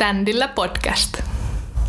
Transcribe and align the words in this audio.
Standilla 0.00 0.48
podcast. 0.48 1.22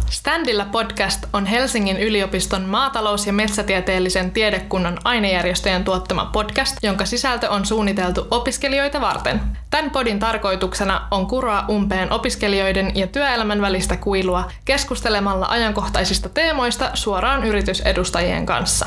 Standilla 0.10 0.66
podcast 0.66 1.26
on 1.34 1.46
Helsingin 1.46 1.98
yliopiston 1.98 2.62
maatalous- 2.66 3.28
ja 3.28 3.34
metsätieteellisen 3.34 4.32
tiedekunnan 4.32 4.98
ainejärjestöjen 5.04 5.84
tuottama 5.84 6.26
podcast, 6.26 6.78
jonka 6.84 7.06
sisältö 7.06 7.50
on 7.50 7.66
suunniteltu 7.66 8.28
opiskelijoita 8.32 9.02
varten. 9.02 9.42
Tämän 9.70 9.92
podin 9.92 10.20
tarkoituksena 10.20 11.08
on 11.12 11.28
kuroa 11.28 11.66
umpeen 11.70 12.12
opiskelijoiden 12.12 12.92
ja 12.96 13.08
työelämän 13.08 13.62
välistä 13.62 13.98
kuilua 13.98 14.52
keskustelemalla 14.66 15.46
ajankohtaisista 15.50 16.30
teemoista 16.30 16.92
suoraan 16.94 17.44
yritysedustajien 17.44 18.46
kanssa. 18.46 18.86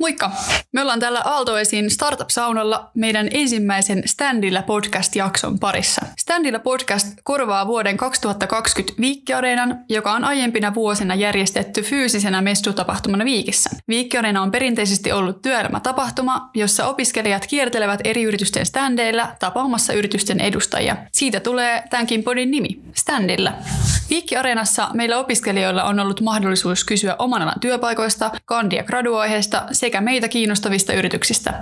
Moikka! 0.00 0.30
Me 0.72 0.82
ollaan 0.82 1.00
täällä 1.00 1.22
Aaltoesin 1.24 1.90
Startup-saunalla 1.90 2.90
meidän 2.94 3.28
ensimmäisen 3.30 4.02
Standilla 4.06 4.62
podcast-jakson 4.62 5.58
parissa. 5.58 6.06
Standilla 6.18 6.58
podcast 6.58 7.06
korvaa 7.24 7.66
vuoden 7.66 7.96
2020 7.96 9.00
Viikkiareenan, 9.00 9.84
joka 9.88 10.12
on 10.12 10.24
aiempina 10.24 10.74
vuosina 10.74 11.14
järjestetty 11.14 11.82
fyysisenä 11.82 12.42
messutapahtumana 12.42 13.24
Viikissä. 13.24 13.70
Viikkiareena 13.88 14.42
on 14.42 14.50
perinteisesti 14.50 15.12
ollut 15.12 15.42
työelämätapahtuma, 15.42 16.50
jossa 16.54 16.86
opiskelijat 16.86 17.46
kiertelevät 17.46 18.00
eri 18.04 18.22
yritysten 18.22 18.66
standeilla 18.66 19.28
tapaamassa 19.38 19.92
yritysten 19.92 20.40
edustajia. 20.40 20.96
Siitä 21.12 21.40
tulee 21.40 21.82
tämänkin 21.90 22.22
podin 22.22 22.50
nimi, 22.50 22.80
Standilla. 22.94 23.52
Viikkiareenassa 24.10 24.88
meillä 24.94 25.18
opiskelijoilla 25.18 25.84
on 25.84 26.00
ollut 26.00 26.20
mahdollisuus 26.20 26.84
kysyä 26.84 27.16
oman 27.18 27.42
alan 27.42 27.60
työpaikoista, 27.60 28.30
kandi- 28.44 28.76
ja 28.76 28.84
graduaiheesta 28.84 29.66
sekä 29.72 29.89
meitä 29.98 30.28
kiinnostavista 30.28 30.92
yrityksistä. 30.92 31.54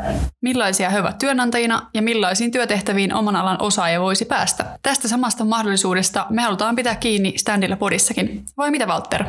Millaisia 0.42 0.90
he 0.90 1.00
ovat 1.00 1.18
työnantajina 1.18 1.90
ja 1.94 2.02
millaisiin 2.02 2.50
työtehtäviin 2.50 3.14
oman 3.14 3.36
alan 3.36 3.62
osaaja 3.62 4.00
voisi 4.00 4.24
päästä. 4.24 4.78
Tästä 4.82 5.08
samasta 5.08 5.44
mahdollisuudesta 5.44 6.26
me 6.30 6.42
halutaan 6.42 6.76
pitää 6.76 6.94
kiinni 6.94 7.34
standilla 7.36 7.76
podissakin. 7.76 8.44
Vai 8.56 8.70
mitä 8.70 8.86
Walter? 8.86 9.24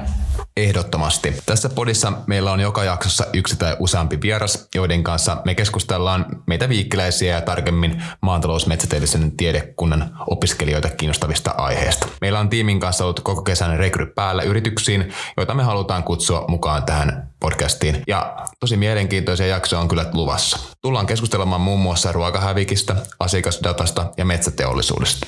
Ehdottomasti. 0.58 1.36
Tässä 1.46 1.70
podissa 1.70 2.14
meillä 2.28 2.52
on 2.52 2.60
joka 2.60 2.84
jaksossa 2.84 3.26
yksi 3.34 3.56
tai 3.56 3.76
useampi 3.80 4.22
vieras, 4.22 4.68
joiden 4.76 5.04
kanssa 5.04 5.42
me 5.46 5.56
keskustellaan 5.56 6.26
meitä 6.48 6.70
viikkiläisiä 6.70 7.36
ja 7.36 7.42
tarkemmin 7.42 8.04
maatalousmetsäteellisen 8.22 9.38
tiedekunnan 9.38 10.18
opiskelijoita 10.28 10.90
kiinnostavista 10.90 11.52
aiheista. 11.52 12.08
Meillä 12.22 12.40
on 12.40 12.50
tiimin 12.50 12.80
kanssa 12.80 13.04
ollut 13.04 13.20
koko 13.20 13.42
kesän 13.42 13.78
rekry 13.78 14.06
päällä 14.06 14.44
yrityksiin, 14.44 15.14
joita 15.38 15.54
me 15.54 15.64
halutaan 15.64 16.04
kutsua 16.04 16.46
mukaan 16.48 16.84
tähän 16.84 17.29
podcastiin. 17.40 18.04
Ja 18.08 18.36
tosi 18.60 18.78
mielenkiintoisia 18.78 19.48
jaksoja 19.48 19.80
on 19.80 19.88
kyllä 19.88 20.06
luvassa. 20.14 20.60
Tullaan 20.82 21.06
keskustelemaan 21.06 21.62
muun 21.62 21.80
muassa 21.80 22.12
ruokahävikistä, 22.12 22.96
asiakasdatasta 23.20 24.12
ja 24.18 24.26
metsäteollisuudesta. 24.26 25.28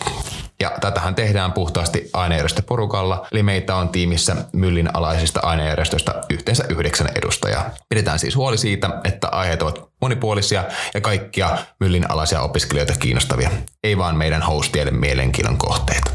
Ja 0.60 0.72
tätähän 0.82 1.16
tehdään 1.16 1.54
puhtaasti 1.54 2.10
ainejärjestöporukalla, 2.14 3.28
eli 3.32 3.44
meitä 3.44 3.76
on 3.76 3.90
tiimissä 3.90 4.36
myllin 4.54 4.96
alaisista 4.96 5.40
ainejärjestöistä 5.44 6.22
yhteensä 6.30 6.64
yhdeksän 6.70 7.10
edustajaa. 7.16 7.70
Pidetään 7.90 8.20
siis 8.20 8.36
huoli 8.36 8.58
siitä, 8.58 8.90
että 9.04 9.28
aiheet 9.28 9.62
ovat 9.62 9.90
monipuolisia 10.02 10.64
ja 10.94 11.02
kaikkia 11.02 11.58
myllin 11.80 12.12
alaisia 12.12 12.42
opiskelijoita 12.42 12.94
kiinnostavia, 13.00 13.50
ei 13.84 13.98
vaan 13.98 14.18
meidän 14.18 14.42
hostieden 14.42 14.96
mielenkiinnon 14.96 15.58
kohteita. 15.58 16.12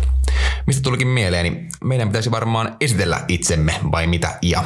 Mistä 0.66 0.82
tulikin 0.82 1.08
mieleeni, 1.08 1.68
meidän 1.84 2.08
pitäisi 2.08 2.30
varmaan 2.30 2.76
esitellä 2.80 3.20
itsemme 3.28 3.80
vai 3.92 4.06
mitä 4.06 4.38
ja. 4.42 4.64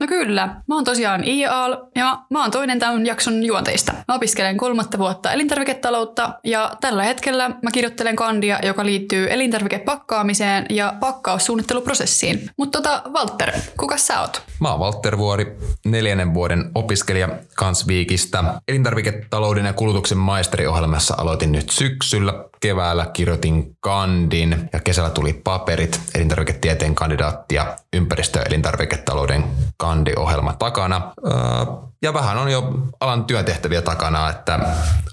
No 0.00 0.06
kyllä. 0.06 0.46
Mä 0.68 0.74
oon 0.74 0.84
tosiaan 0.84 1.24
IAL 1.24 1.76
ja 1.94 2.18
mä 2.30 2.42
oon 2.42 2.50
toinen 2.50 2.78
tämän 2.78 3.06
jakson 3.06 3.44
juonteista. 3.44 3.92
Mä 4.08 4.14
opiskelen 4.14 4.56
kolmatta 4.56 4.98
vuotta 4.98 5.32
elintarviketaloutta 5.32 6.34
ja 6.44 6.72
tällä 6.80 7.02
hetkellä 7.02 7.48
mä 7.48 7.70
kirjoittelen 7.70 8.16
kandia, 8.16 8.58
joka 8.62 8.84
liittyy 8.84 9.26
elintarvikepakkaamiseen 9.30 10.66
ja 10.70 10.94
pakkaussuunnitteluprosessiin. 11.00 12.50
Mutta 12.56 12.82
tota, 12.82 13.02
Walter, 13.10 13.52
kuka 13.78 13.96
sä 13.96 14.20
oot? 14.20 14.42
Mä 14.60 14.70
oon 14.70 14.80
Walter 14.80 15.18
Vuori, 15.18 15.56
neljännen 15.84 16.34
vuoden 16.34 16.70
opiskelija 16.74 17.28
Kansviikistä. 17.54 18.44
Elintarviketalouden 18.68 19.66
ja 19.66 19.72
kulutuksen 19.72 20.18
maisteriohjelmassa 20.18 21.14
aloitin 21.18 21.52
nyt 21.52 21.70
syksyllä. 21.70 22.44
Keväällä 22.64 23.06
kirjoitin 23.12 23.76
kandin 23.80 24.68
ja 24.72 24.80
kesällä 24.80 25.10
tuli 25.10 25.32
paperit, 25.32 26.00
elintarviketieteen 26.14 26.94
kandidaatti 26.94 27.54
ja 27.54 27.76
ympäristö- 27.92 28.38
ja 28.38 28.44
elintarviketalouden 28.44 29.44
kandiohjelma 29.76 30.52
takana. 30.52 31.12
Öö, 31.26 31.34
ja 32.04 32.14
vähän 32.14 32.38
on 32.38 32.50
jo 32.50 32.72
alan 33.00 33.24
työtehtäviä 33.24 33.82
takana, 33.82 34.30
että 34.30 34.58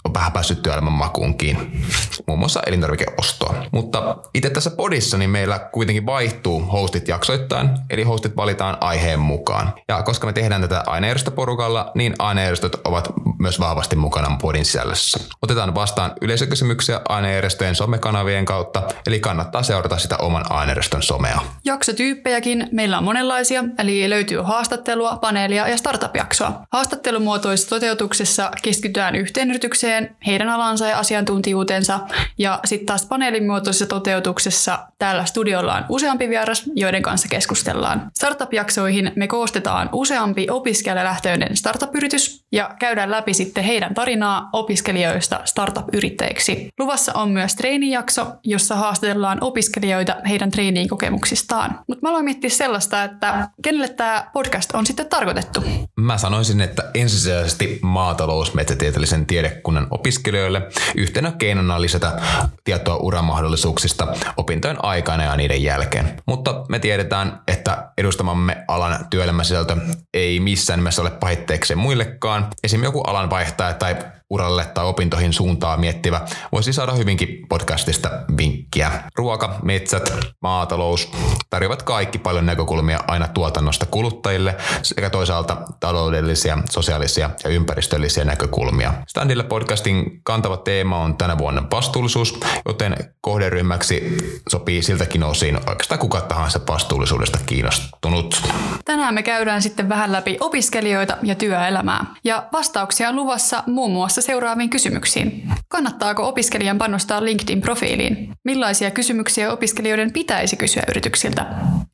on 0.05 0.13
vähän 0.13 0.31
päässyt 0.31 0.61
työelämän 0.61 0.93
makuunkin, 0.93 1.81
muun 2.27 2.39
muassa 2.39 2.61
elintarvikeostoa. 2.67 3.55
Mutta 3.71 4.17
itse 4.33 4.49
tässä 4.49 4.69
podissa 4.69 5.17
niin 5.17 5.29
meillä 5.29 5.59
kuitenkin 5.59 6.05
vaihtuu 6.05 6.61
hostit 6.61 7.07
jaksoittain, 7.07 7.69
eli 7.89 8.03
hostit 8.03 8.35
valitaan 8.35 8.77
aiheen 8.81 9.19
mukaan. 9.19 9.73
Ja 9.87 10.03
koska 10.03 10.27
me 10.27 10.33
tehdään 10.33 10.61
tätä 10.61 10.83
ainejärjestöporukalla, 10.87 11.91
niin 11.95 12.13
ainejärjestöt 12.19 12.77
ovat 12.83 13.13
myös 13.39 13.59
vahvasti 13.59 13.95
mukana 13.95 14.37
podin 14.41 14.65
sisällössä. 14.65 15.19
Otetaan 15.41 15.75
vastaan 15.75 16.13
yleisökysymyksiä 16.21 17.01
ainejärjestöjen 17.09 17.75
somekanavien 17.75 18.45
kautta, 18.45 18.83
eli 19.05 19.19
kannattaa 19.19 19.63
seurata 19.63 19.97
sitä 19.97 20.17
oman 20.17 20.51
ainejärjestön 20.51 21.01
somea. 21.01 21.41
Jaksotyyppejäkin 21.65 22.69
meillä 22.71 22.97
on 22.97 23.03
monenlaisia, 23.03 23.63
eli 23.79 24.09
löytyy 24.09 24.41
haastattelua, 24.41 25.15
paneelia 25.15 25.67
ja 25.67 25.77
startup-jaksoa. 25.77 26.61
Haastattelumuotoisessa 26.81 27.69
toteutuksessa 27.69 28.51
keskitytään 28.61 29.15
yhteen 29.15 29.49
yritykseen, 29.49 30.15
heidän 30.27 30.49
alansa 30.49 30.87
ja 30.87 30.99
asiantuntijuutensa, 30.99 31.99
ja 32.37 32.59
sitten 32.65 32.85
taas 32.85 33.05
paneelimuotoisessa 33.05 33.85
toteutuksessa 33.85 34.79
täällä 34.99 35.25
studiolla 35.25 35.75
on 35.75 35.85
useampi 35.89 36.29
vieras, 36.29 36.63
joiden 36.75 37.01
kanssa 37.01 37.27
keskustellaan. 37.27 38.11
Startup-jaksoihin 38.17 39.11
me 39.15 39.27
koostetaan 39.27 39.89
useampi 39.91 40.47
opiskelijalähtöinen 40.49 41.57
startup-yritys 41.57 42.40
ja 42.51 42.75
käydään 42.79 43.11
läpi 43.11 43.33
sitten 43.33 43.63
heidän 43.63 43.93
tarinaa 43.93 44.49
opiskelijoista 44.53 45.39
startup-yrittäjiksi. 45.45 46.67
Luvassa 46.79 47.13
on 47.13 47.29
myös 47.29 47.55
treenijakso, 47.55 48.27
jossa 48.43 48.75
haastatellaan 48.75 49.37
opiskelijoita 49.41 50.15
heidän 50.29 50.51
treeniin 50.51 50.89
kokemuksistaan. 50.89 51.79
Mutta 51.87 52.05
mä 52.05 52.09
aloin 52.09 52.25
miettiä 52.25 52.49
sellaista, 52.49 53.03
että 53.03 53.49
kenelle 53.63 53.87
tämä 53.87 54.29
podcast 54.33 54.71
on 54.73 54.85
sitten 54.85 55.07
tarkoitettu? 55.07 55.63
Mä 55.99 56.17
sanoisin, 56.17 56.61
että 56.61 56.91
ensisijaisesti 56.93 57.79
maatalousmetsätieteellisen 57.81 59.25
tiedekunnan 59.25 59.87
opiskelijoille 59.91 60.61
yhtenä 60.95 61.31
keinona 61.31 61.81
lisätä 61.81 62.21
tietoa 62.63 62.95
uramahdollisuuksista 62.95 64.07
opintojen 64.37 64.85
aikana 64.85 65.23
ja 65.23 65.35
niiden 65.35 65.63
jälkeen. 65.63 66.21
Mutta 66.25 66.65
me 66.69 66.79
tiedetään, 66.79 67.41
että 67.47 67.91
edustamamme 67.97 68.63
alan 68.67 69.05
työelämäsisältö 69.09 69.75
ei 70.13 70.39
missään 70.39 70.79
nimessä 70.79 71.01
ole 71.01 71.11
pahitteeksi 71.11 71.75
muillekaan. 71.75 72.40
Esimerkiksi 72.63 72.87
joku 72.87 73.01
alan 73.01 73.29
vaihtaja 73.29 73.73
tai 73.73 73.95
uralle 74.31 74.65
tai 74.65 74.85
opintoihin 74.85 75.33
suuntaa 75.33 75.77
miettivä 75.77 76.21
voisi 76.51 76.73
saada 76.73 76.91
hyvinkin 76.91 77.45
podcastista 77.49 78.09
vinkkiä. 78.37 78.91
Ruoka, 79.15 79.59
metsät, 79.63 80.11
maatalous 80.41 81.11
tarjoavat 81.49 81.83
kaikki 81.83 82.17
paljon 82.17 82.45
näkökulmia 82.45 82.99
aina 83.07 83.27
tuotannosta 83.27 83.85
kuluttajille 83.85 84.55
sekä 84.81 85.09
toisaalta 85.09 85.57
taloudellisia, 85.79 86.57
sosiaalisia 86.69 87.29
ja 87.43 87.49
ympäristöllisiä 87.49 88.25
näkökulmia. 88.25 88.93
Standilla 89.07 89.43
podcastin 89.43 90.21
kantava 90.23 90.57
teema 90.57 90.97
on 90.97 91.17
tänä 91.17 91.37
vuonna 91.37 91.63
vastuullisuus, 91.71 92.39
joten 92.65 92.95
kohderyhmäksi 93.21 94.17
sopii 94.49 94.81
siltäkin 94.81 95.23
osin 95.23 95.59
oikeastaan 95.69 95.99
kuka 95.99 96.21
tahansa 96.21 96.59
vastuullisuudesta 96.67 97.39
kiinnostunut. 97.45 98.41
Tänään 98.85 99.13
me 99.13 99.23
käydään 99.23 99.61
sitten 99.61 99.89
vähän 99.89 100.11
läpi 100.11 100.37
opiskelijoita 100.39 101.17
ja 101.23 101.35
työelämää. 101.35 102.05
Ja 102.23 102.43
vastauksia 102.53 103.09
on 103.09 103.15
luvassa 103.15 103.63
muun 103.67 103.91
muassa 103.91 104.20
seuraaviin 104.21 104.69
kysymyksiin. 104.69 105.49
Kannattaako 105.67 106.27
opiskelijan 106.27 106.77
panostaa 106.77 107.21
LinkedIn-profiiliin? 107.21 108.33
Millaisia 108.43 108.91
kysymyksiä 108.91 109.51
opiskelijoiden 109.51 110.13
pitäisi 110.13 110.55
kysyä 110.55 110.83
yrityksiltä? 110.89 111.45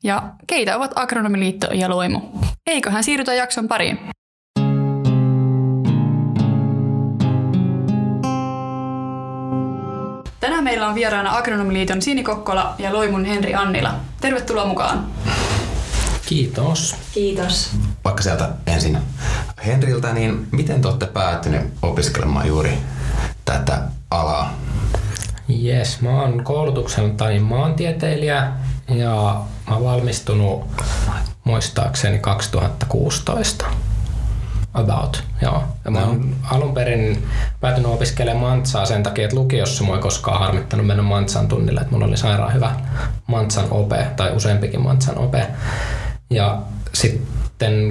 Ja 0.04 0.22
keitä 0.46 0.76
ovat 0.76 0.92
Agronomiliitto 0.94 1.66
ja 1.74 1.90
Loimu? 1.90 2.20
Eiköhän 2.66 3.04
siirrytä 3.04 3.34
jakson 3.34 3.68
pariin. 3.68 3.98
Tänään 10.40 10.64
meillä 10.64 10.88
on 10.88 10.94
vieraana 10.94 11.36
Agronomiliiton 11.36 12.02
Sini 12.02 12.22
Kokkola 12.22 12.74
ja 12.78 12.92
Loimun 12.92 13.24
Henri 13.24 13.54
Annila. 13.54 13.94
Tervetuloa 14.20 14.66
mukaan. 14.66 15.06
Kiitos. 16.26 16.96
Kiitos. 17.14 17.70
Vaikka 18.08 18.22
sieltä 18.22 18.48
ensin 18.66 18.98
Henriltä, 19.66 20.12
niin 20.12 20.48
miten 20.52 20.80
te 20.82 20.88
olette 20.88 21.06
päätyneet 21.06 21.72
opiskelemaan 21.82 22.46
juuri 22.46 22.78
tätä 23.44 23.82
alaa? 24.10 24.54
Jes, 25.48 26.00
mä 26.00 26.22
oon 26.22 26.44
koulutukseltani 26.44 27.40
maantieteilijä 27.40 28.52
ja 28.88 29.40
mä 29.68 29.74
oon 29.74 29.84
valmistunut 29.84 30.66
muistaakseni 31.44 32.18
2016. 32.18 33.66
about, 34.74 35.24
joo. 35.42 35.64
Ja 35.84 35.90
mä 35.90 36.04
oon 36.04 36.36
alun 36.50 36.74
perin 36.74 37.28
päätynyt 37.60 37.90
opiskelemaan 37.90 38.50
mantsaa 38.50 38.86
sen 38.86 39.02
takia, 39.02 39.24
että 39.24 39.36
lukiossa 39.36 39.84
mua 39.84 39.96
ei 39.96 40.02
koskaan 40.02 40.40
harmittanut 40.40 40.86
mennä 40.86 41.02
mantsan 41.02 41.48
tunnille, 41.48 41.80
että 41.80 41.92
mulla 41.92 42.06
oli 42.06 42.16
sairaan 42.16 42.54
hyvä 42.54 42.74
mantsan 43.26 43.66
ope 43.70 44.06
tai 44.16 44.32
useampikin 44.36 44.80
mantsan 44.82 45.18
ope. 45.18 45.46
Ja 46.30 46.62
sitten 46.92 47.37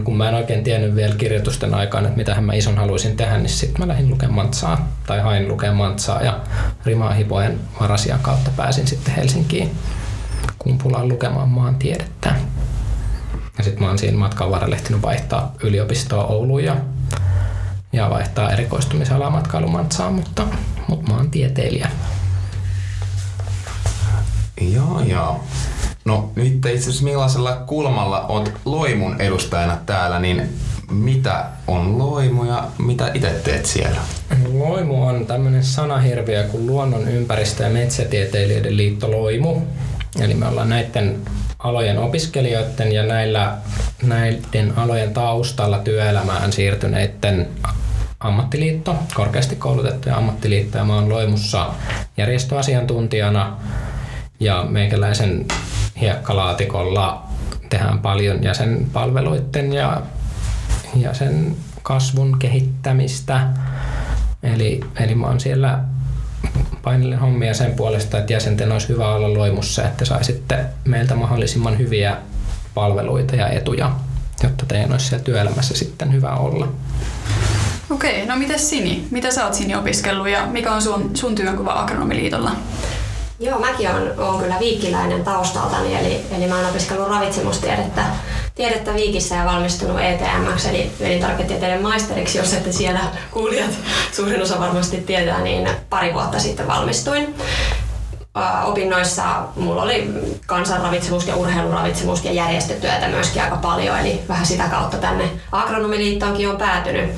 kun 0.04 0.18
mä 0.18 0.30
en 0.30 0.36
oikein 0.36 0.64
tiennyt 0.64 0.96
vielä 0.96 1.16
kirjoitusten 1.16 1.74
aikaan, 1.74 2.06
että 2.06 2.18
mitä 2.18 2.42
mä 2.42 2.54
ison 2.54 2.78
haluaisin 2.78 3.18
tehdä, 3.18 3.38
niin 3.38 3.50
sitten 3.50 3.82
mä 3.82 3.88
lähdin 3.88 4.10
lukemaan 4.10 4.36
mantsaa 4.36 4.88
tai 5.08 5.20
hain 5.20 5.48
lukemaan 5.48 5.78
mantsaa 5.78 6.22
ja 6.22 6.40
Rimaa 6.86 7.14
Hipojen 7.14 7.60
varasian 7.80 8.20
kautta 8.20 8.52
pääsin 8.58 8.88
sitten 8.88 9.14
Helsinkiin 9.14 9.72
Kumpulaan 10.60 11.10
lukemaan 11.10 11.50
maantiedettä. 11.50 12.36
Ja 13.58 13.64
sitten 13.64 13.84
mä 13.84 13.88
oon 13.88 13.98
siinä 13.98 14.18
matkan 14.18 14.52
varrella 14.52 14.76
ehtinyt 14.76 15.02
vaihtaa 15.02 15.54
yliopistoa 15.64 16.24
Ouluun 16.26 16.64
ja, 16.64 16.76
ja 17.94 18.10
vaihtaa 18.10 18.52
erikoistumisalaa 18.52 19.30
matkailumantsaan, 19.30 20.14
mutta, 20.14 20.48
mutta 20.88 21.12
mä 21.12 21.18
oon 21.18 21.32
tieteilijä. 21.32 21.90
Joo, 24.62 25.02
joo. 25.02 25.44
No 26.08 26.32
nyt 26.36 26.54
itse 26.54 26.78
asiassa 26.78 27.04
millaisella 27.04 27.54
kulmalla 27.54 28.26
oot 28.28 28.52
Loimun 28.66 29.22
edustajana 29.22 29.78
täällä, 29.86 30.20
niin 30.20 30.50
mitä 30.92 31.46
on 31.68 31.98
Loimu 31.98 32.44
ja 32.44 32.68
mitä 32.78 33.12
itse 33.14 33.30
teet 33.44 33.66
siellä? 33.66 34.02
Loimu 34.54 35.08
on 35.08 35.26
tämmöinen 35.26 35.64
sanahirviö 35.64 36.44
kuin 36.44 36.68
Luonnon 36.68 37.08
ympäristö- 37.08 37.64
ja 37.64 37.70
metsätieteilijöiden 37.70 38.78
liitto 38.78 39.12
Loimu. 39.12 39.62
Eli 40.20 40.34
me 40.34 40.48
ollaan 40.48 40.70
näiden 40.70 41.18
alojen 41.60 42.00
opiskelijoiden 42.00 42.92
ja 42.92 43.04
näillä, 43.04 43.58
näiden 44.04 44.74
alojen 44.78 45.14
taustalla 45.14 45.80
työelämään 45.80 46.54
siirtyneiden 46.54 47.48
ammattiliitto, 48.20 48.96
korkeasti 49.14 49.56
koulutettuja 49.56 50.18
ammattiliittoja. 50.18 50.86
Mä 50.86 50.96
oon 50.96 51.10
Loimussa 51.10 51.70
järjestöasiantuntijana 52.18 53.58
ja 54.40 54.66
meikäläisen 54.70 55.46
hiekkalaatikolla 56.02 57.24
tehdään 57.70 58.00
paljon 58.00 58.44
jäsenpalveluiden 58.44 59.74
ja 59.74 60.02
jäsen 60.96 61.56
kasvun 61.84 62.40
kehittämistä. 62.40 63.48
Eli, 64.44 64.80
eli 65.00 65.16
mä 65.16 65.28
oon 65.28 65.40
siellä 65.40 65.80
painellen 66.82 67.20
hommia 67.20 67.54
sen 67.54 67.74
puolesta, 67.74 68.18
että 68.18 68.34
jäsenten 68.34 68.72
olisi 68.72 68.90
hyvä 68.90 69.16
olla 69.16 69.34
loimussa, 69.34 69.84
että 69.84 70.06
saisitte 70.06 70.66
meiltä 70.86 71.16
mahdollisimman 71.16 71.78
hyviä 71.78 72.18
palveluita 72.74 73.36
ja 73.36 73.50
etuja, 73.50 73.92
jotta 74.44 74.66
teidän 74.66 74.92
olisi 74.92 75.06
siellä 75.06 75.24
työelämässä 75.24 75.76
sitten 75.76 76.14
hyvä 76.14 76.36
olla. 76.36 76.68
Okei, 77.90 78.26
no 78.26 78.36
miten 78.36 78.60
Sini? 78.60 79.08
Mitä 79.12 79.32
sä 79.32 79.46
oot 79.46 79.54
Sini 79.54 79.76
opiskellut 79.76 80.30
ja 80.30 80.48
mikä 80.48 80.72
on 80.72 80.82
sun, 80.82 81.12
sun 81.14 81.36
työnkuva 81.36 81.74
Agronomiliitolla? 81.74 82.52
Joo, 83.40 83.60
mäkin 83.60 83.90
on, 83.90 84.14
on 84.18 84.40
kyllä 84.40 84.56
viikkiläinen 84.60 85.24
taustaltani, 85.24 85.96
eli, 85.96 86.22
eli 86.38 86.48
mä 86.48 86.56
oon 86.56 86.70
opiskellut 86.70 87.10
ravitsemustiedettä 87.10 88.06
tiedettä 88.56 88.94
Viikissä 88.94 89.36
ja 89.36 89.46
valmistunut 89.46 90.00
ETMX, 90.00 90.66
eli 90.66 90.92
elintarviketieteiden 91.00 91.82
maisteriksi, 91.82 92.38
jos 92.38 92.54
ette 92.54 92.72
siellä 92.72 93.00
kuulijat 93.32 93.72
suurin 94.12 94.42
osa 94.42 94.60
varmasti 94.60 94.98
tietää, 94.98 95.42
niin 95.42 95.70
pari 95.90 96.14
vuotta 96.14 96.40
sitten 96.40 96.68
valmistuin 96.68 97.36
opinnoissa 98.64 99.24
mulla 99.56 99.84
oli 99.84 100.10
kansanravitsemus 100.46 101.28
ja 101.28 101.36
urheiluravitsemus 101.36 102.26
ja 102.26 102.32
järjestötyötä 102.32 103.08
myöskin 103.08 103.42
aika 103.42 103.56
paljon, 103.56 104.00
eli 104.00 104.22
vähän 104.28 104.46
sitä 104.46 104.64
kautta 104.64 104.98
tänne 104.98 105.30
agronomiliittoonkin 105.52 106.50
on 106.50 106.58
päätynyt. 106.58 107.12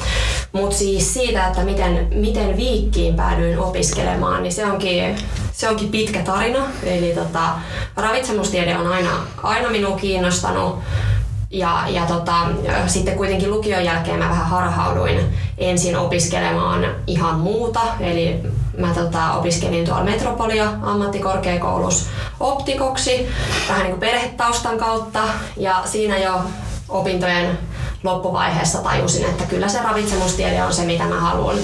Mutta 0.52 0.76
siis 0.76 1.14
siitä, 1.14 1.48
että 1.48 1.64
miten, 1.64 2.08
miten 2.16 2.58
viikkiin 2.58 3.16
päädyin 3.16 3.60
opiskelemaan, 3.60 4.44
niin 4.44 4.54
se 4.54 4.66
onkin, 4.66 5.16
se 5.52 5.70
onkin 5.70 5.90
pitkä 5.90 6.20
tarina. 6.20 6.60
Eli 6.84 7.16
tota, 7.16 7.50
ravitsemustiede 7.96 8.78
on 8.78 8.88
aina, 8.88 9.12
aina 9.44 9.70
minua 9.70 9.98
kiinnostanut. 9.98 10.80
Ja, 11.52 11.84
ja 11.88 12.06
tota, 12.06 12.34
sitten 12.88 13.18
kuitenkin 13.18 13.52
lukion 13.52 13.86
jälkeen 13.86 14.20
mä 14.20 14.30
vähän 14.30 14.46
harhauduin 14.46 15.20
ensin 15.58 15.98
opiskelemaan 15.98 16.86
ihan 17.08 17.40
muuta. 17.40 17.80
Eli 18.00 18.42
mä 18.80 18.94
tota, 18.94 19.34
opiskelin 19.34 19.86
tuolla 19.86 20.04
Metropolia 20.04 20.74
ammattikorkeakoulussa 20.84 22.10
optikoksi 22.40 23.28
vähän 23.68 23.84
niin 23.84 23.92
kuin 23.92 24.00
perhetaustan 24.00 24.78
kautta. 24.78 25.20
Ja 25.58 25.82
siinä 25.86 26.18
jo 26.18 26.42
opintojen 26.90 27.60
loppuvaiheessa 28.04 28.78
tajusin, 28.78 29.26
että 29.26 29.44
kyllä 29.44 29.68
se 29.68 29.80
ravitsemustiede 29.84 30.64
on 30.64 30.74
se, 30.74 30.86
mitä 30.86 31.04
mä 31.04 31.20
haluan, 31.20 31.58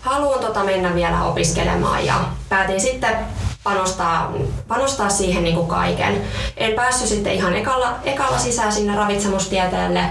haluan 0.00 0.40
tota 0.40 0.64
mennä 0.64 0.94
vielä 0.94 1.24
opiskelemaan. 1.24 2.06
Ja 2.06 2.14
päätin 2.48 2.80
sitten 2.80 3.16
panostaa, 3.64 4.32
panostaa 4.68 5.08
siihen 5.08 5.44
niin 5.44 5.56
kuin 5.56 5.68
kaiken. 5.68 6.22
En 6.56 6.72
päässyt 6.72 7.08
sitten 7.08 7.32
ihan 7.32 7.56
ekalla, 7.56 7.94
ekalla 8.04 8.38
sisään 8.38 8.72
sinne 8.72 8.96
ravitsemustieteelle 8.96 10.04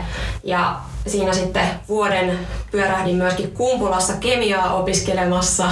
ja 0.44 0.76
siinä 1.10 1.34
sitten 1.34 1.68
vuoden 1.88 2.40
pyörähdin 2.72 3.16
myöskin 3.16 3.52
Kumpulassa 3.52 4.14
kemiaa 4.14 4.74
opiskelemassa. 4.74 5.72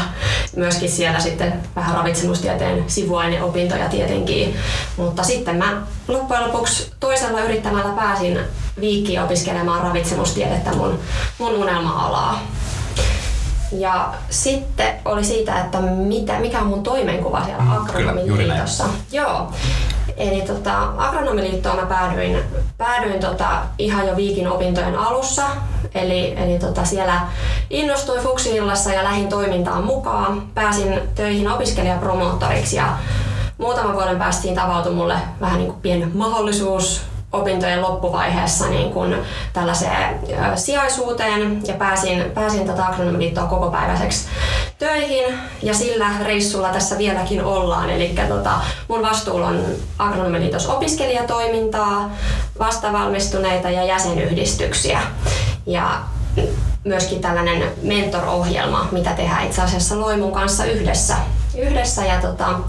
Myöskin 0.55 0.89
siellä 0.89 1.19
sitten 1.19 1.53
vähän 1.75 1.95
ravitsemustieteen 1.95 2.83
sivuaineopintoja 2.87 3.89
tietenkin. 3.89 4.55
Mutta 4.97 5.23
sitten 5.23 5.55
mä 5.55 5.81
loppujen 6.07 6.43
lopuksi 6.43 6.91
toisella 6.99 7.41
yrittämällä 7.41 7.93
pääsin 7.95 8.39
viikkiin 8.79 9.21
opiskelemaan 9.21 9.83
ravitsemustiedettä 9.83 10.71
mun, 10.71 10.99
mun 11.37 11.53
unelma-alaa. 11.55 12.41
Ja 13.71 14.13
sitten 14.29 14.95
oli 15.05 15.23
siitä, 15.23 15.59
että 15.59 15.81
mitä, 15.81 16.39
mikä 16.39 16.59
on 16.59 16.67
mun 16.67 16.83
toimenkuva 16.83 17.45
siellä 17.45 17.63
mm, 17.63 17.71
agronomiliitossa. 17.71 18.85
Joo. 19.11 19.51
Eli 20.17 20.41
tota, 20.41 20.93
agronomiliittoon 20.97 21.75
mä 21.75 21.85
päädyin, 21.85 22.39
päädyin 22.77 23.19
tota, 23.19 23.47
ihan 23.77 24.07
jo 24.07 24.15
viikin 24.15 24.47
opintojen 24.47 24.95
alussa. 24.95 25.43
Eli, 25.95 26.33
eli 26.37 26.59
tota, 26.59 26.85
siellä 26.85 27.21
innostuin 27.69 28.21
Fuksiillassa 28.21 28.93
ja 28.93 29.03
lähin 29.03 29.27
toimintaan 29.27 29.83
mukaan. 29.83 30.41
Pääsin 30.53 30.99
töihin 31.15 31.51
opiskelijapromoottoriksi 31.51 32.75
ja 32.75 32.97
muutaman 33.57 33.93
vuoden 33.93 34.17
päästä 34.17 34.41
siinä 34.41 34.61
tavautui 34.61 34.93
mulle 34.93 35.15
vähän 35.41 35.57
niin 35.57 35.71
kuin 35.71 35.81
pieni 35.81 36.05
mahdollisuus 36.13 37.01
opintojen 37.35 37.81
loppuvaiheessa 37.81 38.67
niin 38.67 38.91
kuin 38.91 39.15
tällaiseen 39.53 40.19
sijaisuuteen 40.55 41.67
ja 41.67 41.73
pääsin, 41.73 42.23
pääsin 42.33 42.67
tätä 42.67 42.85
agronomiliittoa 42.87 43.45
kokopäiväiseksi 43.45 44.27
töihin 44.77 45.39
ja 45.61 45.73
sillä 45.73 46.05
reissulla 46.23 46.69
tässä 46.69 46.97
vieläkin 46.97 47.43
ollaan. 47.43 47.89
Eli 47.89 48.15
tota, 48.29 48.51
mun 48.87 49.01
vastuulla 49.01 49.47
on 49.47 49.65
agronomiliitos 49.99 50.67
opiskelijatoimintaa, 50.67 52.11
vastavalmistuneita 52.59 53.69
ja 53.69 53.83
jäsenyhdistyksiä. 53.83 55.01
Ja 55.65 56.01
myöskin 56.83 57.21
tällainen 57.21 57.63
mentor-ohjelma, 57.81 58.87
mitä 58.91 59.13
tehdään 59.13 59.45
itse 59.45 59.61
asiassa 59.61 59.99
Loimun 59.99 60.31
kanssa 60.31 60.65
yhdessä. 60.65 61.15
yhdessä 61.57 62.05
ja 62.05 62.21
tota, 62.21 62.59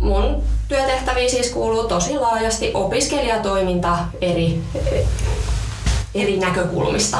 mun 0.00 0.42
työtehtäviin 0.68 1.30
siis 1.30 1.50
kuuluu 1.50 1.88
tosi 1.88 2.18
laajasti 2.18 2.70
opiskelijatoiminta 2.74 3.98
eri, 4.20 4.60
eri 6.14 6.36
näkökulmista. 6.36 7.18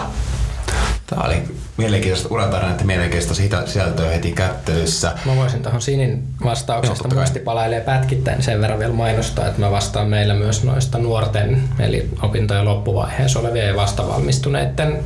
Tämä 1.06 1.22
oli 1.22 1.36
mielenkiintoista 1.76 2.28
uratarina, 2.30 2.70
että 2.70 2.84
mielenkiintoista 2.84 3.44
sisältöä 3.66 4.10
heti 4.10 4.32
kättelyssä. 4.32 5.12
Mä 5.24 5.36
voisin 5.36 5.62
tuohon 5.62 5.82
Sinin 5.82 6.24
vastauksesta 6.44 7.08
no, 7.08 7.14
muistipalailee 7.14 7.80
pätkittäin 7.80 8.42
sen 8.42 8.60
verran 8.60 8.78
vielä 8.78 8.92
mainostaa, 8.92 9.46
että 9.46 9.60
mä 9.60 9.70
vastaan 9.70 10.08
meillä 10.08 10.34
myös 10.34 10.64
noista 10.64 10.98
nuorten, 10.98 11.68
eli 11.78 12.10
opintojen 12.22 12.64
loppuvaiheessa 12.64 13.38
olevien 13.38 13.68
ja 13.68 13.76
vastavalmistuneiden 13.76 15.04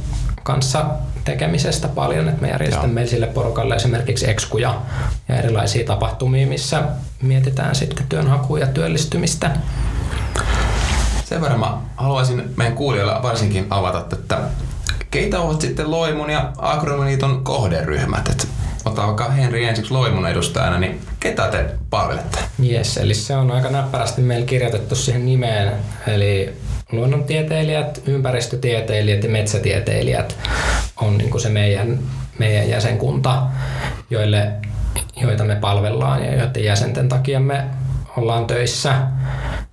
kanssa 0.50 0.84
tekemisestä 1.24 1.88
paljon, 1.88 2.28
että 2.28 2.42
me 2.42 2.48
järjestämme 2.48 2.94
meille 2.94 3.10
sille 3.10 3.26
porukalle 3.26 3.74
esimerkiksi 3.74 4.30
ekskuja 4.30 4.80
ja 5.28 5.36
erilaisia 5.36 5.86
tapahtumia, 5.86 6.46
missä 6.46 6.82
mietitään 7.22 7.74
sitten 7.74 8.06
työnhakua 8.08 8.58
ja 8.58 8.66
työllistymistä. 8.66 9.50
Sen 11.24 11.40
verran 11.40 11.60
mä 11.60 11.78
haluaisin 11.96 12.54
meidän 12.56 12.76
kuulijoille 12.76 13.22
varsinkin 13.22 13.66
avata, 13.70 14.16
että 14.16 14.38
keitä 15.10 15.40
ovat 15.40 15.60
sitten 15.60 15.90
Loimun 15.90 16.30
ja 16.30 16.52
Agronomiliiton 16.58 17.44
kohderyhmät? 17.44 18.28
Että 18.28 18.46
ottaa 18.84 19.06
vaikka 19.06 19.30
Henri 19.30 19.64
ensiksi 19.64 19.92
Loimun 19.92 20.26
edustajana, 20.26 20.78
niin 20.78 21.00
ketä 21.20 21.48
te 21.48 21.74
palvelette? 21.90 22.38
Yes, 22.70 22.96
eli 22.96 23.14
se 23.14 23.36
on 23.36 23.50
aika 23.50 23.68
näppärästi 23.68 24.22
meillä 24.22 24.46
kirjoitettu 24.46 24.94
siihen 24.94 25.26
nimeen. 25.26 25.72
Eli 26.06 26.56
luonnontieteilijät, 26.92 28.02
ympäristötieteilijät 28.06 29.22
ja 29.22 29.30
metsätieteilijät 29.30 30.38
on 30.96 31.18
niin 31.18 31.30
kuin 31.30 31.40
se 31.40 31.48
meidän, 31.48 31.98
meidän 32.38 32.68
jäsenkunta, 32.68 33.42
joille, 34.10 34.52
joita 35.16 35.44
me 35.44 35.56
palvellaan 35.56 36.24
ja 36.24 36.34
joiden 36.34 36.64
jäsenten 36.64 37.08
takia 37.08 37.40
me 37.40 37.64
ollaan 38.16 38.46
töissä. 38.46 38.94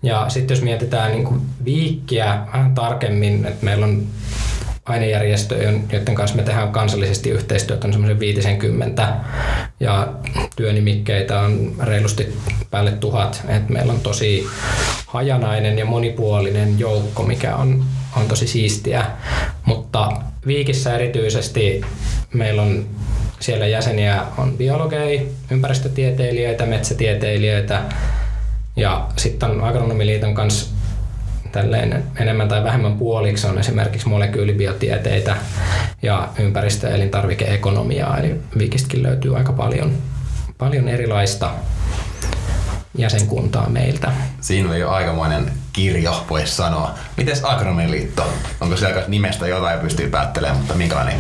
Ja 0.04 0.26
sitten 0.30 0.56
jos 0.56 0.64
mietitään 0.64 1.12
niin 1.12 1.24
kuin 1.24 1.42
viikkiä 1.66 2.40
vähän 2.54 2.76
tarkemmin, 2.76 3.46
että 3.46 3.66
meillä 3.66 3.86
on 3.86 4.08
ainejärjestöjä, 4.88 5.74
joiden 5.92 6.16
kanssa 6.16 6.38
me 6.38 6.44
tehdään 6.44 6.72
kansallisesti 6.72 7.30
yhteistyötä, 7.30 7.88
on 7.88 7.94
semmoisen 7.94 8.20
50 8.20 9.14
ja 9.80 10.14
työnimikkeitä 10.56 11.40
on 11.40 11.76
reilusti 11.84 12.38
päälle 12.72 12.92
tuhat. 12.92 13.44
Et 13.48 13.70
meillä 13.70 13.94
on 13.94 14.00
tosi 14.00 14.48
hajanainen 15.08 15.78
ja 15.78 15.86
monipuolinen 15.86 16.80
joukko, 16.80 17.24
mikä 17.24 17.56
on, 17.56 17.84
on 18.18 18.28
tosi 18.28 18.48
siistiä. 18.48 19.06
Mutta 19.66 20.12
Viikissä 20.48 20.96
erityisesti 20.96 21.82
meillä 22.34 22.62
on 22.62 22.86
siellä 23.40 23.68
jäseniä 23.68 24.24
on 24.38 24.58
biologeja, 24.58 25.22
ympäristötieteilijöitä, 25.52 26.66
metsätieteilijöitä 26.66 27.82
ja 28.76 29.08
sitten 29.16 29.50
on 29.50 29.64
Agronomiliiton 29.64 30.34
kanssa 30.34 30.77
tälleen 31.52 32.04
enemmän 32.20 32.48
tai 32.48 32.64
vähemmän 32.64 32.98
puoliksi 32.98 33.48
on 33.48 33.60
esimerkiksi 33.60 34.08
molekyylibiotieteitä 34.08 35.36
ja 36.02 36.30
ympäristö- 36.40 36.88
ja 36.88 36.96
elintarvikeekonomiaa, 36.96 38.18
eli 38.18 38.36
Vikistäkin 38.58 39.04
löytyy 39.04 39.38
aika 39.38 39.54
paljon, 39.54 39.92
paljon 40.58 40.90
erilaista 40.90 41.52
jäsenkuntaa 42.98 43.70
meiltä. 43.70 44.12
Siinä 44.42 44.70
on 44.70 44.80
jo 44.80 44.90
aikamoinen 44.90 45.52
kirjo, 45.74 46.26
voisi 46.30 46.56
sanoa. 46.56 46.92
Miten 47.18 47.36
Agronomiliitto? 47.44 48.34
Onko 48.62 48.78
siellä 48.78 49.04
nimestä 49.08 49.48
jotain 49.48 49.80
pystyy 49.80 50.10
päättelemään, 50.10 50.58
mutta 50.58 50.74
minkälainen 50.74 51.20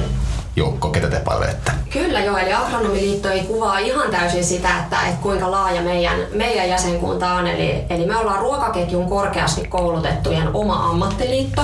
joukko, 0.57 0.89
ketä 0.89 1.09
te 1.09 1.19
palvelette? 1.19 1.71
Kyllä 1.93 2.19
joo, 2.19 2.37
eli 2.37 2.53
Agronomiliitto 2.53 3.29
ei 3.29 3.39
kuvaa 3.39 3.79
ihan 3.79 4.11
täysin 4.11 4.43
sitä, 4.43 4.69
että, 4.79 4.97
että 5.07 5.21
kuinka 5.21 5.51
laaja 5.51 5.81
meidän, 5.81 6.19
meidän 6.33 6.69
jäsenkunta 6.69 7.33
on. 7.33 7.47
Eli, 7.47 7.85
eli 7.89 8.05
me 8.05 8.17
ollaan 8.17 8.39
ruokaketjun 8.39 9.09
korkeasti 9.09 9.67
koulutettujen 9.67 10.49
oma 10.53 10.89
ammattiliitto, 10.89 11.61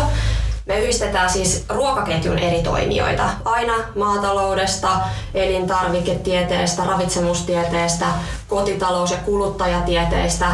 me 0.65 0.79
yhdistetään 0.79 1.29
siis 1.29 1.65
ruokaketjun 1.69 2.39
eri 2.39 2.63
toimijoita, 2.63 3.29
aina 3.45 3.73
maataloudesta, 3.95 4.89
elintarviketieteestä, 5.33 6.83
ravitsemustieteestä, 6.83 8.05
kotitalous- 8.47 9.11
ja 9.11 9.17
kuluttajatieteistä, 9.17 10.45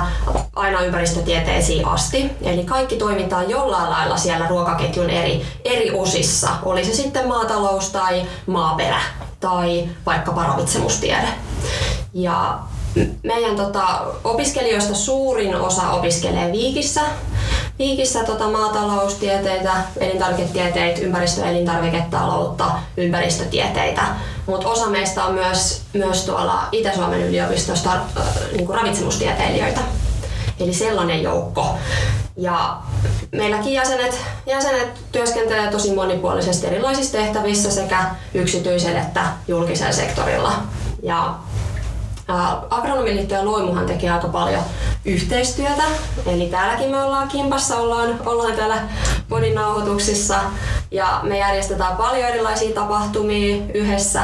aina 0.55 0.81
ympäristötieteisiin 0.81 1.87
asti. 1.87 2.31
Eli 2.41 2.63
kaikki 2.63 2.95
toimitaan 2.95 3.49
jollain 3.49 3.89
lailla 3.89 4.17
siellä 4.17 4.47
ruokaketjun 4.47 5.09
eri, 5.09 5.45
eri 5.65 5.91
osissa, 5.91 6.49
oli 6.63 6.85
se 6.85 6.93
sitten 6.93 7.27
maatalous 7.27 7.89
tai 7.89 8.25
maaperä 8.47 9.01
tai 9.39 9.89
vaikkapa 10.05 10.43
ravitsemustiede. 10.43 11.27
Ja 12.13 12.59
meidän 13.23 13.55
tota, 13.55 14.01
opiskelijoista 14.23 14.95
suurin 14.95 15.55
osa 15.55 15.91
opiskelee 15.91 16.51
Viikissä. 16.51 17.01
Viikissä 17.79 18.23
tota, 18.23 18.49
maataloustieteitä, 18.49 19.71
elintarviketieteitä, 19.97 21.01
ympäristö- 21.01 21.41
ja 21.41 21.47
elintarviketaloutta, 21.47 22.71
ympäristötieteitä. 22.97 24.01
Mutta 24.45 24.69
osa 24.69 24.89
meistä 24.89 25.23
on 25.23 25.33
myös, 25.33 25.81
myös 25.93 26.25
tuolla 26.25 26.63
Itä-Suomen 26.71 27.21
yliopistosta 27.21 27.91
äh, 27.91 28.25
niin 28.53 28.69
ravitsemustieteilijöitä. 28.69 29.81
Eli 30.59 30.73
sellainen 30.73 31.23
joukko. 31.23 31.77
Ja 32.37 32.77
meilläkin 33.31 33.73
jäsenet, 33.73 34.19
jäsenet 34.45 34.87
työskentelee 35.11 35.71
tosi 35.71 35.93
monipuolisesti 35.93 36.67
erilaisissa 36.67 37.17
tehtävissä 37.17 37.71
sekä 37.71 38.05
yksityisellä 38.33 39.01
että 39.01 39.23
julkisella 39.47 39.93
sektorilla. 39.93 40.51
Ja 41.03 41.35
Agronomiliitto 42.69 43.33
ja 43.33 43.45
Loimuhan 43.45 43.85
tekee 43.85 44.11
aika 44.11 44.27
paljon 44.27 44.61
yhteistyötä. 45.05 45.83
Eli 46.25 46.45
täälläkin 46.45 46.89
me 46.89 47.03
ollaan 47.03 47.27
kimpassa, 47.27 47.77
ollaan, 47.77 48.19
ollaan 48.25 48.53
täällä 48.53 48.81
podin 49.29 49.55
nauhoituksissa 49.55 50.39
ja 50.91 51.19
me 51.23 51.37
järjestetään 51.37 51.97
paljon 51.97 52.27
erilaisia 52.27 52.75
tapahtumia 52.75 53.63
yhdessä 53.73 54.21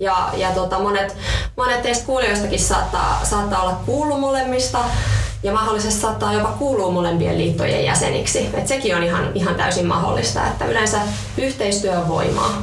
ja, 0.00 0.28
ja 0.36 0.50
tota, 0.50 0.78
monet, 0.78 1.16
monet 1.56 1.82
teistä 1.82 2.06
kuulijoistakin 2.06 2.60
saattaa, 2.60 3.20
saattaa 3.24 3.62
olla 3.62 3.80
kuullut 3.86 4.20
molemmista 4.20 4.78
ja 5.42 5.52
mahdollisesti 5.52 6.00
saattaa 6.00 6.32
jopa 6.32 6.48
kuulua 6.48 6.90
molempien 6.90 7.38
liittojen 7.38 7.84
jäseniksi. 7.84 8.50
Et 8.54 8.68
sekin 8.68 8.96
on 8.96 9.02
ihan, 9.02 9.30
ihan 9.34 9.54
täysin 9.54 9.86
mahdollista, 9.86 10.46
että 10.46 10.64
yleensä 10.66 10.98
yhteistyö 11.38 11.98
on 11.98 12.08
voimaa. 12.08 12.62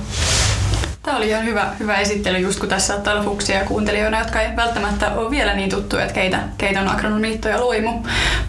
Tämä 1.03 1.17
oli 1.17 1.29
ihan 1.29 1.45
hyvä, 1.45 1.69
hyvä 1.79 1.97
esittely, 1.97 2.37
just 2.37 2.59
kun 2.59 2.69
tässä 2.69 2.87
saattaa 2.87 3.13
olla 3.13 3.23
fuksia 3.23 3.65
kuuntelijoina, 3.65 4.19
jotka 4.19 4.41
ei 4.41 4.55
välttämättä 4.55 5.11
ole 5.15 5.31
vielä 5.31 5.53
niin 5.53 5.69
tuttuja, 5.69 6.01
että 6.01 6.13
keitä, 6.13 6.39
keitä 6.57 6.81
on 6.81 6.87
agronomiitto 6.87 7.49
ja 7.49 7.61
loimu. 7.61 7.91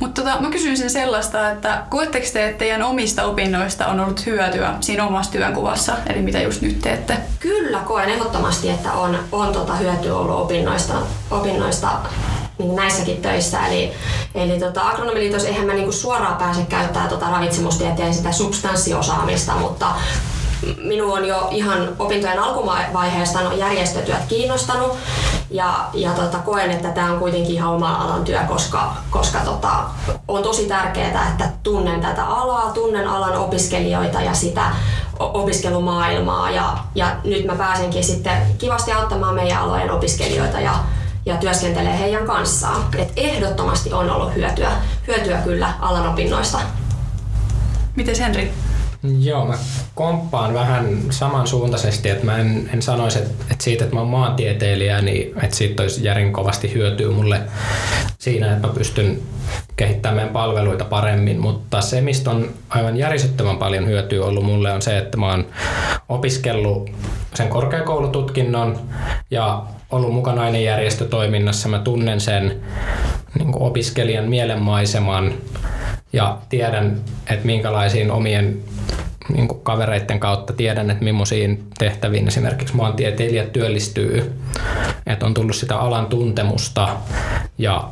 Mutta 0.00 0.22
tota, 0.22 0.40
mä 0.40 0.50
kysyisin 0.50 0.90
sellaista, 0.90 1.50
että 1.50 1.82
koetteko 1.90 2.26
te, 2.32 2.46
että 2.46 2.58
teidän 2.58 2.82
omista 2.82 3.24
opinnoista 3.24 3.86
on 3.86 4.00
ollut 4.00 4.26
hyötyä 4.26 4.74
siinä 4.80 5.06
omassa 5.06 5.32
työnkuvassa, 5.32 5.92
eli 6.06 6.22
mitä 6.22 6.42
just 6.42 6.62
nyt 6.62 6.80
teette? 6.80 7.16
Kyllä, 7.40 7.78
koen 7.78 8.08
ehdottomasti, 8.08 8.70
että 8.70 8.92
on, 8.92 9.18
on 9.32 9.52
tota 9.52 9.74
hyötyä 9.74 10.16
ollut 10.16 10.40
opinnoista, 10.40 10.94
opinnoista 11.30 11.88
niin 12.58 12.76
näissäkin 12.76 13.22
töissä. 13.22 13.66
Eli, 13.66 13.92
eli 14.34 14.60
tota, 14.60 14.88
agronomiliitos 14.88 15.44
eihän 15.44 15.66
mä 15.66 15.72
niinku 15.72 15.92
suoraan 15.92 16.36
pääse 16.36 16.60
käyttämään 16.68 17.08
tota 17.08 17.30
ravitsemustieteen 17.30 18.14
sitä 18.14 18.32
substanssiosaamista, 18.32 19.52
mutta 19.52 19.86
minua 20.82 21.14
on 21.14 21.24
jo 21.24 21.48
ihan 21.50 21.88
opintojen 21.98 22.38
alkuvaiheesta 22.38 23.40
no 23.40 23.52
järjestötyöt 23.52 24.24
kiinnostanut 24.28 24.96
ja, 25.50 25.88
ja 25.94 26.10
tota, 26.10 26.38
koen, 26.38 26.70
että 26.70 26.88
tämä 26.88 27.12
on 27.12 27.18
kuitenkin 27.18 27.54
ihan 27.54 27.72
oma 27.72 27.94
alan 27.94 28.24
työ, 28.24 28.40
koska, 28.48 28.96
koska 29.10 29.38
tota, 29.38 29.70
on 30.28 30.42
tosi 30.42 30.66
tärkeää, 30.66 31.28
että 31.30 31.48
tunnen 31.62 32.00
tätä 32.00 32.24
alaa, 32.24 32.70
tunnen 32.72 33.08
alan 33.08 33.38
opiskelijoita 33.38 34.20
ja 34.20 34.34
sitä 34.34 34.62
opiskelumaailmaa 35.18 36.50
ja, 36.50 36.78
ja 36.94 37.16
nyt 37.24 37.44
mä 37.44 37.54
pääsenkin 37.54 38.04
sitten 38.04 38.42
kivasti 38.58 38.92
auttamaan 38.92 39.34
meidän 39.34 39.58
alojen 39.58 39.90
opiskelijoita 39.90 40.60
ja, 40.60 40.74
ja 41.26 41.36
työskentelee 41.36 41.98
heidän 41.98 42.26
kanssaan. 42.26 42.84
Et 42.98 43.12
ehdottomasti 43.16 43.92
on 43.92 44.10
ollut 44.10 44.34
hyötyä, 44.34 44.70
hyötyä 45.06 45.38
kyllä 45.38 45.72
alan 45.80 46.08
opinnoista. 46.08 46.58
Miten 47.96 48.18
Henri? 48.18 48.52
Joo, 49.02 49.46
mä 49.46 49.54
komppaan 49.94 50.54
vähän 50.54 50.98
samansuuntaisesti, 51.10 52.08
että 52.08 52.26
mä 52.26 52.38
en, 52.38 52.70
en 52.74 52.82
sanoisi, 52.82 53.18
että, 53.18 53.44
että 53.50 53.64
siitä, 53.64 53.84
että 53.84 53.96
mä 53.96 54.00
oon 54.00 54.10
maantieteilijä, 54.10 55.00
niin 55.00 55.32
että 55.42 55.56
siitä 55.56 55.82
olisi 55.82 56.04
järin 56.04 56.32
kovasti 56.32 56.74
hyötyä 56.74 57.10
mulle 57.10 57.40
siinä, 58.18 58.52
että 58.52 58.66
mä 58.66 58.74
pystyn 58.74 59.18
kehittämään 59.76 60.28
palveluita 60.28 60.84
paremmin, 60.84 61.40
mutta 61.40 61.80
se, 61.80 62.00
mistä 62.00 62.30
on 62.30 62.50
aivan 62.68 62.96
järisyttävän 62.96 63.56
paljon 63.56 63.86
hyötyä 63.86 64.24
ollut 64.24 64.44
mulle, 64.44 64.72
on 64.72 64.82
se, 64.82 64.98
että 64.98 65.16
mä 65.16 65.30
oon 65.30 65.46
opiskellut 66.08 66.90
sen 67.34 67.48
korkeakoulututkinnon 67.48 68.80
ja 69.30 69.62
ollut 69.90 70.14
mukana 70.14 70.42
ainejärjestötoiminnassa. 70.42 71.68
Mä 71.68 71.78
tunnen 71.78 72.20
sen 72.20 72.60
niin 73.38 73.62
opiskelijan 73.62 74.28
mielenmaiseman 74.28 75.34
ja 76.12 76.38
tiedän, 76.48 77.00
että 77.30 77.46
minkälaisiin 77.46 78.10
omien 78.10 78.58
niin 79.32 79.48
kuin 79.48 79.60
kavereiden 79.60 80.20
kautta 80.20 80.52
tiedän, 80.52 80.90
että 80.90 81.04
millaisiin 81.04 81.64
tehtäviin 81.78 82.28
esimerkiksi 82.28 82.76
maantieteilijät 82.76 83.52
työllistyy. 83.52 84.40
Että 85.06 85.26
on 85.26 85.34
tullut 85.34 85.56
sitä 85.56 85.78
alan 85.78 86.06
tuntemusta 86.06 86.88
ja, 87.58 87.88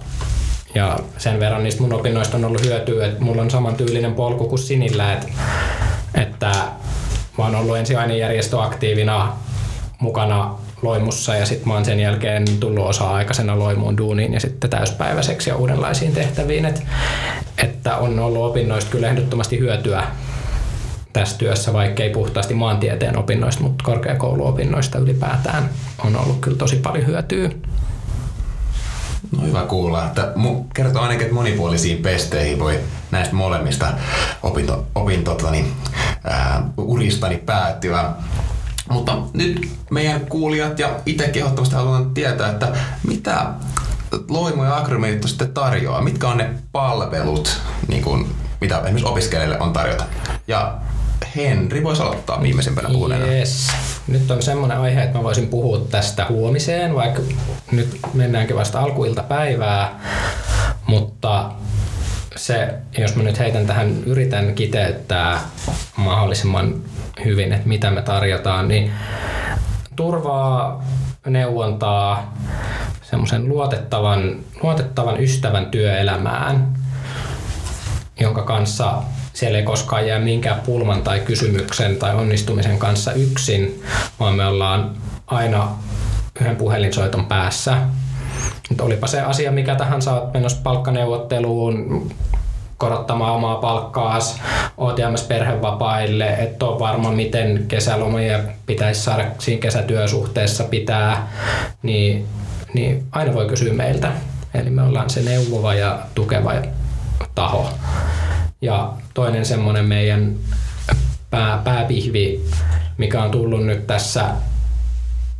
ja 0.74 0.98
sen 1.18 1.40
verran 1.40 1.62
niistä 1.62 1.82
mun 1.82 1.92
opinnoista 1.92 2.36
on 2.36 2.44
ollut 2.44 2.64
hyötyä, 2.64 3.06
että 3.06 3.24
mulla 3.24 3.42
on 3.42 3.50
samantyylinen 3.50 4.14
polku 4.14 4.48
kuin 4.48 4.58
Sinillä, 4.58 5.12
että, 5.12 5.28
että 6.14 6.52
mä 7.38 7.44
oon 7.44 7.54
ollut 7.54 7.76
ensin 7.76 7.98
ainejärjestöaktiivina 7.98 9.32
mukana 10.00 10.54
loimussa 10.82 11.34
ja 11.34 11.46
sitten 11.46 11.68
mä 11.68 11.74
oon 11.74 11.84
sen 11.84 12.00
jälkeen 12.00 12.44
tullut 12.60 12.86
osa-aikaisena 12.86 13.58
loimuun 13.58 13.96
duuniin 13.96 14.34
ja 14.34 14.40
sitten 14.40 14.70
täyspäiväiseksi 14.70 15.50
ja 15.50 15.56
uudenlaisiin 15.56 16.12
tehtäviin. 16.12 16.64
Et, 16.64 16.82
että 17.58 17.96
on 17.96 18.18
ollut 18.18 18.44
opinnoista 18.44 18.90
kyllä 18.90 19.08
ehdottomasti 19.08 19.58
hyötyä 19.58 20.02
tässä 21.12 21.38
työssä, 21.38 21.72
vaikka 21.72 22.02
ei 22.02 22.10
puhtaasti 22.10 22.54
maantieteen 22.54 23.18
opinnoista, 23.18 23.62
mutta 23.62 23.84
korkeakouluopinnoista 23.84 24.98
ylipäätään 24.98 25.70
on 26.04 26.16
ollut 26.16 26.38
kyllä 26.40 26.56
tosi 26.56 26.76
paljon 26.76 27.06
hyötyä. 27.06 27.50
No 29.36 29.46
hyvä 29.46 29.62
kuulla, 29.62 30.06
että 30.06 30.32
kertoo 30.74 31.02
ainakin, 31.02 31.22
että 31.22 31.34
monipuolisiin 31.34 31.98
pesteihin 32.02 32.58
voi 32.58 32.80
näistä 33.10 33.34
molemmista 33.34 33.92
opinto, 34.42 34.86
opintotani, 34.94 35.72
ää, 36.24 36.62
uristani 36.76 37.36
päättyä. 37.36 38.12
Mutta 38.90 39.18
nyt 39.32 39.68
meidän 39.90 40.26
kuulijat 40.26 40.78
ja 40.78 40.90
itse 41.06 41.28
kehottomasti 41.28 41.74
haluan 41.74 42.10
tietää, 42.10 42.50
että 42.50 42.76
mitä 43.06 43.46
Loimu 44.28 44.64
ja 44.64 44.76
Agromeitto 44.76 45.28
sitten 45.28 45.52
tarjoaa? 45.52 46.00
Mitkä 46.00 46.28
on 46.28 46.36
ne 46.36 46.50
palvelut, 46.72 47.58
niin 47.88 48.02
kuin, 48.02 48.34
mitä 48.60 48.76
esimerkiksi 48.76 49.06
opiskelijoille 49.06 49.60
on 49.60 49.72
tarjota? 49.72 50.04
Ja 50.46 50.74
Henri 51.36 51.84
voisi 51.84 52.02
aloittaa 52.02 52.42
viimeisimpänä 52.42 52.88
puhuneena. 52.88 53.26
Yes. 53.26 53.68
Nyt 54.06 54.30
on 54.30 54.42
semmoinen 54.42 54.78
aihe, 54.78 55.02
että 55.02 55.18
mä 55.18 55.24
voisin 55.24 55.48
puhua 55.48 55.78
tästä 55.90 56.26
huomiseen, 56.28 56.94
vaikka 56.94 57.22
nyt 57.72 57.98
mennäänkin 58.14 58.56
vasta 58.56 58.80
alkuiltapäivää, 58.80 60.00
mutta 60.86 61.50
se, 62.38 62.74
jos 62.98 63.16
mä 63.16 63.22
nyt 63.22 63.38
heitän 63.38 63.66
tähän, 63.66 64.04
yritän 64.06 64.54
kiteyttää 64.54 65.40
mahdollisimman 65.96 66.74
hyvin, 67.24 67.52
että 67.52 67.68
mitä 67.68 67.90
me 67.90 68.02
tarjotaan, 68.02 68.68
niin 68.68 68.92
turvaa, 69.96 70.84
neuvontaa, 71.26 72.34
semmoisen 73.02 73.48
luotettavan, 73.48 74.36
luotettavan 74.62 75.20
ystävän 75.20 75.66
työelämään, 75.66 76.68
jonka 78.20 78.42
kanssa 78.42 79.02
siellä 79.32 79.58
ei 79.58 79.64
koskaan 79.64 80.06
jää 80.06 80.18
minkään 80.18 80.60
pulman 80.60 81.02
tai 81.02 81.20
kysymyksen 81.20 81.96
tai 81.96 82.14
onnistumisen 82.14 82.78
kanssa 82.78 83.12
yksin, 83.12 83.82
vaan 84.20 84.34
me 84.34 84.46
ollaan 84.46 84.96
aina 85.26 85.68
yhden 86.40 86.56
puhelinsoiton 86.56 87.26
päässä. 87.26 87.78
Mutta 88.68 88.84
olipa 88.84 89.06
se 89.06 89.20
asia 89.20 89.52
mikä 89.52 89.74
tahansa, 89.74 90.20
olet 90.20 90.34
menossa 90.34 90.60
palkkaneuvotteluun, 90.62 92.10
korottamaan 92.78 93.34
omaa 93.34 93.56
palkkaas, 93.56 94.40
jäämässä 94.98 95.28
perhevapaille, 95.28 96.28
et 96.28 96.62
ole 96.62 96.78
varma 96.78 97.12
miten 97.12 97.64
kesälomia 97.68 98.38
pitäisi 98.66 99.00
saada 99.00 99.24
siinä 99.38 99.60
kesätyösuhteessa 99.60 100.64
pitää, 100.64 101.28
niin, 101.82 102.26
niin 102.74 103.04
aina 103.12 103.34
voi 103.34 103.46
kysyä 103.46 103.72
meiltä. 103.72 104.12
Eli 104.54 104.70
me 104.70 104.82
ollaan 104.82 105.10
se 105.10 105.22
neuvova 105.22 105.74
ja 105.74 105.98
tukeva 106.14 106.52
taho. 107.34 107.68
Ja 108.60 108.92
toinen 109.14 109.44
semmoinen 109.44 109.84
meidän 109.84 110.34
pää, 111.30 111.60
pääpihvi, 111.64 112.44
mikä 112.98 113.22
on 113.22 113.30
tullut 113.30 113.66
nyt 113.66 113.86
tässä 113.86 114.24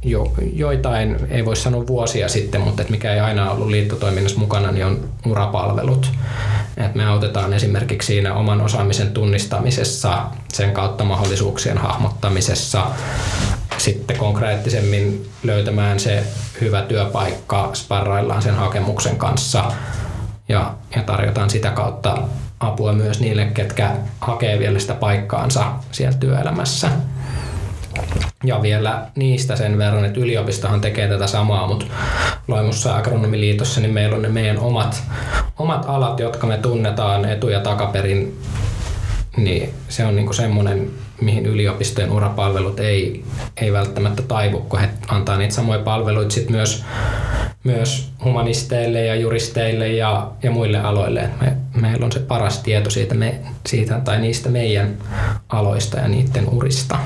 jo, 0.05 0.33
joitain, 0.52 1.17
ei 1.31 1.45
voi 1.45 1.57
sanoa 1.57 1.87
vuosia 1.87 2.28
sitten, 2.28 2.61
mutta 2.61 2.83
et 2.83 2.90
mikä 2.90 3.14
ei 3.14 3.21
aina 3.21 3.50
ollut 3.50 3.69
liittotoiminnassa 3.69 4.38
mukana, 4.38 4.73
niin 4.73 4.87
on 4.87 5.09
urapalvelut. 5.26 6.11
Et 6.76 6.95
me 6.95 7.07
autetaan 7.07 7.52
esimerkiksi 7.52 8.07
siinä 8.07 8.35
oman 8.35 8.61
osaamisen 8.61 9.12
tunnistamisessa, 9.12 10.23
sen 10.52 10.73
kautta 10.73 11.05
mahdollisuuksien 11.05 11.78
hahmottamisessa, 11.78 12.87
sitten 13.78 14.17
konkreettisemmin 14.17 15.28
löytämään 15.43 16.00
se 16.00 16.23
hyvä 16.61 16.83
työpaikka, 16.83 17.71
sparraillaan 17.75 18.43
sen 18.43 18.55
hakemuksen 18.55 19.17
kanssa 19.17 19.73
ja, 20.49 20.75
ja 20.97 21.02
tarjotaan 21.02 21.50
sitä 21.50 21.71
kautta 21.71 22.19
apua 22.61 22.93
myös 22.93 23.21
niille, 23.21 23.45
ketkä 23.45 23.90
hakee 24.21 24.59
vielä 24.59 24.78
sitä 24.78 24.95
paikkaansa 24.95 25.73
siellä 25.93 26.19
työelämässä. 26.19 26.90
Ja 28.45 28.62
vielä 28.62 29.07
niistä 29.17 29.57
sen 29.57 29.78
verran, 29.78 30.05
että 30.05 30.21
yliopistohan 30.21 30.81
tekee 30.81 31.09
tätä 31.09 31.26
samaa, 31.26 31.67
mutta 31.67 31.87
Loimussa 32.49 32.97
Agronomiliitossa 32.97 33.81
niin 33.81 33.95
meillä 33.95 34.17
on 34.17 34.23
ne 34.23 34.28
meidän 34.28 34.59
omat, 34.59 35.02
omat 35.59 35.85
alat, 35.88 36.21
jotka 36.21 36.47
me 36.47 36.57
tunnetaan 36.57 37.25
etu- 37.25 37.49
ja 37.49 37.61
takaperin. 37.61 38.38
Niin 39.37 39.75
se 39.88 40.05
on 40.05 40.17
niinku 40.17 40.33
semmoinen, 40.33 40.90
mihin 41.21 41.47
yliopistojen 41.47 42.12
urapalvelut 42.12 42.81
ei, 42.81 43.25
ei 43.57 43.73
välttämättä 43.73 44.23
taivu, 44.23 44.61
kun 44.61 44.81
he 44.81 44.88
antaa 45.09 45.37
niitä 45.37 45.55
samoja 45.55 45.78
palveluita 45.78 46.35
sit 46.35 46.50
myös, 46.50 46.85
myös 47.64 48.11
humanisteille 48.25 49.05
ja 49.05 49.14
juristeille 49.14 49.88
ja, 49.88 50.31
ja 50.43 50.50
muille 50.50 50.78
aloille. 50.78 51.31
me, 51.40 51.57
meillä 51.81 52.07
on 52.07 52.12
se 52.12 52.21
paras 52.21 52.59
tieto 52.59 52.90
siitä, 52.90 53.14
me, 53.14 53.40
siitä 53.67 54.00
tai 54.00 54.21
niistä 54.21 54.49
meidän 54.49 54.95
aloista 55.49 55.99
ja 55.99 56.09
niiden 56.09 56.49
urista. 56.49 56.99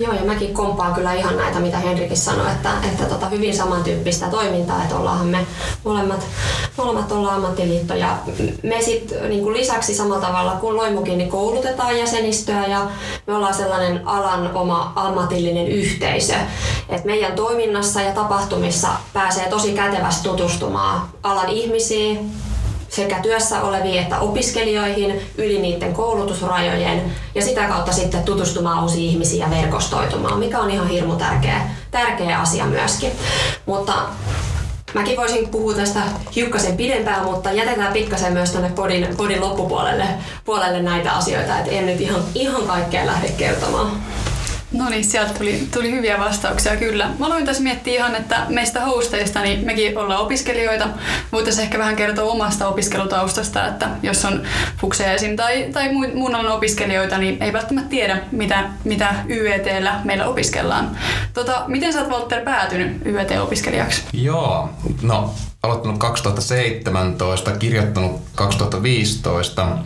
Joo, 0.00 0.12
ja 0.12 0.24
mäkin 0.24 0.54
kompaan 0.54 0.94
kyllä 0.94 1.12
ihan 1.12 1.36
näitä, 1.36 1.60
mitä 1.60 1.78
Henrikin 1.78 2.16
sanoi, 2.16 2.50
että, 2.50 2.70
että 2.92 3.04
tota, 3.04 3.28
hyvin 3.28 3.56
samantyyppistä 3.56 4.26
toimintaa, 4.26 4.82
että 4.82 4.96
ollaanhan 4.96 5.26
me 5.26 5.46
molemmat, 5.84 6.26
molemmat 6.76 7.12
ollaan 7.12 7.34
ammattiliitto. 7.34 7.94
Ja 7.94 8.16
me 8.62 8.82
sitten 8.82 9.28
niin 9.28 9.52
lisäksi 9.52 9.94
samalla 9.94 10.26
tavalla 10.26 10.52
kuin 10.52 10.76
Loimukin, 10.76 11.18
niin 11.18 11.30
koulutetaan 11.30 11.98
jäsenistöä 11.98 12.66
ja 12.66 12.86
me 13.26 13.34
ollaan 13.34 13.54
sellainen 13.54 14.08
alan 14.08 14.50
oma 14.54 14.92
ammatillinen 14.96 15.68
yhteisö, 15.68 16.34
että 16.88 17.06
meidän 17.06 17.32
toiminnassa 17.32 18.02
ja 18.02 18.12
tapahtumissa 18.12 18.88
pääsee 19.12 19.48
tosi 19.48 19.72
kätevästi 19.72 20.28
tutustumaan 20.28 21.08
alan 21.22 21.48
ihmisiin, 21.48 22.30
sekä 22.90 23.18
työssä 23.22 23.62
oleviin 23.62 24.02
että 24.02 24.18
opiskelijoihin 24.18 25.20
yli 25.38 25.58
niiden 25.58 25.92
koulutusrajojen 25.92 27.12
ja 27.34 27.42
sitä 27.42 27.68
kautta 27.68 27.92
sitten 27.92 28.22
tutustumaan 28.22 28.82
uusiin 28.82 29.10
ihmisiin 29.10 29.40
ja 29.40 29.50
verkostoitumaan, 29.50 30.38
mikä 30.38 30.58
on 30.60 30.70
ihan 30.70 30.88
hirmu 30.88 31.16
tärkeä, 31.16 31.70
tärkeä 31.90 32.40
asia 32.40 32.66
myöskin. 32.66 33.12
Mutta 33.66 33.92
Mäkin 34.94 35.16
voisin 35.16 35.48
puhua 35.48 35.74
tästä 35.74 36.00
hiukkasen 36.36 36.76
pidempään, 36.76 37.24
mutta 37.24 37.52
jätetään 37.52 37.92
pikkasen 37.92 38.32
myös 38.32 38.50
tuonne 38.50 38.70
podin, 38.70 39.08
podin 39.16 39.40
loppupuolelle 39.40 40.04
puolelle 40.44 40.82
näitä 40.82 41.12
asioita, 41.12 41.58
että 41.58 41.70
en 41.70 41.86
nyt 41.86 42.00
ihan, 42.00 42.22
ihan 42.34 42.62
kaikkea 42.62 43.06
lähde 43.06 43.28
kertomaan. 43.28 44.02
No 44.72 44.88
niin, 44.88 45.04
sieltä 45.04 45.34
tuli, 45.34 45.68
tuli 45.72 45.90
hyviä 45.90 46.18
vastauksia 46.18 46.76
kyllä. 46.76 47.10
Mä 47.18 47.26
aloin 47.26 47.46
tässä 47.46 47.62
miettiä 47.62 47.94
ihan, 47.94 48.14
että 48.14 48.46
meistä 48.48 48.80
hosteista, 48.80 49.40
niin 49.40 49.66
mekin 49.66 49.98
ollaan 49.98 50.20
opiskelijoita. 50.20 50.88
Voitaisiin 51.32 51.64
ehkä 51.64 51.78
vähän 51.78 51.96
kertoa 51.96 52.30
omasta 52.30 52.68
opiskelutaustasta, 52.68 53.66
että 53.66 53.88
jos 54.02 54.24
on 54.24 54.42
fukseja 54.80 55.12
esim. 55.12 55.36
tai, 55.36 55.68
tai 55.72 55.92
muun 55.92 56.34
alan 56.34 56.52
opiskelijoita, 56.52 57.18
niin 57.18 57.42
ei 57.42 57.52
välttämättä 57.52 57.90
tiedä, 57.90 58.20
mitä, 58.32 58.70
mitä 58.84 59.14
YETllä 59.28 60.00
meillä 60.04 60.26
opiskellaan. 60.26 60.96
Tota, 61.34 61.64
miten 61.66 61.92
sä 61.92 62.00
oot 62.00 62.10
Walter 62.10 62.44
päätynyt 62.44 63.06
YET-opiskelijaksi? 63.06 64.02
Joo, 64.12 64.70
no 65.02 65.34
aloittanut 65.62 65.98
2017, 65.98 67.50
kirjoittanut 67.50 68.20
2015 68.34 69.78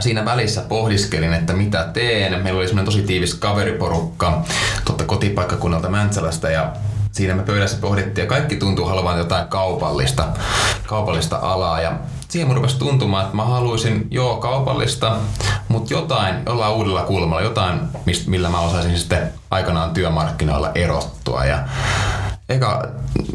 siinä 0.00 0.24
välissä 0.24 0.60
pohdiskelin, 0.60 1.34
että 1.34 1.52
mitä 1.52 1.88
teen. 1.92 2.42
Meillä 2.42 2.58
oli 2.58 2.66
semmoinen 2.66 2.92
tosi 2.92 3.02
tiivis 3.02 3.34
kaveriporukka 3.34 4.42
totta 4.84 5.04
kotipaikkakunnalta 5.04 5.88
Mäntsälästä 5.88 6.50
ja 6.50 6.72
siinä 7.12 7.34
me 7.34 7.42
pöydässä 7.42 7.78
pohdittiin 7.80 8.22
ja 8.24 8.28
kaikki 8.28 8.56
tuntuu 8.56 8.84
haluavan 8.84 9.18
jotain 9.18 9.48
kaupallista, 9.48 10.28
kaupallista 10.86 11.38
alaa 11.42 11.80
ja 11.80 11.92
siihen 12.28 12.48
mun 12.48 12.56
rupesi 12.56 12.78
tuntumaan, 12.78 13.24
että 13.24 13.36
mä 13.36 13.44
haluaisin 13.44 14.06
joo 14.10 14.36
kaupallista, 14.36 15.16
mutta 15.68 15.94
jotain, 15.94 16.34
jollain 16.46 16.74
uudella 16.74 17.02
kulmalla, 17.02 17.42
jotain, 17.42 17.80
millä 18.26 18.48
mä 18.48 18.60
osaisin 18.60 18.98
sitten 18.98 19.32
aikanaan 19.50 19.90
työmarkkinoilla 19.90 20.70
erottua 20.74 21.44
ja 21.44 21.58
eka 22.48 22.88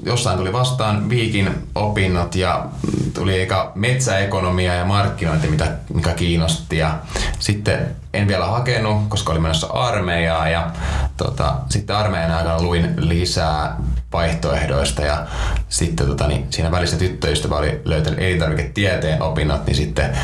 jossain 0.06 0.38
tuli 0.38 0.54
vastaan 0.54 1.10
Viikin 1.10 1.68
opinnot 1.76 2.36
ja 2.36 2.66
tuli 3.14 3.42
eka 3.42 3.72
metsäekonomia 3.76 4.74
ja 4.74 4.86
markkinointi, 4.86 5.48
mitä, 5.48 5.72
mikä 5.94 6.14
kiinnosti. 6.14 6.78
Ja 6.78 7.00
sitten 7.40 7.96
en 8.14 8.28
vielä 8.28 8.46
hakenut, 8.46 9.08
koska 9.10 9.32
oli 9.32 9.40
menossa 9.40 9.68
armeijaa 9.68 10.50
ja 10.50 10.72
tota, 11.18 11.56
sitten 11.70 11.96
armeijan 11.96 12.32
aikana 12.32 12.62
luin 12.62 12.94
lisää 12.98 13.78
vaihtoehdoista 14.14 15.02
ja 15.02 15.28
sitten 15.70 16.08
tota, 16.08 16.28
niin 16.28 16.48
siinä 16.50 16.72
välissä 16.72 16.98
tyttöystävä 16.98 17.56
oli 17.56 17.82
löytänyt 17.86 18.20
elintarviketieteen 18.20 19.22
opinnot, 19.22 19.66
niin 19.66 19.76
sitten 19.76 20.18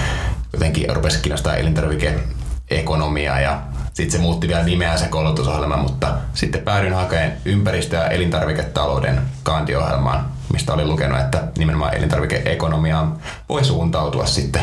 jotenkin 0.53 0.95
rupesi 0.95 1.19
kiinnostaa 1.19 1.55
elintarvikeekonomia 1.55 3.39
ja 3.39 3.61
sitten 3.97 4.11
se 4.11 4.17
muutti 4.17 4.47
vielä 4.47 4.63
nimeä 4.63 4.97
se 4.97 5.07
koulutusohjelma, 5.07 5.77
mutta 5.77 6.17
sitten 6.33 6.61
päädyin 6.61 6.93
hakemaan 6.93 7.31
ympäristö- 7.45 7.95
ja 7.95 8.09
elintarviketalouden 8.09 9.21
kantiohjelmaan, 9.43 10.25
mistä 10.53 10.73
olin 10.73 10.87
lukenut, 10.87 11.19
että 11.19 11.43
nimenomaan 11.57 11.93
elintarvikeekonomiaan 11.95 13.17
voi 13.49 13.65
suuntautua 13.65 14.25
sitten. 14.25 14.61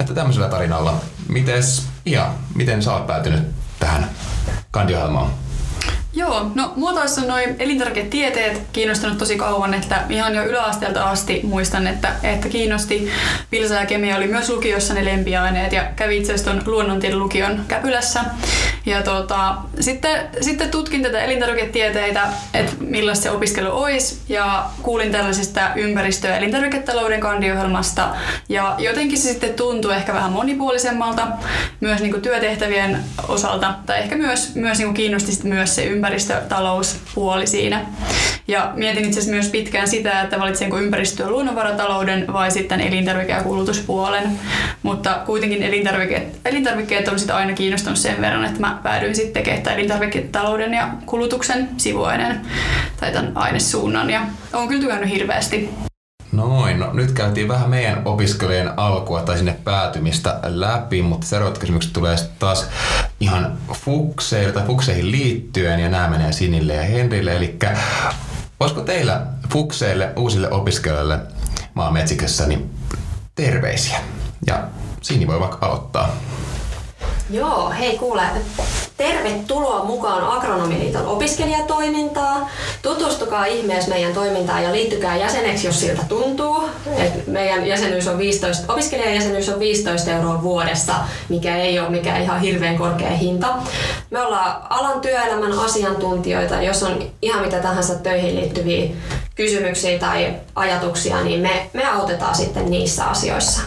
Että 0.00 0.14
tämmöisellä 0.14 0.48
tarinalla. 0.48 0.94
Mites, 1.28 1.86
ja 2.06 2.34
miten 2.54 2.82
sä 2.82 2.92
oot 2.92 3.06
päätynyt 3.06 3.42
tähän 3.80 4.10
kandiohjelmaan? 4.70 5.30
Joo, 6.14 6.50
no 6.54 6.72
mua 6.76 6.92
taas 6.92 7.18
on 7.18 7.28
noin 7.28 7.56
elintarviketieteet 7.58 8.62
kiinnostanut 8.72 9.18
tosi 9.18 9.36
kauan, 9.36 9.74
että 9.74 10.04
ihan 10.08 10.34
jo 10.34 10.44
yläasteelta 10.44 11.04
asti 11.04 11.40
muistan, 11.42 11.86
että, 11.86 12.12
että 12.22 12.48
kiinnosti. 12.48 13.08
Pilsa 13.50 13.74
ja 13.74 13.86
kemia 13.86 14.16
oli 14.16 14.26
myös 14.26 14.50
lukiossa 14.50 14.94
ne 14.94 15.04
lempiaineet 15.04 15.72
ja 15.72 15.84
kävi 15.96 16.16
itse 16.16 16.34
asiassa 16.34 16.50
tuon 16.64 17.00
lukion 17.12 17.64
Käpylässä. 17.68 18.24
Ja 18.86 19.02
tota, 19.02 19.54
sitten, 19.80 20.20
sitten 20.40 20.70
tutkin 20.70 21.02
tätä 21.02 21.20
elintarviketieteitä, 21.20 22.28
että 22.54 22.72
millaista 22.80 23.22
se 23.22 23.30
opiskelu 23.30 23.82
olisi 23.82 24.20
ja 24.28 24.64
kuulin 24.82 25.12
tällaisesta 25.12 25.74
ympäristö- 25.76 26.28
ja 26.28 26.36
elintarviketalouden 26.36 27.20
kandiohjelmasta 27.20 28.16
ja 28.48 28.74
jotenkin 28.78 29.18
se 29.18 29.28
sitten 29.32 29.54
tuntui 29.54 29.94
ehkä 29.94 30.14
vähän 30.14 30.32
monipuolisemmalta 30.32 31.26
myös 31.80 32.00
niin 32.00 32.10
kuin 32.10 32.22
työtehtävien 32.22 32.98
osalta 33.28 33.74
tai 33.86 33.98
ehkä 33.98 34.16
myös, 34.16 34.54
myös 34.54 34.78
niin 34.78 34.86
kuin 34.86 34.94
kiinnosti 34.94 35.48
myös 35.48 35.74
se 35.74 35.84
ympäristötalouspuoli 36.02 37.46
siinä. 37.46 37.86
Ja 38.48 38.72
mietin 38.74 39.04
itse 39.04 39.20
asiassa 39.20 39.34
myös 39.34 39.48
pitkään 39.48 39.88
sitä, 39.88 40.22
että 40.22 40.40
valitsenko 40.40 40.78
ympäristö- 40.78 41.22
ja 41.22 41.30
luonnonvaratalouden 41.30 42.32
vai 42.32 42.50
sitten 42.50 42.80
elintarvike- 42.80 43.30
ja 43.30 43.42
kulutuspuolen. 43.42 44.38
Mutta 44.82 45.22
kuitenkin 45.26 45.62
elintarvikkeet, 45.62 46.40
elintarvikkeet 46.44 47.08
on 47.08 47.18
sitä 47.18 47.36
aina 47.36 47.52
kiinnostunut 47.52 47.98
sen 47.98 48.20
verran, 48.20 48.44
että 48.44 48.60
mä 48.60 48.78
päädyin 48.82 49.14
sitten 49.14 49.44
tekemään 49.44 49.78
elintarviketalouden 49.78 50.74
ja 50.74 50.88
kulutuksen 51.06 51.68
sivuaineen 51.76 52.40
tai 53.00 53.12
tämän 53.12 53.32
ainesuunnan. 53.34 54.10
Ja 54.10 54.20
olen 54.52 54.68
kyllä 54.68 54.80
tykännyt 54.80 55.10
hirveästi. 55.10 55.70
Noin, 56.32 56.80
no 56.80 56.92
nyt 56.92 57.12
käytiin 57.12 57.48
vähän 57.48 57.70
meidän 57.70 58.02
opiskelujen 58.04 58.78
alkua 58.78 59.22
tai 59.22 59.36
sinne 59.36 59.56
päätymistä 59.64 60.40
läpi, 60.42 61.02
mutta 61.02 61.26
seuraavat 61.26 61.58
kysymykset 61.58 61.92
tulee 61.92 62.16
taas 62.38 62.68
ihan 63.20 63.58
fukseille 63.72 64.52
tai 64.52 64.66
fukseihin 64.66 65.10
liittyen 65.10 65.80
ja 65.80 65.88
nämä 65.88 66.08
menee 66.08 66.32
Sinille 66.32 66.74
ja 66.74 66.82
Henrille. 66.82 67.36
Eli 67.36 67.58
olisiko 68.60 68.80
teillä 68.80 69.26
fukseille, 69.52 70.12
uusille 70.16 70.50
opiskelijoille 70.50 71.18
maametsikessä 71.74 72.46
niin 72.46 72.70
terveisiä? 73.34 74.00
Ja 74.46 74.64
Sini 75.02 75.26
voi 75.26 75.40
vaikka 75.40 75.66
aloittaa. 75.66 76.16
Joo, 77.30 77.70
hei 77.78 77.98
kuule, 77.98 78.22
tervetuloa 78.96 79.84
mukaan 79.84 80.36
Agronomiliiton 80.36 81.06
opiskelijatoimintaa. 81.06 82.50
Tutustukaa 82.82 83.44
ihmeessä 83.44 83.90
meidän 83.90 84.12
toimintaan 84.12 84.62
ja 84.62 84.72
liittykää 84.72 85.16
jäseneksi, 85.16 85.66
jos 85.66 85.80
siltä 85.80 86.02
tuntuu. 86.08 86.68
Et 86.96 87.26
meidän 87.26 87.66
jäsenyys 87.66 88.08
on 88.08 88.18
15, 88.18 88.72
opiskelijajäsenyys 88.72 89.48
on 89.48 89.60
15 89.60 90.10
euroa 90.10 90.42
vuodessa, 90.42 90.94
mikä 91.28 91.56
ei 91.56 91.80
ole 91.80 91.90
mikään 91.90 92.22
ihan 92.22 92.40
hirveän 92.40 92.78
korkea 92.78 93.10
hinta. 93.10 93.54
Me 94.10 94.22
ollaan 94.22 94.62
alan 94.70 95.00
työelämän 95.00 95.58
asiantuntijoita, 95.58 96.62
jos 96.62 96.82
on 96.82 97.02
ihan 97.22 97.44
mitä 97.44 97.58
tahansa 97.58 97.94
töihin 97.94 98.36
liittyviä 98.36 98.90
kysymyksiä 99.34 99.98
tai 99.98 100.34
ajatuksia, 100.54 101.20
niin 101.20 101.40
me, 101.40 101.70
me 101.72 101.86
autetaan 101.86 102.34
sitten 102.34 102.70
niissä 102.70 103.04
asioissa. 103.04 103.60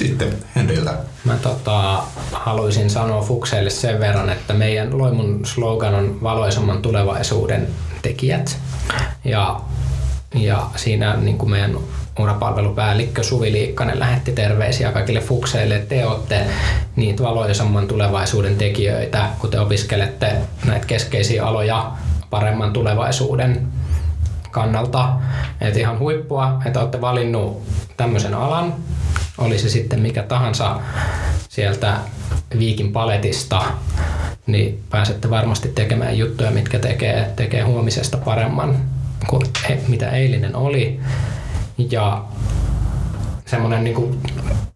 Sitten 0.00 0.32
Henriltä. 0.56 0.94
Mä 1.24 1.36
tota, 1.36 2.02
haluaisin 2.32 2.90
sanoa 2.90 3.22
Fukseille 3.22 3.70
sen 3.70 4.00
verran, 4.00 4.30
että 4.30 4.54
meidän 4.54 4.98
Loimun 4.98 5.40
slogan 5.46 5.94
on 5.94 6.22
valoisamman 6.22 6.82
tulevaisuuden 6.82 7.68
tekijät. 8.02 8.58
Ja, 9.24 9.60
ja 10.34 10.66
siinä 10.76 11.16
niin 11.16 11.38
kuin 11.38 11.50
meidän 11.50 11.76
urapalvelupäällikkö 12.18 13.22
Suvi 13.22 13.52
Liikkanen 13.52 13.98
lähetti 13.98 14.32
terveisiä 14.32 14.92
kaikille 14.92 15.20
Fukseille, 15.20 15.76
että 15.76 15.88
te 15.88 16.06
olette 16.06 16.46
niitä 16.96 17.22
valoisamman 17.22 17.88
tulevaisuuden 17.88 18.56
tekijöitä, 18.56 19.28
kun 19.38 19.50
te 19.50 19.60
opiskelette 19.60 20.32
näitä 20.64 20.86
keskeisiä 20.86 21.46
aloja 21.46 21.92
paremman 22.30 22.72
tulevaisuuden 22.72 23.66
kannalta. 24.50 25.12
Että 25.60 25.80
ihan 25.80 25.98
huippua, 25.98 26.62
että 26.66 26.80
olette 26.80 27.00
valinnut 27.00 27.62
tämmöisen 27.96 28.34
alan, 28.34 28.74
oli 29.38 29.58
se 29.58 29.68
sitten 29.68 30.00
mikä 30.00 30.22
tahansa 30.22 30.80
sieltä 31.48 31.96
viikin 32.58 32.92
paletista, 32.92 33.62
niin 34.46 34.82
pääsette 34.90 35.30
varmasti 35.30 35.68
tekemään 35.68 36.18
juttuja, 36.18 36.50
mitkä 36.50 36.78
tekee, 36.78 37.32
tekee 37.36 37.62
huomisesta 37.62 38.18
paremman 38.18 38.76
kuin 39.28 39.46
he, 39.68 39.80
mitä 39.88 40.10
eilinen 40.10 40.56
oli. 40.56 41.00
Ja 41.90 42.24
semmoinen 43.46 43.84
niin 43.84 44.20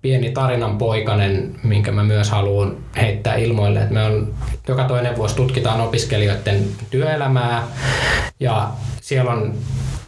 pieni 0.02 0.30
tarinan 0.30 0.78
poikanen, 0.78 1.54
minkä 1.62 1.92
mä 1.92 2.04
myös 2.04 2.30
haluan 2.30 2.76
heittää 2.96 3.34
ilmoille, 3.34 3.80
että 3.80 3.94
me 3.94 4.04
on 4.04 4.34
joka 4.68 4.84
toinen 4.84 5.16
vuosi 5.16 5.36
tutkitaan 5.36 5.80
opiskelijoiden 5.80 6.68
työelämää 6.90 7.62
ja 8.40 8.70
siellä 9.00 9.30
on 9.30 9.54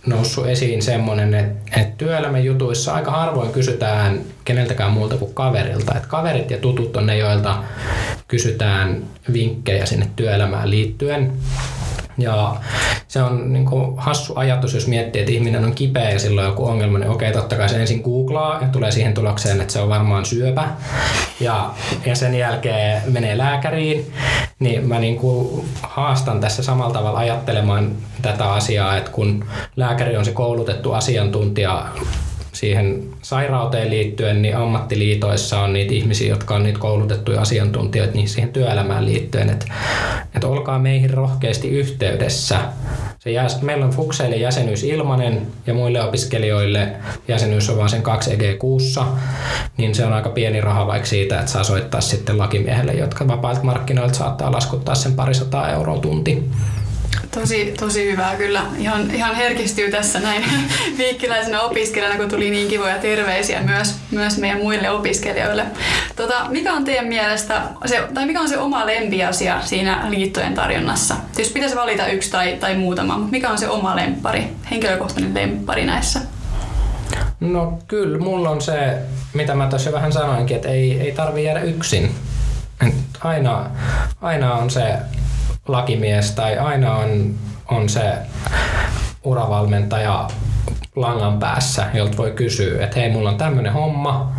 noussut 0.07 0.47
esiin 0.47 0.83
semmoinen, 0.83 1.35
että, 1.35 1.81
että 1.81 1.95
työelämän 1.99 2.45
jutuissa 2.45 2.95
aika 2.95 3.11
harvoin 3.11 3.53
kysytään 3.53 4.21
keneltäkään 4.45 4.93
muulta 4.93 5.17
kuin 5.17 5.35
kaverilta. 5.35 5.95
Että 5.97 6.09
kaverit 6.09 6.51
ja 6.51 6.59
tutut 6.59 6.97
on 6.97 7.07
ne, 7.07 7.17
joilta 7.19 7.63
kysytään 8.29 9.03
vinkkejä 9.33 9.87
sinne 9.87 10.09
työelämään 10.17 10.71
liittyen. 10.71 11.33
Ja 12.19 12.57
se 13.09 13.23
on 13.23 13.53
niin 13.53 13.67
kuin 13.67 13.99
hassu 13.99 14.33
ajatus, 14.37 14.75
jos 14.75 14.87
miettii, 14.87 15.21
että 15.21 15.33
ihminen 15.33 15.65
on 15.65 15.75
kipeä 15.75 16.11
ja 16.11 16.19
silloin 16.19 16.47
joku 16.47 16.67
ongelma, 16.67 16.99
niin 16.99 17.11
okei, 17.11 17.33
totta 17.33 17.57
kai 17.57 17.69
se 17.69 17.81
ensin 17.81 18.03
googlaa 18.03 18.61
ja 18.61 18.69
tulee 18.69 18.91
siihen 18.91 19.15
tulokseen, 19.15 19.61
että 19.61 19.73
se 19.73 19.81
on 19.81 19.89
varmaan 19.89 20.25
syöpä. 20.25 20.69
Ja, 21.41 21.71
ja 22.07 22.15
sen 22.15 22.35
jälkeen 22.35 23.03
menee 23.13 23.39
lääkäriin. 23.39 24.13
Niin 24.59 24.89
mä 24.89 24.99
niin 24.99 25.17
kuin 25.17 25.67
haastan 25.83 26.41
tässä 26.41 26.63
samalla 26.63 26.93
tavalla 26.93 27.19
ajattelemaan 27.19 27.93
tätä 28.23 28.53
asiaa, 28.53 28.97
että 28.97 29.11
kun 29.11 29.45
lääkäri 29.77 30.17
on 30.17 30.25
se 30.25 30.33
koulutettu 30.33 30.93
asiantuntija 30.93 31.89
siihen 32.53 33.03
sairauteen 33.23 33.91
liittyen, 33.91 34.43
niin 34.43 34.57
ammattiliitoissa 34.57 35.61
on 35.61 35.73
niitä 35.73 35.95
ihmisiä, 35.95 36.29
jotka 36.29 36.55
on 36.55 36.63
niitä 36.63 36.79
koulutettuja 36.79 37.41
asiantuntijoita 37.41 38.15
niin 38.15 38.29
siihen 38.29 38.53
työelämään 38.53 39.05
liittyen, 39.05 39.51
että, 39.51 39.67
että 40.35 40.49
olkaa 40.49 40.79
meihin 40.79 41.11
rohkeasti 41.11 41.69
yhteydessä. 41.69 42.59
Se 43.27 43.33
jää, 43.33 43.47
meillä 43.63 43.85
on 43.85 43.91
Fukseille 43.91 44.37
jäsenyys 44.37 44.85
ilmanen 44.85 45.47
ja 45.67 45.75
muille 45.75 46.03
opiskelijoille 46.03 46.93
jäsenyys 47.29 47.71
on 47.71 47.79
vain 47.79 47.89
sen 47.89 48.03
2 48.03 48.33
EG 48.33 48.59
kuussa, 48.59 49.07
niin 49.77 49.95
se 49.95 50.05
on 50.05 50.13
aika 50.13 50.29
pieni 50.29 50.61
raha 50.61 50.87
vaikka 50.87 51.09
siitä, 51.09 51.41
että 51.41 51.53
saa 51.53 51.65
soittaa 51.65 52.01
sitten 52.01 52.39
lakimiehelle, 52.39 52.93
jotka 52.93 53.29
vapailta 53.29 53.63
markkinoilta 53.63 54.15
saattaa 54.15 54.53
laskuttaa 54.53 54.95
sen 54.95 55.13
parisataa 55.13 55.71
euroa 55.71 55.99
tunti. 55.99 56.51
Tosi, 57.41 57.75
tosi 57.79 58.11
hyvää 58.11 58.37
kyllä. 58.37 58.63
Ihan, 58.79 59.11
ihan 59.11 59.35
herkistyy 59.35 59.91
tässä 59.91 60.21
näin 60.21 60.45
viikkiläisenä 60.99 61.61
opiskelijana, 61.61 62.17
kun 62.17 62.29
tuli 62.29 62.51
niin 62.51 62.69
kivoja 62.69 62.99
terveisiä 62.99 63.61
myös, 63.61 63.95
myös 64.11 64.39
meidän 64.39 64.59
muille 64.59 64.91
opiskelijoille. 64.91 65.67
Tota, 66.17 66.47
mikä 66.49 66.73
on 66.73 66.85
teidän 66.85 67.07
mielestä, 67.07 67.63
se, 67.87 68.03
tai 68.15 68.27
mikä 68.27 68.41
on 68.41 68.49
se 68.49 68.59
oma 68.59 68.87
lempiasia 68.87 69.63
siinä 69.63 70.07
liittojen 70.09 70.55
tarjonnassa? 70.55 71.15
Jos 71.39 71.49
pitäisi 71.49 71.77
valita 71.77 72.07
yksi 72.07 72.31
tai, 72.31 72.57
tai 72.61 72.75
muutama, 72.75 73.19
mutta 73.19 73.31
mikä 73.31 73.51
on 73.51 73.59
se 73.59 73.69
oma 73.69 73.97
lempari, 73.97 74.49
henkilökohtainen 74.71 75.35
lempari 75.35 75.85
näissä? 75.85 76.21
No 77.41 77.79
kyllä, 77.89 78.19
mulla 78.19 78.51
on 78.51 78.61
se, 78.61 78.99
mitä 79.35 79.55
mä 79.55 79.69
tuossa 79.69 79.93
vähän 79.93 80.13
sanoinkin, 80.13 80.57
että 80.57 80.69
ei, 80.69 81.01
ei 81.01 81.13
tarvi 81.13 81.45
jäädä 81.45 81.61
yksin. 81.61 82.15
Aina, 83.21 83.71
aina 84.21 84.55
on 84.55 84.71
se 84.71 84.83
lakimies 85.69 86.31
tai 86.31 86.59
aina 86.59 86.97
on, 86.97 87.35
on 87.69 87.89
se 87.89 88.13
uravalmentaja 89.25 90.29
langan 90.97 91.39
päässä, 91.39 91.87
jolta 91.95 92.17
voi 92.17 92.31
kysyä, 92.31 92.85
että 92.85 93.01
hei, 93.01 93.11
mulla 93.11 93.31
on 93.31 93.39
tämmöinen 93.39 93.73
homma, 93.73 94.33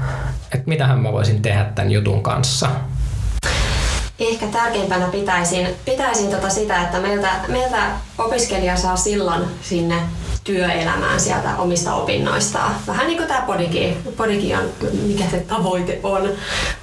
että 0.53 0.69
mitähän 0.69 0.99
mä 0.99 1.11
voisin 1.11 1.41
tehdä 1.41 1.63
tämän 1.75 1.91
jutun 1.91 2.23
kanssa. 2.23 2.69
Ehkä 4.19 4.47
tärkeimpänä 4.47 5.07
pitäisin, 5.07 5.67
pitäisin 5.85 6.29
tota 6.29 6.49
sitä, 6.49 6.81
että 6.81 6.99
meiltä, 6.99 7.29
meiltä 7.47 7.77
opiskelija 8.17 8.77
saa 8.77 8.95
sillan 8.95 9.47
sinne 9.61 9.95
työelämään 10.43 11.19
sieltä 11.19 11.55
omista 11.57 11.93
opinnoistaan. 11.93 12.75
Vähän 12.87 13.07
niin 13.07 13.17
kuin 13.17 13.27
tämä 13.27 13.41
podikin, 13.41 13.97
podikin 14.17 14.57
on, 14.57 14.69
mikä 15.07 15.23
se 15.31 15.39
tavoite 15.39 15.99
on. 16.03 16.29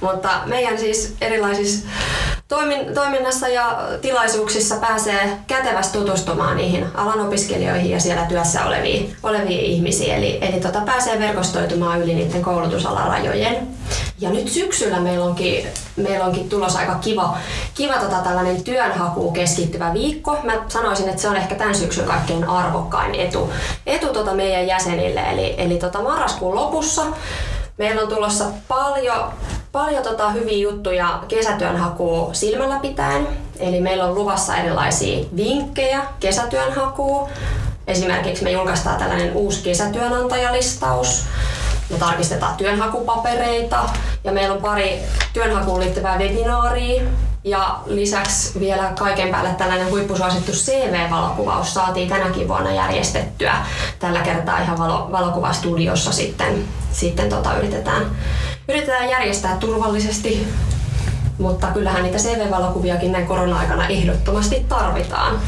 Mutta 0.00 0.40
meidän 0.46 0.78
siis 0.78 1.16
erilaisissa 1.20 1.88
toimin, 2.48 2.94
toiminnassa 2.94 3.48
ja 3.48 3.78
tilaisuuksissa 4.00 4.76
pääsee 4.76 5.38
kätevästi 5.46 5.98
tutustumaan 5.98 6.56
niihin 6.56 6.86
alan 6.94 7.20
opiskelijoihin 7.20 7.90
ja 7.90 8.00
siellä 8.00 8.24
työssä 8.24 8.66
oleviin, 8.66 9.16
oleviin 9.22 9.60
ihmisiin. 9.60 10.14
Eli, 10.14 10.38
eli 10.40 10.60
tota, 10.60 10.80
pääsee 10.80 11.18
verkostoitumaan 11.18 12.02
yli 12.02 12.14
niiden 12.14 12.42
koulutusalarajojen. 12.42 13.68
Ja 14.20 14.30
nyt 14.30 14.48
syksyllä 14.48 15.00
meillä 15.00 15.24
onkin, 15.24 15.66
meillä 15.96 16.24
onkin 16.24 16.48
tulossa 16.48 16.78
aika 16.78 16.94
kiva, 16.94 17.38
kiva 17.74 17.94
tota, 17.94 18.16
tällainen 18.16 18.64
työnhakuun 18.64 19.32
keskittyvä 19.32 19.94
viikko. 19.94 20.38
Mä 20.42 20.52
sanoisin, 20.68 21.08
että 21.08 21.22
se 21.22 21.28
on 21.28 21.36
ehkä 21.36 21.54
tämän 21.54 21.74
syksyn 21.74 22.06
kaikkein 22.06 22.44
arvokkain 22.44 23.14
etu, 23.14 23.52
etu 23.86 24.06
tota 24.06 24.34
meidän 24.34 24.66
jäsenille. 24.66 25.20
Eli, 25.20 25.54
eli 25.58 25.76
tota 25.76 26.02
marraskuun 26.02 26.54
lopussa 26.54 27.02
Meillä 27.78 28.02
on 28.02 28.08
tulossa 28.08 28.44
paljon, 28.68 29.32
paljon 29.74 30.02
tota 30.02 30.30
hyviä 30.30 30.58
juttuja 30.58 31.22
kesätyönhakua 31.28 32.34
silmällä 32.34 32.78
pitäen. 32.78 33.28
Eli 33.58 33.80
meillä 33.80 34.04
on 34.04 34.14
luvassa 34.14 34.56
erilaisia 34.56 35.24
vinkkejä 35.36 36.02
kesätyönhakuun. 36.20 37.28
Esimerkiksi 37.86 38.44
me 38.44 38.50
julkaistaan 38.50 38.98
tällainen 38.98 39.32
uusi 39.32 39.62
kesätyönantajalistaus. 39.62 41.24
Me 41.90 41.98
tarkistetaan 41.98 42.56
työnhakupapereita 42.56 43.84
ja 44.24 44.32
meillä 44.32 44.54
on 44.54 44.62
pari 44.62 45.00
työnhakuun 45.32 45.80
liittyvää 45.80 46.18
webinaaria. 46.18 47.02
Ja 47.44 47.78
lisäksi 47.86 48.60
vielä 48.60 48.92
kaiken 48.98 49.28
päälle 49.28 49.50
tällainen 49.50 49.90
huippusuosittu 49.90 50.52
CV-valokuvaus 50.52 51.74
saatiin 51.74 52.08
tänäkin 52.08 52.48
vuonna 52.48 52.72
järjestettyä. 52.72 53.54
Tällä 53.98 54.20
kertaa 54.20 54.62
ihan 54.62 54.78
valo, 54.78 55.08
valokuvastudiossa 55.12 56.12
sitten, 56.12 56.64
sitten 56.92 57.28
tota 57.28 57.56
yritetään, 57.56 58.10
yritetään 58.68 59.10
järjestää 59.10 59.56
turvallisesti 59.56 60.46
mutta 61.38 61.66
kyllähän 61.66 62.02
niitä 62.02 62.18
CV-valokuviakin 62.18 63.12
näin 63.12 63.26
korona-aikana 63.26 63.88
ehdottomasti 63.88 64.66
tarvitaan. 64.68 65.40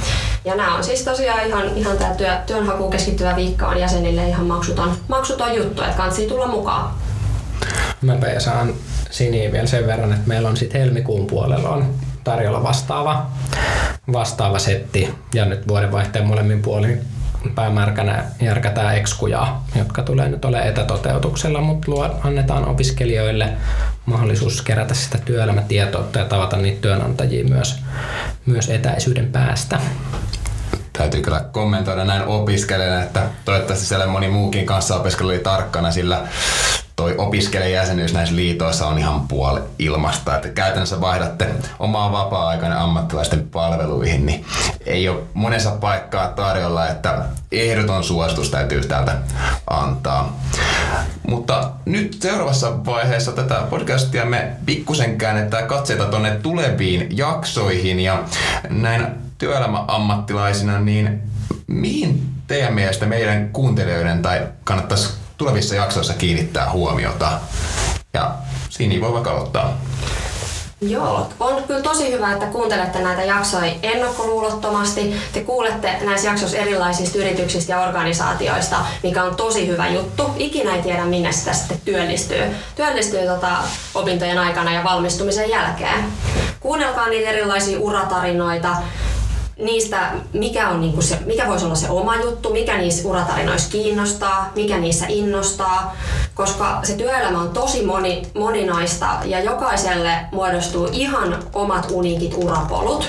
Ja 0.45 0.55
nämä 0.55 0.75
on 0.75 0.85
siis 0.85 1.03
tosiaan 1.03 1.47
ihan, 1.47 1.77
ihan 1.77 1.97
tämä 1.97 2.15
työ, 2.15 2.37
työnhakuun 2.47 2.91
keskittyvä 2.91 3.37
viikko 3.37 3.67
on 3.67 3.81
jäsenille 3.81 4.29
ihan 4.29 4.47
maksuton, 4.47 4.93
maksuton 5.09 5.55
juttu, 5.55 5.83
että 5.83 5.97
kansi 5.97 6.27
tulla 6.27 6.47
mukaan. 6.47 6.95
Ja 8.35 8.41
saan 8.41 8.75
Siniin 9.11 9.53
vielä 9.53 9.67
sen 9.67 9.87
verran, 9.87 10.13
että 10.13 10.29
meillä 10.29 10.49
on 10.49 10.57
sitten 10.57 10.81
helmikuun 10.81 11.27
puolella 11.27 11.69
on 11.69 11.95
tarjolla 12.25 12.63
vastaava, 12.63 13.27
vastaava 14.13 14.59
setti 14.59 15.15
ja 15.35 15.45
nyt 15.45 15.69
vuodenvaihteen 15.69 16.27
molemmin 16.27 16.63
puolin 16.63 17.01
päämärkänä 17.51 18.25
järkätään 18.41 18.97
ekskuja, 18.97 19.57
jotka 19.75 20.03
tulee 20.03 20.29
nyt 20.29 20.45
ole 20.45 20.69
etätoteutuksella, 20.69 21.61
mutta 21.61 21.91
luo, 21.91 22.21
annetaan 22.25 22.69
opiskelijoille 22.69 23.49
mahdollisuus 24.07 24.63
kerätä 24.63 24.95
sitä 24.95 25.19
työelämätietoutta 25.19 26.19
ja 26.19 26.25
tavata 26.25 26.57
niitä 26.57 26.81
työnantajia 26.81 27.45
myös, 27.45 27.79
myös 28.47 28.71
etäisyyden 28.71 29.27
päästä. 29.27 29.81
Täytyy 30.93 31.23
kyllä 31.23 31.41
kommentoida 31.53 32.05
näin 32.05 32.23
opiskelijana, 32.23 33.03
että 33.03 33.23
toivottavasti 33.45 33.87
siellä 33.87 34.07
moni 34.07 34.29
muukin 34.29 34.67
kanssa 34.67 34.97
opiskelu 34.97 35.29
oli 35.29 35.39
tarkkana, 35.39 35.91
sillä 35.91 36.29
toi 36.97 37.15
opiskelijajäsenyys 37.19 38.13
näissä 38.13 38.37
liitoissa 38.37 38.87
on 38.87 38.99
ihan 38.99 39.29
puoli 39.29 39.61
ilmasta, 39.79 40.37
että 40.37 40.49
käytännössä 40.49 41.01
vaihdatte 41.01 41.49
omaa 41.79 42.13
vapaa-aikana 42.13 42.83
ammattilaisten 42.83 43.49
palveluihin, 43.49 44.27
niin 44.27 44.45
ei 44.87 45.09
ole 45.09 45.23
monessa 45.35 45.71
paikkaa 45.71 46.29
tarjolla, 46.29 46.89
että 46.89 47.25
ehdoton 47.53 48.05
suositus 48.05 48.51
täytyy 48.51 48.81
täältä 48.81 49.19
antaa. 49.71 50.41
Mutta 51.29 51.71
nyt 51.85 52.17
seuraavassa 52.21 52.85
vaiheessa 52.85 53.33
tätä 53.33 53.63
podcastia 53.71 54.25
me 54.25 54.53
pikkusen 54.67 55.19
käännetään 55.19 55.67
katseita 55.67 56.05
tuonne 56.05 56.31
tuleviin 56.31 57.17
jaksoihin 57.17 58.01
ja 58.01 58.23
näin 58.69 59.07
työelämäammattilaisina, 59.39 60.81
niin 60.81 61.23
mihin 61.67 62.29
teidän 62.47 62.75
mielestä 62.75 63.07
meidän 63.07 63.49
kuuntelijoiden 63.49 64.23
tai 64.23 64.47
kannattaisi 64.65 65.26
tulevissa 65.37 65.75
jaksoissa 65.75 66.15
kiinnittää 66.15 66.71
huomiota? 66.71 67.41
Ja 68.15 68.35
siinä 68.69 69.01
voi 69.01 69.13
vaikka 69.13 69.31
aloittaa. 69.31 69.79
Joo, 70.81 71.29
on 71.41 71.65
kyllä 71.65 71.83
tosi 71.83 72.13
hyvä, 72.13 72.33
että 72.33 72.47
kuuntelette 72.47 72.99
näitä 72.99 73.23
jaksoja 73.23 73.73
ennakkoluulottomasti. 73.83 75.17
Te 75.33 75.41
kuulette 75.41 75.99
näissä 76.05 76.29
jaksoissa 76.29 76.59
erilaisista 76.59 77.19
yrityksistä 77.19 77.73
ja 77.73 77.81
organisaatioista, 77.81 78.77
mikä 79.03 79.25
on 79.25 79.37
tosi 79.37 79.67
hyvä 79.67 79.89
juttu. 79.89 80.23
Ikinä 80.37 80.75
ei 80.75 80.83
tiedä, 80.83 81.05
minne 81.05 81.33
sitä 81.33 81.53
sitten 81.53 81.81
työllistyy. 81.85 82.43
Työllistyy 82.77 83.27
tota 83.27 83.49
opintojen 83.95 84.39
aikana 84.39 84.73
ja 84.73 84.85
valmistumisen 84.85 85.51
jälkeen. 85.51 86.05
Kuunnelkaa 86.61 87.09
niitä 87.09 87.31
erilaisia 87.31 87.81
uratarinoita, 87.81 88.77
niistä, 89.59 90.11
mikä, 90.33 90.69
on 90.69 90.81
niinku 90.81 91.03
se, 91.03 91.19
mikä 91.27 91.49
voisi 91.49 91.65
olla 91.65 91.75
se 91.75 91.91
oma 91.91 92.17
juttu, 92.17 92.53
mikä 92.53 92.77
niissä 92.77 93.09
uratarinoissa 93.09 93.71
kiinnostaa, 93.71 94.53
mikä 94.55 94.79
niissä 94.79 95.07
innostaa, 95.09 95.97
koska 96.35 96.81
se 96.83 96.95
työelämä 96.95 97.41
on 97.41 97.51
tosi 97.51 97.87
moni, 97.87 98.23
moninaista 98.35 99.07
ja 99.25 99.41
jokaiselle 99.41 100.13
muodostuu 100.33 100.89
ihan 100.93 101.43
omat 101.53 101.87
uniikit 101.91 102.35
urapolut. 102.37 103.09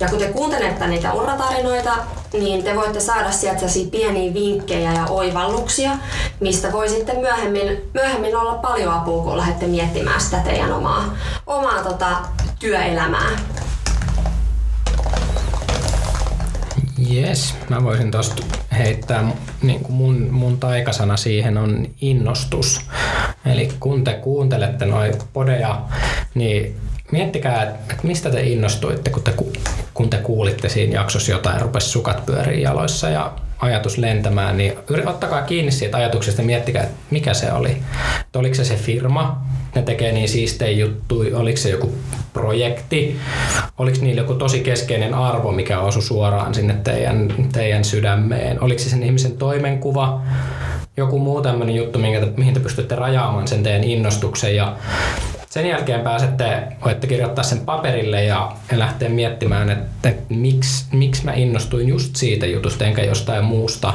Ja 0.00 0.08
kun 0.08 0.18
te 0.18 0.26
kuuntelette 0.26 0.86
niitä 0.86 1.12
uratarinoita, 1.12 1.96
niin 2.32 2.64
te 2.64 2.76
voitte 2.76 3.00
saada 3.00 3.30
sieltä 3.30 3.66
pieniä 3.90 4.34
vinkkejä 4.34 4.92
ja 4.92 5.06
oivalluksia, 5.06 5.90
mistä 6.40 6.72
voi 6.72 6.88
sitten 6.88 7.20
myöhemmin, 7.20 7.90
myöhemmin 7.94 8.36
olla 8.36 8.54
paljon 8.54 8.94
apua, 8.94 9.22
kun 9.22 9.36
lähdette 9.36 9.66
miettimään 9.66 10.20
sitä 10.20 10.36
teidän 10.36 10.72
omaa, 10.72 11.14
omaa 11.46 11.82
tota, 11.82 12.16
työelämää. 12.58 13.30
Yes, 17.14 17.54
mä 17.68 17.84
voisin 17.84 18.10
tuosta 18.10 18.42
heittää, 18.78 19.32
niin 19.62 19.80
kuin 19.80 19.92
mun, 19.92 20.28
mun 20.30 20.58
taikasana 20.58 21.16
siihen 21.16 21.58
on 21.58 21.86
innostus. 22.00 22.80
Eli 23.46 23.68
kun 23.80 24.04
te 24.04 24.12
kuuntelette 24.14 24.86
noin 24.86 25.14
podeja, 25.32 25.82
niin 26.34 26.76
miettikää, 27.12 27.62
että 27.62 27.96
mistä 28.02 28.30
te 28.30 28.42
innostuitte, 28.42 29.10
kun 29.10 29.22
te, 29.22 29.34
kun 29.98 30.10
te 30.10 30.16
kuulitte 30.16 30.68
siinä 30.68 30.94
jaksossa 30.94 31.32
jotain, 31.32 31.60
rupesi 31.60 31.88
sukat 31.88 32.26
pyöriin 32.26 32.62
jaloissa 32.62 33.08
ja 33.08 33.32
ajatus 33.58 33.98
lentämään, 33.98 34.56
niin 34.56 34.72
ottakaa 35.06 35.42
kiinni 35.42 35.72
siitä 35.72 35.96
ajatuksesta 35.96 36.42
ja 36.42 36.46
miettikää, 36.46 36.82
että 36.82 36.96
mikä 37.10 37.34
se 37.34 37.52
oli. 37.52 37.70
Että 38.20 38.38
oliko 38.38 38.54
se 38.54 38.64
se 38.64 38.76
firma, 38.76 39.42
ne 39.74 39.82
tekee 39.82 40.12
niin 40.12 40.28
siistejä 40.28 40.70
juttuja, 40.70 41.38
oliko 41.38 41.56
se 41.56 41.70
joku 41.70 41.94
projekti, 42.32 43.16
oliko 43.78 43.98
niillä 44.00 44.20
joku 44.20 44.34
tosi 44.34 44.60
keskeinen 44.60 45.14
arvo, 45.14 45.52
mikä 45.52 45.80
osui 45.80 46.02
suoraan 46.02 46.54
sinne 46.54 46.74
teidän, 46.84 47.34
teidän 47.52 47.84
sydämeen, 47.84 48.62
oliko 48.62 48.78
se 48.78 48.90
sen 48.90 49.02
ihmisen 49.02 49.36
toimenkuva, 49.36 50.22
joku 50.96 51.18
muu 51.18 51.42
tämmöinen 51.42 51.76
juttu, 51.76 51.98
mihin 52.36 52.54
te 52.54 52.60
pystytte 52.60 52.94
rajaamaan 52.94 53.48
sen 53.48 53.62
teidän 53.62 53.84
innostuksen 53.84 54.56
ja 54.56 54.76
sen 55.50 55.66
jälkeen 55.66 56.00
pääsette, 56.00 56.62
voitte 56.84 57.06
kirjoittaa 57.06 57.44
sen 57.44 57.60
paperille 57.60 58.24
ja, 58.24 58.52
lähteä 58.72 59.08
miettimään, 59.08 59.70
että 59.70 60.12
miksi, 60.28 60.84
miksi 60.92 61.24
mä 61.24 61.32
innostuin 61.32 61.88
just 61.88 62.16
siitä 62.16 62.46
jutusta 62.46 62.84
enkä 62.84 63.04
jostain 63.04 63.44
muusta. 63.44 63.94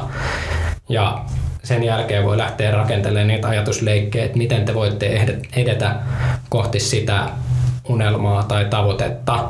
Ja 0.90 1.26
sen 1.64 1.84
jälkeen 1.84 2.24
voi 2.24 2.38
lähteä 2.38 2.72
rakentelemaan 2.72 3.28
niitä 3.28 3.48
ajatusleikkejä, 3.48 4.26
että 4.26 4.38
miten 4.38 4.66
te 4.66 4.74
voitte 4.74 5.28
edetä 5.56 5.96
kohti 6.50 6.80
sitä 6.80 7.30
unelmaa 7.90 8.44
tai 8.44 8.66
tavoitetta, 8.66 9.50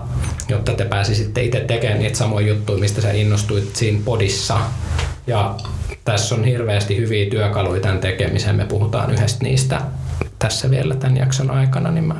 jotta 0.49 0.73
te 0.73 0.85
pääsisitte 0.85 1.43
itse 1.43 1.59
tekemään 1.59 1.99
niitä 1.99 2.17
samoja 2.17 2.47
juttuja, 2.47 2.79
mistä 2.79 3.01
sä 3.01 3.11
innostuit 3.11 3.75
siinä 3.75 3.99
podissa. 4.05 4.57
Ja 5.27 5.55
tässä 6.05 6.35
on 6.35 6.43
hirveästi 6.43 6.97
hyviä 6.97 7.29
työkaluja 7.29 7.81
tämän 7.81 7.99
tekemiseen. 7.99 8.55
Me 8.55 8.65
puhutaan 8.65 9.11
yhdestä 9.11 9.43
niistä 9.43 9.81
tässä 10.43 10.69
vielä 10.69 10.95
tämän 10.95 11.17
jakson 11.17 11.51
aikana, 11.51 11.91
niin 11.91 12.03
mä 12.03 12.15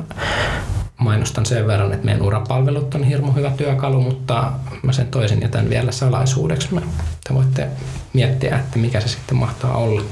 mainostan 0.96 1.46
sen 1.46 1.66
verran, 1.66 1.92
että 1.92 2.04
meidän 2.04 2.22
urapalvelut 2.22 2.94
on 2.94 3.04
hirmu 3.04 3.32
hyvä 3.32 3.50
työkalu, 3.50 4.00
mutta 4.00 4.52
mä 4.82 4.92
sen 4.92 5.06
toisen 5.06 5.42
jätän 5.42 5.70
vielä 5.70 5.92
salaisuudeksi. 5.92 6.74
Mä, 6.74 6.80
te 7.28 7.34
voitte 7.34 7.68
miettiä, 8.12 8.58
että 8.58 8.78
mikä 8.78 9.00
se 9.00 9.08
sitten 9.08 9.36
mahtaa 9.36 9.76
olla. 9.76 10.02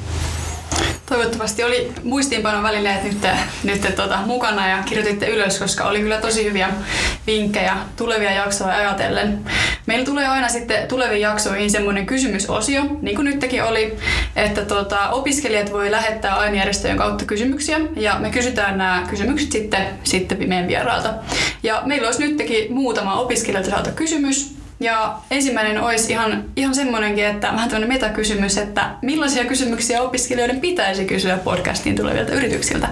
Toivottavasti 1.12 1.64
oli 1.64 1.92
muistiinpanon 2.04 2.62
välineet 2.62 3.04
nyt, 3.04 3.26
nyt 3.64 3.94
tota, 3.96 4.18
mukana 4.26 4.68
ja 4.68 4.82
kirjoititte 4.82 5.26
ylös, 5.26 5.58
koska 5.58 5.84
oli 5.84 6.00
kyllä 6.00 6.20
tosi 6.20 6.44
hyviä 6.44 6.68
vinkkejä 7.26 7.76
tulevia 7.96 8.32
jaksoja 8.32 8.76
ajatellen. 8.76 9.40
Meillä 9.86 10.04
tulee 10.04 10.26
aina 10.26 10.48
sitten 10.48 10.88
tuleviin 10.88 11.20
jaksoihin 11.20 11.70
semmoinen 11.70 12.06
kysymysosio, 12.06 12.82
niin 13.02 13.16
kuin 13.16 13.24
nytkin 13.24 13.64
oli, 13.64 13.96
että 14.36 14.64
tota, 14.64 15.10
opiskelijat 15.10 15.72
voi 15.72 15.90
lähettää 15.90 16.34
ainejärjestöjen 16.34 16.96
kautta 16.96 17.24
kysymyksiä 17.24 17.80
ja 17.96 18.16
me 18.18 18.30
kysytään 18.30 18.78
nämä 18.78 19.06
kysymykset 19.10 19.52
sitten, 19.52 19.86
sitten 20.04 20.48
meidän 20.48 20.68
vierailta. 20.68 21.14
Ja 21.62 21.82
meillä 21.84 22.06
olisi 22.06 22.26
nytkin 22.26 22.72
muutama 22.72 23.20
opiskelijalta 23.20 23.90
kysymys, 23.90 24.61
ja 24.80 25.18
ensimmäinen 25.30 25.82
olisi 25.82 26.12
ihan, 26.12 26.44
ihan 26.56 26.74
semmoinenkin, 26.74 27.26
että 27.26 27.46
vähän 27.46 27.68
tämmöinen 27.68 27.88
metakysymys, 27.88 28.58
että 28.58 28.90
millaisia 29.02 29.44
kysymyksiä 29.44 30.02
opiskelijoiden 30.02 30.60
pitäisi 30.60 31.04
kysyä 31.04 31.36
podcastiin 31.36 31.96
tulevilta 31.96 32.32
yrityksiltä? 32.32 32.88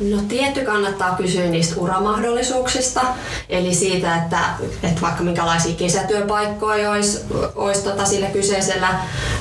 No 0.00 0.22
tietty 0.28 0.60
kannattaa 0.64 1.14
kysyä 1.16 1.46
niistä 1.46 1.80
uramahdollisuuksista, 1.80 3.00
eli 3.48 3.74
siitä, 3.74 4.16
että, 4.16 4.38
että 4.82 5.00
vaikka 5.00 5.22
minkälaisia 5.22 5.74
kesätyöpaikkoja 5.74 6.90
olisi, 6.90 7.24
olisi 7.54 7.84
tota 7.84 8.04
sillä 8.04 8.26
kyseisellä 8.26 8.88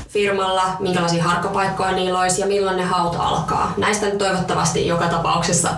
firmalla, 0.09 0.77
minkälaisia 0.79 1.23
harkkapaikkoja 1.23 1.91
niillä 1.91 2.19
olisi 2.19 2.41
ja 2.41 2.47
milloin 2.47 2.77
ne 2.77 2.83
hauta 2.83 3.17
alkaa. 3.17 3.73
Näistä 3.77 4.05
nyt 4.05 4.17
toivottavasti 4.17 4.87
joka 4.87 5.07
tapauksessa, 5.07 5.69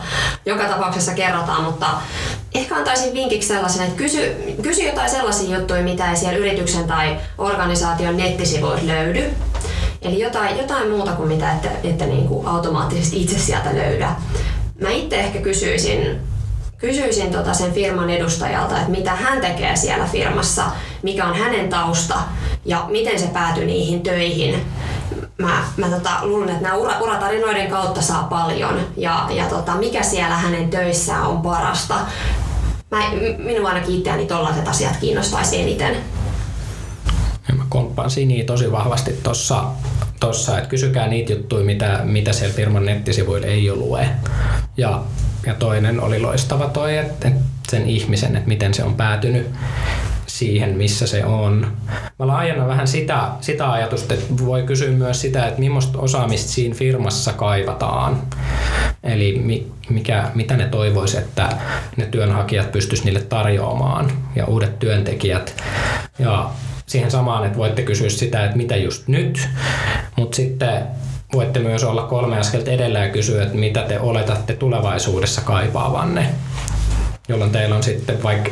joka 0.46 0.64
tapauksessa 0.64 1.14
kerrotaan, 1.14 1.64
mutta 1.64 1.88
ehkä 2.58 2.76
antaisin 2.76 3.14
vinkiksi 3.14 3.48
sellaisen, 3.48 3.84
että 3.84 3.98
kysy, 3.98 4.36
kysy 4.62 4.84
jotain 4.84 5.10
sellaisia 5.10 5.58
juttuja, 5.58 5.84
mitä 5.84 6.10
ei 6.10 6.16
siellä 6.16 6.38
yrityksen 6.38 6.88
tai 6.88 7.18
organisaation 7.38 8.18
nettisivuilla 8.18 8.88
löydy. 8.88 9.24
Eli 10.02 10.20
jotain, 10.20 10.58
jotain 10.58 10.90
muuta 10.90 11.12
kuin 11.12 11.28
mitä 11.28 11.52
että, 11.52 11.70
että 11.84 12.06
niin 12.06 12.28
kuin 12.28 12.48
automaattisesti 12.48 13.22
itse 13.22 13.40
sieltä 13.40 13.76
löydä. 13.76 14.10
Mä 14.82 14.90
itse 14.90 15.16
ehkä 15.16 15.40
kysyisin, 15.40 16.20
kysyisin 16.78 17.32
tota 17.32 17.54
sen 17.54 17.74
firman 17.74 18.10
edustajalta, 18.10 18.78
että 18.78 18.92
mitä 18.92 19.12
hän 19.12 19.42
tekee 19.42 19.76
siellä 19.76 20.06
firmassa, 20.06 20.64
mikä 21.04 21.26
on 21.26 21.36
hänen 21.36 21.70
tausta 21.70 22.16
ja 22.66 22.86
miten 22.90 23.20
se 23.20 23.28
päätyi 23.28 23.66
niihin 23.66 24.02
töihin. 24.02 24.66
Mä, 25.38 25.64
mä 25.78 25.90
tota, 25.90 26.10
luulen, 26.22 26.50
että 26.50 26.64
nämä 26.64 26.76
ura, 26.76 27.00
uratarinoiden 27.00 27.68
kautta 27.68 28.02
saa 28.02 28.24
paljon 28.24 28.80
ja, 28.98 29.28
ja 29.30 29.46
tota, 29.46 29.76
mikä 29.76 30.04
siellä 30.04 30.36
hänen 30.36 30.70
töissään 30.70 31.28
on 31.28 31.42
parasta. 31.42 31.96
Mä, 32.92 33.00
minua 33.38 33.70
ainakin 33.70 33.96
itseäni 33.96 34.26
tollaiset 34.26 34.68
asiat 34.68 34.98
kiinnostaisi 34.98 35.62
eniten. 35.62 35.96
Ja 37.48 37.56
mä 37.56 37.64
komppaan 37.70 38.10
Siniä 38.10 38.44
tosi 38.44 38.72
vahvasti 38.72 39.12
tuossa, 39.24 39.64
tossa, 40.20 40.58
että 40.58 40.70
kysykää 40.70 41.08
niitä 41.08 41.34
juttuja, 41.34 41.66
mitä, 41.66 42.00
mitä 42.04 42.34
siellä 42.34 42.56
firman 42.56 42.86
nettisivuilla 42.86 43.48
ei 43.48 43.70
ole 43.70 43.80
lue. 43.80 44.10
Ja, 44.78 45.04
ja 45.46 45.54
toinen 45.54 46.00
oli 46.00 46.20
loistava 46.20 46.68
toi, 46.68 46.98
että, 46.98 47.32
sen 47.70 47.90
ihmisen, 47.90 48.36
että 48.36 48.48
miten 48.48 48.74
se 48.74 48.84
on 48.84 48.96
päätynyt 48.96 49.48
siihen, 50.38 50.78
missä 50.78 51.08
se 51.08 51.26
on. 51.26 51.68
Mä 52.20 52.28
laajennan 52.28 52.68
vähän 52.68 52.88
sitä, 52.88 53.28
sitä 53.42 53.72
ajatusta, 53.72 54.14
että 54.14 54.46
voi 54.46 54.64
kysyä 54.64 54.92
myös 54.92 55.22
sitä, 55.22 55.48
että 55.48 55.60
millaista 55.60 56.00
osaamista 56.00 56.52
siinä 56.52 56.76
firmassa 56.76 57.34
kaivataan. 57.34 58.22
Eli 59.04 59.64
mikä, 59.90 60.32
mitä 60.36 60.58
ne 60.58 60.66
toivoisi, 60.66 61.18
että 61.18 61.50
ne 61.98 62.06
työnhakijat 62.06 62.72
pystyisivät 62.72 63.06
niille 63.06 63.22
tarjoamaan 63.22 64.12
ja 64.36 64.46
uudet 64.46 64.80
työntekijät. 64.80 65.64
Ja 66.20 66.50
siihen 66.86 67.12
samaan, 67.12 67.46
että 67.46 67.58
voitte 67.58 67.82
kysyä 67.82 68.10
sitä, 68.10 68.46
että 68.46 68.58
mitä 68.58 68.76
just 68.76 69.08
nyt, 69.08 69.50
mutta 70.16 70.36
sitten 70.36 70.84
voitte 71.34 71.60
myös 71.60 71.84
olla 71.84 72.04
kolme 72.04 72.38
askelta 72.38 72.72
edellä 72.72 73.00
ja 73.00 73.10
kysyä, 73.10 73.44
että 73.44 73.58
mitä 73.58 73.82
te 73.82 74.00
oletatte 74.00 74.54
tulevaisuudessa 74.54 75.42
kaipaavanne 75.42 76.30
jolloin 77.28 77.52
teillä 77.52 77.76
on 77.76 77.84
sitten 77.84 78.24
vaikka 78.24 78.52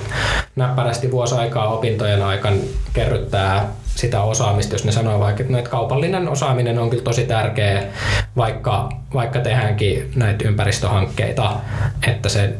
näppärästi 0.55 1.11
vuosi 1.11 1.35
aikaa 1.35 1.67
opintojen 1.67 2.23
aikana 2.23 2.57
kerryttää 2.93 3.69
sitä 3.95 4.21
osaamista, 4.21 4.75
jos 4.75 4.85
ne 4.85 4.91
sanoo 4.91 5.19
vaikka, 5.19 5.41
että, 5.41 5.53
no, 5.53 5.59
että 5.59 5.71
kaupallinen 5.71 6.29
osaaminen 6.29 6.79
on 6.79 6.89
kyllä 6.89 7.03
tosi 7.03 7.23
tärkeä, 7.23 7.83
vaikka, 8.37 8.89
vaikka 9.13 9.39
tehdäänkin 9.39 10.11
näitä 10.15 10.47
ympäristöhankkeita, 10.47 11.55
että 12.07 12.29
se 12.29 12.53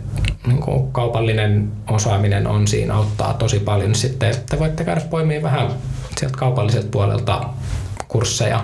niin 0.48 0.60
kuin 0.60 0.92
kaupallinen 0.92 1.72
osaaminen 1.90 2.48
on 2.48 2.68
siinä, 2.68 2.96
auttaa 2.96 3.34
tosi 3.34 3.60
paljon. 3.60 3.96
Sitten 3.96 4.36
te 4.50 4.60
voitte 4.60 4.84
käydä 4.84 5.02
poimia 5.02 5.42
vähän 5.44 5.68
sieltä 6.18 6.38
kaupalliselta 6.38 6.88
puolelta 6.92 7.50
kursseja, 8.08 8.64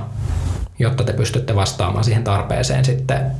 jotta 0.79 1.03
te 1.03 1.13
pystytte 1.13 1.55
vastaamaan 1.55 2.03
siihen 2.03 2.23
tarpeeseen 2.23 2.85
sitten 2.85 3.31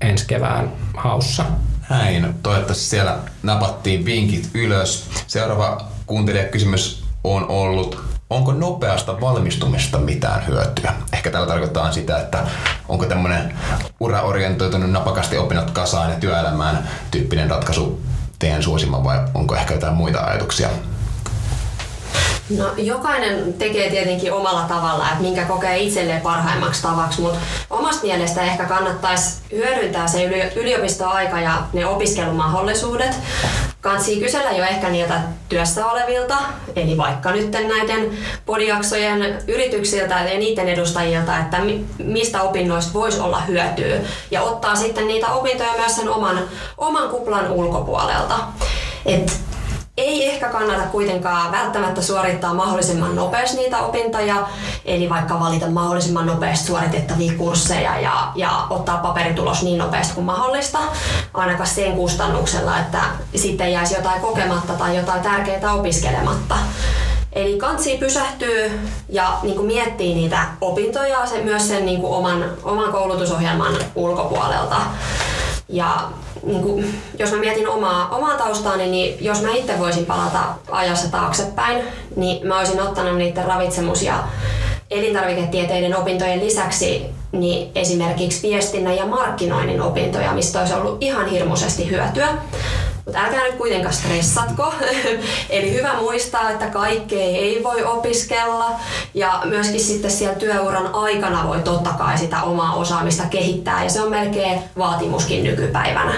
ensi 0.00 0.26
kevään 0.26 0.72
haussa. 0.96 1.44
Näin, 1.90 2.34
toivottavasti 2.42 2.84
siellä 2.84 3.18
napattiin 3.42 4.04
vinkit 4.04 4.50
ylös. 4.54 5.10
Seuraava 5.26 5.84
kuuntelijakysymys 6.06 7.04
on 7.24 7.48
ollut, 7.48 8.04
onko 8.30 8.52
nopeasta 8.52 9.20
valmistumista 9.20 9.98
mitään 9.98 10.46
hyötyä? 10.46 10.94
Ehkä 11.12 11.30
tällä 11.30 11.46
tarkoittaa 11.46 11.92
sitä, 11.92 12.18
että 12.18 12.46
onko 12.88 13.06
tämmöinen 13.06 13.58
uraorientoitunut 14.00 14.90
napakasti 14.90 15.38
opinnot 15.38 15.70
kasaan 15.70 16.10
ja 16.10 16.16
työelämään 16.16 16.88
tyyppinen 17.10 17.50
ratkaisu 17.50 18.00
teidän 18.38 18.62
suosima 18.62 19.04
vai 19.04 19.18
onko 19.34 19.56
ehkä 19.56 19.74
jotain 19.74 19.94
muita 19.94 20.20
ajatuksia? 20.20 20.68
No, 22.58 22.64
jokainen 22.76 23.52
tekee 23.52 23.90
tietenkin 23.90 24.32
omalla 24.32 24.62
tavalla, 24.62 25.08
että 25.08 25.22
minkä 25.22 25.44
kokee 25.44 25.78
itselleen 25.78 26.20
parhaimmaksi 26.20 26.82
tavaksi, 26.82 27.20
mutta 27.20 27.38
omasta 27.70 28.06
mielestä 28.06 28.42
ehkä 28.42 28.64
kannattaisi 28.64 29.40
hyödyntää 29.52 30.06
se 30.06 30.24
yliopistoaika 30.54 31.40
ja 31.40 31.62
ne 31.72 31.86
opiskelumahdollisuudet. 31.86 33.14
Kansi 33.80 34.20
kysellä 34.20 34.50
jo 34.50 34.64
ehkä 34.64 34.88
niiltä 34.88 35.20
työssä 35.48 35.86
olevilta, 35.86 36.36
eli 36.76 36.96
vaikka 36.96 37.32
nyt 37.32 37.50
näiden 37.50 38.18
podiaksojen 38.46 39.38
yrityksiltä 39.48 40.14
ja 40.14 40.38
niiden 40.38 40.68
edustajilta, 40.68 41.38
että 41.38 41.56
mistä 41.98 42.42
opinnoista 42.42 42.92
voisi 42.94 43.20
olla 43.20 43.40
hyötyä. 43.40 43.96
Ja 44.30 44.42
ottaa 44.42 44.76
sitten 44.76 45.06
niitä 45.08 45.28
opintoja 45.28 45.72
myös 45.78 45.96
sen 45.96 46.08
oman, 46.08 46.38
oman 46.78 47.08
kuplan 47.08 47.50
ulkopuolelta. 47.50 48.38
Et 49.06 49.40
ei 49.96 50.28
ehkä 50.28 50.48
kannata 50.48 50.82
kuitenkaan 50.82 51.52
välttämättä 51.52 52.02
suorittaa 52.02 52.54
mahdollisimman 52.54 53.16
nopeasti 53.16 53.56
niitä 53.56 53.78
opintoja, 53.78 54.48
eli 54.84 55.10
vaikka 55.10 55.40
valita 55.40 55.66
mahdollisimman 55.66 56.26
nopeasti 56.26 56.66
suoritettavia 56.66 57.32
kursseja 57.38 58.00
ja, 58.00 58.32
ja 58.34 58.66
ottaa 58.70 58.98
paperitulos 58.98 59.62
niin 59.62 59.78
nopeasti 59.78 60.14
kuin 60.14 60.24
mahdollista, 60.24 60.78
ainakaan 61.34 61.66
sen 61.66 61.92
kustannuksella, 61.92 62.78
että 62.78 63.00
sitten 63.34 63.72
jäisi 63.72 63.94
jotain 63.94 64.20
kokematta 64.20 64.72
tai 64.72 64.96
jotain 64.96 65.22
tärkeää 65.22 65.72
opiskelematta. 65.72 66.54
Eli 67.32 67.58
kansi 67.58 67.98
pysähtyy 67.98 68.80
ja 69.08 69.38
niin 69.42 69.56
kuin 69.56 69.66
miettii 69.66 70.14
niitä 70.14 70.38
opintoja 70.60 71.26
se, 71.26 71.42
myös 71.42 71.68
sen 71.68 71.86
niin 71.86 72.00
kuin 72.00 72.12
oman, 72.12 72.44
oman 72.62 72.92
koulutusohjelman 72.92 73.74
ulkopuolelta. 73.94 74.76
Ja 75.68 76.08
niin 76.42 76.62
kuin, 76.62 77.00
jos 77.18 77.32
mä 77.32 77.38
mietin 77.38 77.68
omaa, 77.68 78.08
omaa 78.08 78.36
taustaani, 78.36 78.86
niin 78.86 79.24
jos 79.24 79.42
mä 79.42 79.48
itse 79.54 79.78
voisin 79.78 80.06
palata 80.06 80.38
ajassa 80.70 81.10
taaksepäin, 81.10 81.84
niin 82.16 82.46
mä 82.46 82.58
olisin 82.58 82.82
ottanut 82.82 83.16
niiden 83.16 83.44
ravitsemus- 83.44 84.02
ja 84.02 84.24
elintarviketieteiden 84.90 85.96
opintojen 85.96 86.44
lisäksi 86.44 87.06
niin 87.32 87.70
esimerkiksi 87.74 88.48
viestinnän 88.48 88.96
ja 88.96 89.06
markkinoinnin 89.06 89.80
opintoja, 89.82 90.32
mistä 90.32 90.60
olisi 90.60 90.74
ollut 90.74 91.02
ihan 91.02 91.26
hirmuisesti 91.26 91.90
hyötyä. 91.90 92.28
Mutta 93.04 93.20
älkää 93.20 93.44
nyt 93.44 93.54
kuitenkaan 93.54 93.94
stressatko. 93.94 94.74
Eli 95.50 95.74
hyvä 95.74 95.94
muistaa, 96.00 96.50
että 96.50 96.66
kaikkea 96.66 97.18
ei 97.18 97.60
voi 97.64 97.84
opiskella. 97.84 98.70
Ja 99.14 99.42
myöskin 99.44 99.80
sitten 99.80 100.10
siellä 100.10 100.34
työuran 100.34 100.94
aikana 100.94 101.48
voi 101.48 101.60
totta 101.60 101.90
kai 101.90 102.18
sitä 102.18 102.42
omaa 102.42 102.74
osaamista 102.74 103.22
kehittää. 103.30 103.84
Ja 103.84 103.90
se 103.90 104.02
on 104.02 104.10
melkein 104.10 104.60
vaatimuskin 104.78 105.44
nykypäivänä. 105.44 106.14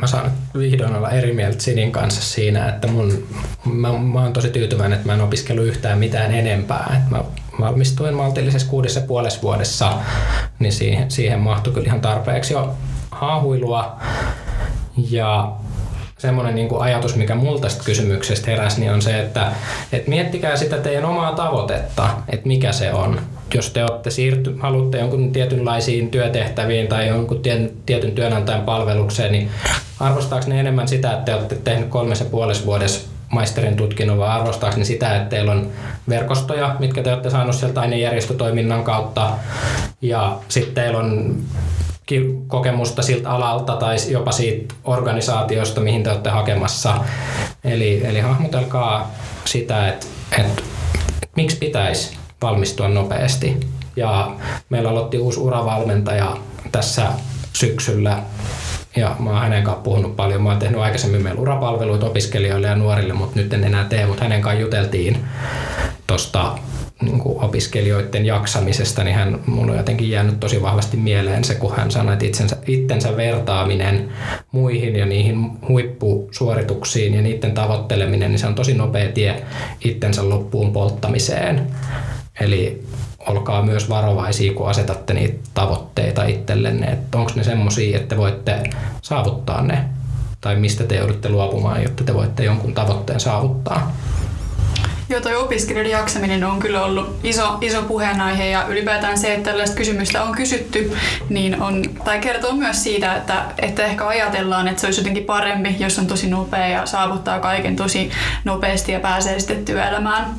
Mä 0.00 0.06
saan 0.06 0.32
vihdoin 0.58 0.96
olla 0.96 1.10
eri 1.10 1.32
mieltä 1.32 1.62
Sinin 1.62 1.92
kanssa 1.92 2.22
siinä, 2.22 2.68
että 2.68 2.86
mun, 2.86 3.26
mä, 3.64 3.92
mä 3.92 4.22
oon 4.22 4.32
tosi 4.32 4.50
tyytyväinen, 4.50 4.96
että 4.96 5.08
mä 5.08 5.14
en 5.14 5.20
opiskellut 5.20 5.66
yhtään 5.66 5.98
mitään 5.98 6.34
enempää. 6.34 6.96
Et 6.96 7.10
mä 7.10 7.24
valmistuin 7.60 8.14
maltillisessa 8.14 8.68
kuudessa 8.68 9.00
puolessa 9.00 9.42
vuodessa, 9.42 9.92
niin 10.58 10.72
siihen, 10.72 11.10
siihen 11.10 11.40
mahtui 11.40 11.72
kyllä 11.72 11.86
ihan 11.86 12.00
tarpeeksi 12.00 12.52
jo 12.52 12.74
haahuilua. 13.10 13.96
Ja 15.10 15.52
semmoinen 16.18 16.54
niin 16.54 16.68
kuin 16.68 16.82
ajatus, 16.82 17.16
mikä 17.16 17.34
multa 17.34 17.62
tästä 17.62 17.84
kysymyksestä 17.84 18.50
heräsi, 18.50 18.80
niin 18.80 18.92
on 18.92 19.02
se, 19.02 19.20
että, 19.20 19.52
että 19.92 20.10
miettikää 20.10 20.56
sitä 20.56 20.76
teidän 20.76 21.04
omaa 21.04 21.32
tavoitetta, 21.32 22.10
että 22.28 22.48
mikä 22.48 22.72
se 22.72 22.92
on. 22.92 23.20
Jos 23.54 23.70
te 23.70 23.84
olette 23.84 24.10
siirty, 24.10 24.56
haluatte 24.58 24.98
jonkun 24.98 25.32
tietynlaisiin 25.32 26.10
työtehtäviin 26.10 26.88
tai 26.88 27.08
jonkun 27.08 27.42
tietyn 27.86 28.12
työnantajan 28.12 28.62
palvelukseen, 28.62 29.32
niin 29.32 29.50
arvostaako 30.00 30.48
ne 30.48 30.60
enemmän 30.60 30.88
sitä, 30.88 31.12
että 31.12 31.24
te 31.24 31.34
olette 31.34 31.54
tehnyt 31.54 31.88
kolmessa 31.88 32.24
puolessa 32.24 32.66
vuodessa 32.66 33.08
maisterin 33.28 33.76
tutkinnon, 33.76 34.18
vai 34.18 34.28
arvostaako 34.28 34.76
ne 34.76 34.84
sitä, 34.84 35.16
että 35.16 35.28
teillä 35.28 35.52
on 35.52 35.70
verkostoja, 36.08 36.76
mitkä 36.78 37.02
te 37.02 37.12
olette 37.12 37.30
saaneet 37.30 37.56
sieltä 37.56 37.80
ainejärjestötoiminnan 37.80 38.84
kautta, 38.84 39.30
ja 40.02 40.38
sitten 40.48 40.74
teillä 40.74 40.98
on 40.98 41.36
kokemusta 42.46 43.02
siltä 43.02 43.30
alalta 43.30 43.76
tai 43.76 43.96
jopa 44.08 44.32
siitä 44.32 44.74
organisaatiosta, 44.84 45.80
mihin 45.80 46.02
te 46.02 46.10
olette 46.10 46.30
hakemassa. 46.30 46.94
Eli, 47.64 48.06
eli 48.06 48.20
hahmotelkaa 48.20 49.10
sitä, 49.44 49.88
että, 49.88 50.06
että, 50.38 50.62
miksi 51.36 51.56
pitäisi 51.56 52.16
valmistua 52.42 52.88
nopeasti. 52.88 53.56
Ja 53.96 54.30
meillä 54.70 54.90
aloitti 54.90 55.18
uusi 55.18 55.40
uravalmentaja 55.40 56.36
tässä 56.72 57.06
syksyllä 57.52 58.22
ja 58.96 59.16
mä 59.18 59.30
oon 59.30 59.40
hänen 59.40 59.64
kanssa 59.64 59.82
puhunut 59.82 60.16
paljon. 60.16 60.42
Mä 60.42 60.48
oon 60.48 60.58
tehnyt 60.58 60.80
aikaisemmin 60.80 61.22
meillä 61.22 61.40
urapalveluita 61.40 62.06
opiskelijoille 62.06 62.66
ja 62.66 62.76
nuorille, 62.76 63.12
mutta 63.12 63.40
nyt 63.40 63.52
en 63.52 63.64
enää 63.64 63.84
tee, 63.84 64.06
mutta 64.06 64.22
hänen 64.22 64.42
kanssa 64.42 64.60
juteltiin 64.60 65.24
tuosta 66.06 66.58
niin 67.02 67.18
kuin 67.18 67.44
opiskelijoiden 67.44 68.26
jaksamisesta, 68.26 69.04
niin 69.04 69.16
hän, 69.16 69.40
mun 69.46 69.70
on 69.70 69.76
jotenkin 69.76 70.10
jäänyt 70.10 70.40
tosi 70.40 70.62
vahvasti 70.62 70.96
mieleen 70.96 71.44
se, 71.44 71.54
kun 71.54 71.76
hän 71.76 71.90
sanoi, 71.90 72.12
että 72.12 72.26
itsensä, 72.26 72.56
itsensä 72.66 73.16
vertaaminen 73.16 74.08
muihin 74.52 74.96
ja 74.96 75.06
niihin 75.06 75.50
huippusuorituksiin 75.68 77.14
ja 77.14 77.22
niiden 77.22 77.52
tavoitteleminen, 77.52 78.30
niin 78.30 78.38
se 78.38 78.46
on 78.46 78.54
tosi 78.54 78.74
nopea 78.74 79.12
tie 79.12 79.42
itsensä 79.84 80.28
loppuun 80.28 80.72
polttamiseen. 80.72 81.66
Eli 82.40 82.84
olkaa 83.26 83.62
myös 83.62 83.88
varovaisia, 83.88 84.52
kun 84.52 84.68
asetatte 84.68 85.14
niitä 85.14 85.38
tavoitteita 85.54 86.24
itsellenne, 86.24 86.86
että 86.86 87.18
onko 87.18 87.32
ne 87.36 87.44
semmoisia, 87.44 87.98
että 87.98 88.16
voitte 88.16 88.62
saavuttaa 89.02 89.62
ne, 89.62 89.84
tai 90.40 90.56
mistä 90.56 90.84
te 90.84 90.96
joudutte 90.96 91.28
luopumaan, 91.28 91.82
jotta 91.82 92.04
te 92.04 92.14
voitte 92.14 92.44
jonkun 92.44 92.74
tavoitteen 92.74 93.20
saavuttaa. 93.20 93.92
Joo, 95.10 95.20
toi 95.20 95.36
opiskelijoiden 95.36 95.92
jaksaminen 95.92 96.44
on 96.44 96.58
kyllä 96.58 96.84
ollut 96.84 97.16
iso, 97.24 97.58
iso 97.60 97.82
puheenaihe 97.82 98.46
ja 98.46 98.66
ylipäätään 98.68 99.18
se, 99.18 99.34
että 99.34 99.50
tällaista 99.50 99.76
kysymystä 99.76 100.22
on 100.22 100.34
kysytty, 100.34 100.92
niin 101.28 101.62
on, 101.62 101.82
tai 102.04 102.18
kertoo 102.18 102.52
myös 102.52 102.82
siitä, 102.82 103.16
että, 103.16 103.44
että 103.62 103.84
ehkä 103.84 104.06
ajatellaan, 104.06 104.68
että 104.68 104.80
se 104.80 104.86
olisi 104.86 105.00
jotenkin 105.00 105.24
parempi, 105.24 105.76
jos 105.78 105.98
on 105.98 106.06
tosi 106.06 106.30
nopea 106.30 106.68
ja 106.68 106.86
saavuttaa 106.86 107.40
kaiken 107.40 107.76
tosi 107.76 108.10
nopeasti 108.44 108.92
ja 108.92 109.00
pääsee 109.00 109.38
sitten 109.38 109.64
työelämään. 109.64 110.34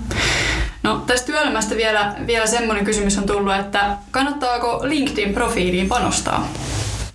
No 0.83 1.03
tästä 1.07 1.25
työelämästä 1.25 1.75
vielä, 1.75 2.15
vielä 2.27 2.47
semmoinen 2.47 2.85
kysymys 2.85 3.17
on 3.17 3.25
tullut, 3.25 3.55
että 3.55 3.97
kannattaako 4.11 4.81
LinkedIn-profiiliin 4.83 5.87
panostaa? 5.87 6.47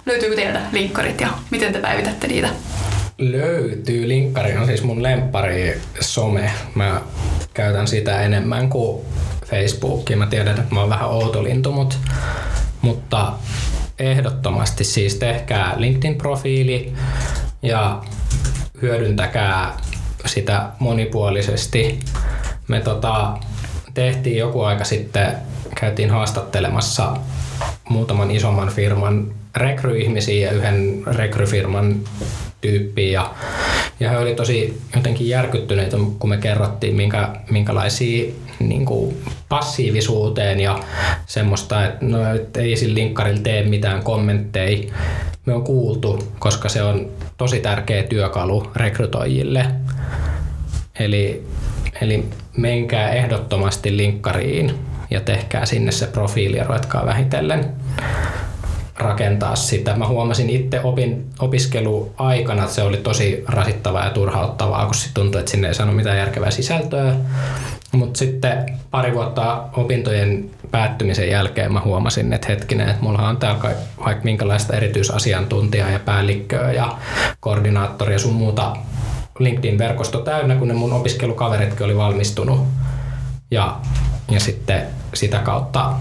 Löytyykö 0.07 0.37
teiltä 0.37 0.61
linkkarit 0.73 1.21
ja 1.21 1.29
miten 1.51 1.73
te 1.73 1.79
päivitätte 1.79 2.27
niitä? 2.27 2.49
Löytyy. 3.19 4.09
Linkkari 4.09 4.57
on 4.57 4.67
siis 4.67 4.83
mun 4.83 5.03
lemppari 5.03 5.81
some. 6.01 6.51
Mä 6.75 7.01
käytän 7.55 7.87
sitä 7.87 8.21
enemmän 8.21 8.69
kuin 8.69 9.05
Facebookia. 9.47 10.17
Mä 10.17 10.27
tiedän, 10.27 10.61
että 10.61 10.75
mä 10.75 10.81
oon 10.81 10.91
vähän 10.91 11.09
outolintu, 11.09 11.73
mutta, 11.73 11.97
mutta 12.83 13.33
ehdottomasti 13.99 14.85
siis 14.85 15.15
tehkää 15.15 15.75
LinkedIn-profiili 15.77 16.93
ja 17.63 18.03
hyödyntäkää 18.83 19.77
sitä 20.27 20.69
monipuolisesti. 20.79 22.01
Me 22.69 22.81
tota, 22.81 23.39
tehtiin 23.95 24.37
joku 24.37 24.61
aika 24.61 24.85
sitten, 24.85 25.37
käytiin 25.81 26.11
haastattelemassa 26.11 27.17
muutaman 27.89 28.31
isomman 28.31 28.69
firman 28.69 29.35
rekryihmisiä 29.57 30.47
ja 30.47 30.53
yhden 30.53 31.03
rekryfirman 31.07 32.01
tyyppiä 32.61 33.13
ja 33.13 33.35
Ja 34.01 34.11
he 34.11 34.19
oli 34.19 34.35
tosi 34.35 34.81
jotenkin 34.97 35.29
järkyttyneitä, 35.29 35.97
kun 36.19 36.31
me 36.31 36.37
kerrottiin, 36.37 36.95
minkä, 36.97 37.29
minkälaisia 37.51 38.33
niin 38.59 38.85
kuin 38.85 39.17
passiivisuuteen 39.49 40.61
ja 40.61 40.79
semmoista, 41.27 41.85
että 41.85 42.05
no, 42.07 42.35
et 42.35 42.57
ei 42.57 42.77
sillä 42.77 42.95
linkkarilla 42.95 43.43
tee 43.43 43.63
mitään 43.63 44.03
kommentteja. 44.03 44.93
Me 45.47 45.55
on 45.55 45.63
kuultu, 45.63 46.33
koska 46.39 46.69
se 46.69 46.83
on 46.83 47.11
tosi 47.37 47.61
tärkeä 47.61 48.03
työkalu 48.03 48.71
rekrytoijille. 48.77 49.67
Eli, 50.99 51.47
eli 52.01 52.25
menkää 52.57 53.11
ehdottomasti 53.11 53.97
linkkariin 53.97 54.75
ja 55.11 55.21
tehkää 55.21 55.67
sinne 55.67 55.93
se 55.93 56.07
profiili 56.07 56.57
ja 56.57 56.65
ruvetkaa 56.65 57.07
vähitellen 57.07 57.73
rakentaa 58.99 59.57
sitä. 59.57 59.97
Mä 59.97 60.09
huomasin 60.09 60.51
itse 60.51 60.81
opin, 60.81 61.27
opiskeluaikana, 61.39 62.63
että 62.63 62.75
se 62.75 62.83
oli 62.83 62.97
tosi 62.97 63.45
rasittavaa 63.49 64.05
ja 64.05 64.11
turhauttavaa, 64.11 64.85
kun 64.85 64.95
sitten 64.95 65.15
tuntui, 65.15 65.39
että 65.39 65.51
sinne 65.51 65.69
ei 65.69 65.75
saanut 65.75 65.97
mitään 65.97 66.19
järkevää 66.19 66.51
sisältöä. 66.51 67.15
Mutta 67.93 68.19
sitten 68.19 68.79
pari 68.91 69.15
vuotta 69.15 69.65
opintojen 69.73 70.51
päättymisen 70.71 71.31
jälkeen 71.31 71.73
mä 71.73 71.81
huomasin, 71.81 72.33
että 72.33 72.47
hetkinen, 72.49 72.89
että 72.89 73.03
mulla 73.03 73.29
on 73.29 73.37
täällä 73.37 73.75
vaikka 74.05 74.25
minkälaista 74.25 74.77
erityisasiantuntijaa 74.77 75.91
ja 75.91 75.99
päällikköä 75.99 76.73
ja 76.73 76.99
koordinaattoria 77.41 78.19
sun 78.19 78.35
muuta 78.35 78.77
LinkedIn-verkosto 79.39 80.19
täynnä, 80.19 80.57
kun 80.57 80.69
ne 80.69 80.75
mun 80.75 80.93
opiskelukaveritkin 80.93 81.85
oli 81.85 81.97
valmistunut. 81.97 82.67
Ja, 83.51 83.77
ja 84.31 84.41
sitten 84.41 84.83
sitä 85.15 85.39
kautta 85.39 85.93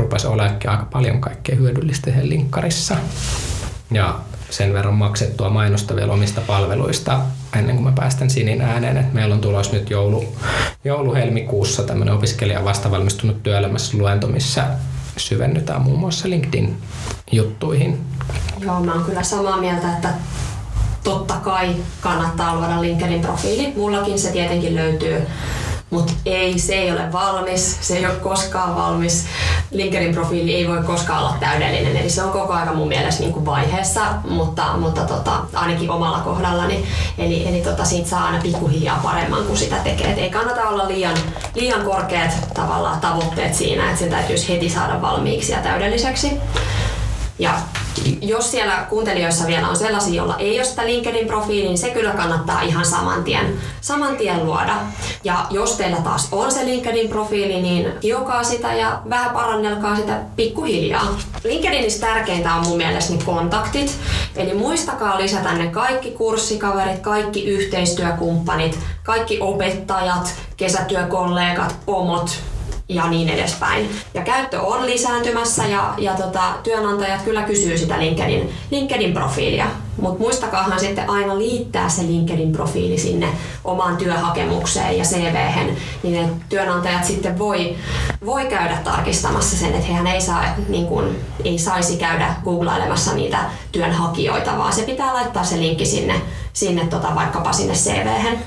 rupesi 0.00 0.26
olemaan 0.26 0.58
aika 0.66 0.86
paljon 0.92 1.20
kaikkea 1.20 1.56
hyödyllistä 1.56 2.10
sen 2.10 2.28
linkkarissa. 2.28 2.96
Ja 3.90 4.18
sen 4.50 4.72
verran 4.72 4.94
maksettua 4.94 5.50
mainosta 5.50 5.96
vielä 5.96 6.12
omista 6.12 6.40
palveluista 6.40 7.20
ennen 7.56 7.76
kuin 7.76 7.84
mä 7.84 7.92
päästän 7.92 8.30
sinin 8.30 8.62
ääneen, 8.62 8.96
että 8.96 9.14
meillä 9.14 9.34
on 9.34 9.40
tulos 9.40 9.72
nyt 9.72 9.90
joulu, 9.90 10.36
joulu-helmikuussa 10.84 11.82
tämmöinen 11.82 12.14
opiskelija 12.14 12.64
vastavalmistunut 12.64 13.42
työelämässä 13.42 13.98
luento, 13.98 14.26
missä 14.26 14.66
syvennytään 15.16 15.82
muun 15.82 15.98
muassa 15.98 16.28
LinkedIn-juttuihin. 16.28 18.00
Joo, 18.58 18.80
mä 18.80 18.94
oon 18.94 19.04
kyllä 19.04 19.22
samaa 19.22 19.60
mieltä, 19.60 19.92
että 19.92 20.08
totta 21.04 21.34
kai 21.34 21.76
kannattaa 22.00 22.56
luoda 22.56 22.82
LinkedIn 22.82 23.20
profiili. 23.20 23.72
Mullakin 23.76 24.18
se 24.18 24.30
tietenkin 24.32 24.74
löytyy 24.74 25.22
mutta 25.90 26.12
ei, 26.26 26.58
se 26.58 26.74
ei 26.74 26.92
ole 26.92 27.12
valmis, 27.12 27.78
se 27.80 27.96
ei 27.96 28.06
ole 28.06 28.14
koskaan 28.14 28.76
valmis. 28.76 29.26
LinkedIn 29.70 30.14
profiili 30.14 30.54
ei 30.54 30.68
voi 30.68 30.82
koskaan 30.82 31.20
olla 31.20 31.36
täydellinen, 31.40 31.96
eli 31.96 32.10
se 32.10 32.22
on 32.22 32.30
koko 32.30 32.52
ajan 32.52 32.76
mun 32.76 32.88
mielestä 32.88 33.22
niin 33.22 33.32
kuin 33.32 33.46
vaiheessa, 33.46 34.00
mutta, 34.28 34.76
mutta 34.76 35.00
tota, 35.00 35.40
ainakin 35.54 35.90
omalla 35.90 36.18
kohdallani. 36.18 36.84
Eli, 37.18 37.48
eli 37.48 37.60
tota, 37.60 37.84
siitä 37.84 38.08
saa 38.08 38.24
aina 38.24 38.40
pikkuhiljaa 38.42 39.00
paremman, 39.02 39.44
kun 39.44 39.56
sitä 39.56 39.76
tekee. 39.76 40.10
Et 40.10 40.18
ei 40.18 40.30
kannata 40.30 40.68
olla 40.68 40.88
liian, 40.88 41.16
liian 41.54 41.84
korkeat 41.84 42.48
tavallaan 42.54 43.00
tavoitteet 43.00 43.54
siinä, 43.54 43.86
että 43.86 43.98
sen 43.98 44.10
täytyisi 44.10 44.48
heti 44.48 44.68
saada 44.68 45.02
valmiiksi 45.02 45.52
ja 45.52 45.58
täydelliseksi. 45.58 46.32
Ja 47.40 47.54
jos 48.20 48.50
siellä 48.50 48.86
kuuntelijoissa 48.90 49.46
vielä 49.46 49.68
on 49.68 49.76
sellaisia, 49.76 50.14
joilla 50.14 50.36
ei 50.38 50.58
ole 50.58 50.64
sitä 50.64 50.82
LinkedIn-profiiliä, 50.82 51.64
niin 51.64 51.78
se 51.78 51.90
kyllä 51.90 52.10
kannattaa 52.10 52.62
ihan 52.62 52.84
saman 52.84 53.24
tien, 53.24 53.58
saman 53.80 54.16
tien 54.16 54.46
luoda. 54.46 54.74
Ja 55.24 55.46
jos 55.50 55.76
teillä 55.76 55.96
taas 55.96 56.28
on 56.32 56.52
se 56.52 56.64
LinkedIn-profiili, 56.64 57.62
niin 57.62 57.92
hiokaa 58.02 58.44
sitä 58.44 58.74
ja 58.74 59.02
vähän 59.10 59.30
parannelkaa 59.30 59.96
sitä 59.96 60.20
pikkuhiljaa. 60.36 61.18
LinkedInissä 61.44 62.06
tärkeintä 62.06 62.54
on 62.54 62.66
mun 62.66 62.76
mielestä 62.76 63.12
ne 63.12 63.22
kontaktit. 63.24 63.98
Eli 64.36 64.54
muistakaa 64.54 65.18
lisätä 65.18 65.52
ne 65.52 65.66
kaikki 65.66 66.10
kurssikaverit, 66.10 66.98
kaikki 66.98 67.44
yhteistyökumppanit, 67.44 68.78
kaikki 69.02 69.38
opettajat, 69.40 70.34
kesätyökollegat, 70.56 71.76
pomot, 71.86 72.30
ja 72.90 73.08
niin 73.08 73.28
edespäin. 73.28 73.90
Ja 74.14 74.22
käyttö 74.22 74.60
on 74.60 74.86
lisääntymässä 74.86 75.66
ja, 75.66 75.94
ja 75.98 76.14
tota, 76.14 76.42
työnantajat 76.62 77.22
kyllä 77.22 77.42
kysyy 77.42 77.78
sitä 77.78 77.98
LinkedIn, 77.98 78.52
LinkedIn-profiilia. 78.70 79.66
Mutta 80.00 80.22
muistakaahan 80.22 80.80
sitten 80.80 81.10
aina 81.10 81.38
liittää 81.38 81.88
se 81.88 82.02
LinkedIn-profiili 82.02 82.98
sinne 82.98 83.28
omaan 83.64 83.96
työhakemukseen 83.96 84.98
ja 84.98 85.04
cv 85.04 85.36
niin 86.02 86.14
ne 86.14 86.28
työnantajat 86.48 87.04
sitten 87.04 87.38
voi, 87.38 87.76
voi 88.26 88.46
käydä 88.46 88.78
tarkistamassa 88.84 89.56
sen, 89.56 89.74
että 89.74 89.86
hehän 89.86 90.06
ei, 90.06 90.20
saa, 90.20 90.44
niin 90.68 90.86
kun, 90.86 91.16
ei 91.44 91.58
saisi 91.58 91.96
käydä 91.96 92.34
googlailemassa 92.44 93.14
niitä 93.14 93.38
työnhakijoita, 93.72 94.58
vaan 94.58 94.72
se 94.72 94.82
pitää 94.82 95.14
laittaa 95.14 95.44
se 95.44 95.56
linkki 95.56 95.86
sinne, 95.86 96.20
sinne 96.52 96.86
tota, 96.86 97.14
vaikkapa 97.14 97.52
sinne 97.52 97.74
cv 97.74 98.06
-hän 98.06 98.38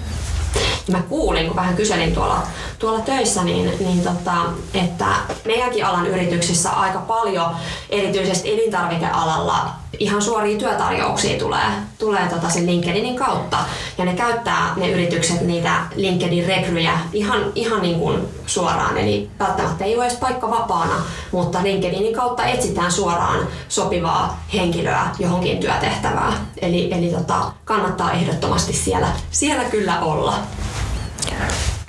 mä 0.91 1.01
kuulin, 1.01 1.47
kun 1.47 1.55
vähän 1.55 1.75
kyselin 1.75 2.13
tuolla, 2.13 2.43
tuolla 2.83 2.99
töissä, 2.99 3.43
niin, 3.43 3.73
niin 3.79 4.01
tota, 4.01 4.33
että 4.73 5.05
meidänkin 5.45 5.85
alan 5.85 6.07
yrityksissä 6.07 6.69
aika 6.69 6.99
paljon, 6.99 7.55
erityisesti 7.89 8.53
elintarvikealalla, 8.53 9.69
ihan 9.99 10.21
suoria 10.21 10.59
työtarjouksia 10.59 11.39
tulee, 11.39 11.65
tulee 11.97 12.27
tota 12.29 12.49
sen 12.49 12.65
LinkedInin 12.65 13.15
kautta. 13.15 13.57
Ja 13.97 14.05
ne 14.05 14.13
käyttää 14.13 14.73
ne 14.75 14.91
yritykset 14.91 15.41
niitä 15.41 15.81
LinkedIn-rekryjä 15.95 16.99
ihan, 17.13 17.41
ihan 17.55 17.81
niin 17.81 17.99
kuin 17.99 18.27
suoraan. 18.45 18.97
Eli 18.97 19.29
välttämättä 19.39 19.85
ei 19.85 19.95
ole 19.95 20.05
edes 20.05 20.17
paikka 20.17 20.49
vapaana, 20.49 20.95
mutta 21.31 21.63
LinkedInin 21.63 22.15
kautta 22.15 22.45
etsitään 22.45 22.91
suoraan 22.91 23.47
sopivaa 23.69 24.43
henkilöä 24.53 25.07
johonkin 25.19 25.57
työtehtävään. 25.57 26.33
Eli, 26.61 26.93
eli 26.93 27.09
tota, 27.09 27.51
kannattaa 27.65 28.11
ehdottomasti 28.11 28.73
siellä, 28.73 29.07
siellä 29.31 29.63
kyllä 29.63 29.99
olla. 29.99 30.33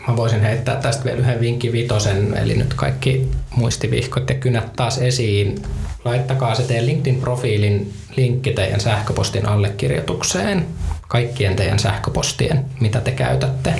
Mä 0.09 0.17
voisin 0.17 0.41
heittää 0.41 0.77
tästä 0.77 1.05
vielä 1.05 1.19
yhden 1.19 1.41
vinkki 1.41 1.73
vitosen, 1.73 2.37
eli 2.37 2.55
nyt 2.55 2.75
kaikki 2.75 3.31
muistivihkot 3.57 4.29
ja 4.29 4.35
kynät 4.35 4.73
taas 4.77 4.99
esiin. 4.99 5.63
Laittakaa 6.05 6.55
se 6.55 6.63
teidän 6.63 6.87
LinkedIn-profiilin 6.87 7.93
linkki 8.17 8.53
teidän 8.53 8.81
sähköpostin 8.81 9.47
allekirjoitukseen, 9.47 10.67
kaikkien 11.09 11.57
teidän 11.57 11.79
sähköpostien, 11.79 12.65
mitä 12.81 13.01
te 13.01 13.11
käytätte. 13.11 13.75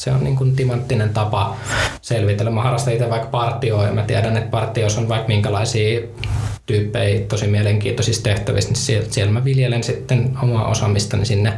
Se 0.00 0.10
on 0.10 0.24
niin 0.24 0.36
kuin 0.36 0.56
timanttinen 0.56 1.10
tapa 1.10 1.56
selvitellä. 2.02 2.50
Mä 2.50 2.62
harrastan 2.62 2.92
itse 2.92 3.10
vaikka 3.10 3.28
partioa 3.28 3.86
ja 3.86 3.92
mä 3.92 4.02
tiedän, 4.02 4.36
että 4.36 4.50
partioissa 4.50 5.00
on 5.00 5.08
vaikka 5.08 5.28
minkälaisia 5.28 6.00
tyyppejä 6.66 7.20
tosi 7.20 7.46
mielenkiintoisissa 7.46 8.22
tehtävissä, 8.22 8.70
niin 8.70 8.76
siellä, 8.76 9.06
siellä 9.10 9.32
mä 9.32 9.44
viljelen 9.44 9.84
sitten 9.84 10.38
omaa 10.42 10.68
osaamistani 10.68 11.26
sinne 11.26 11.52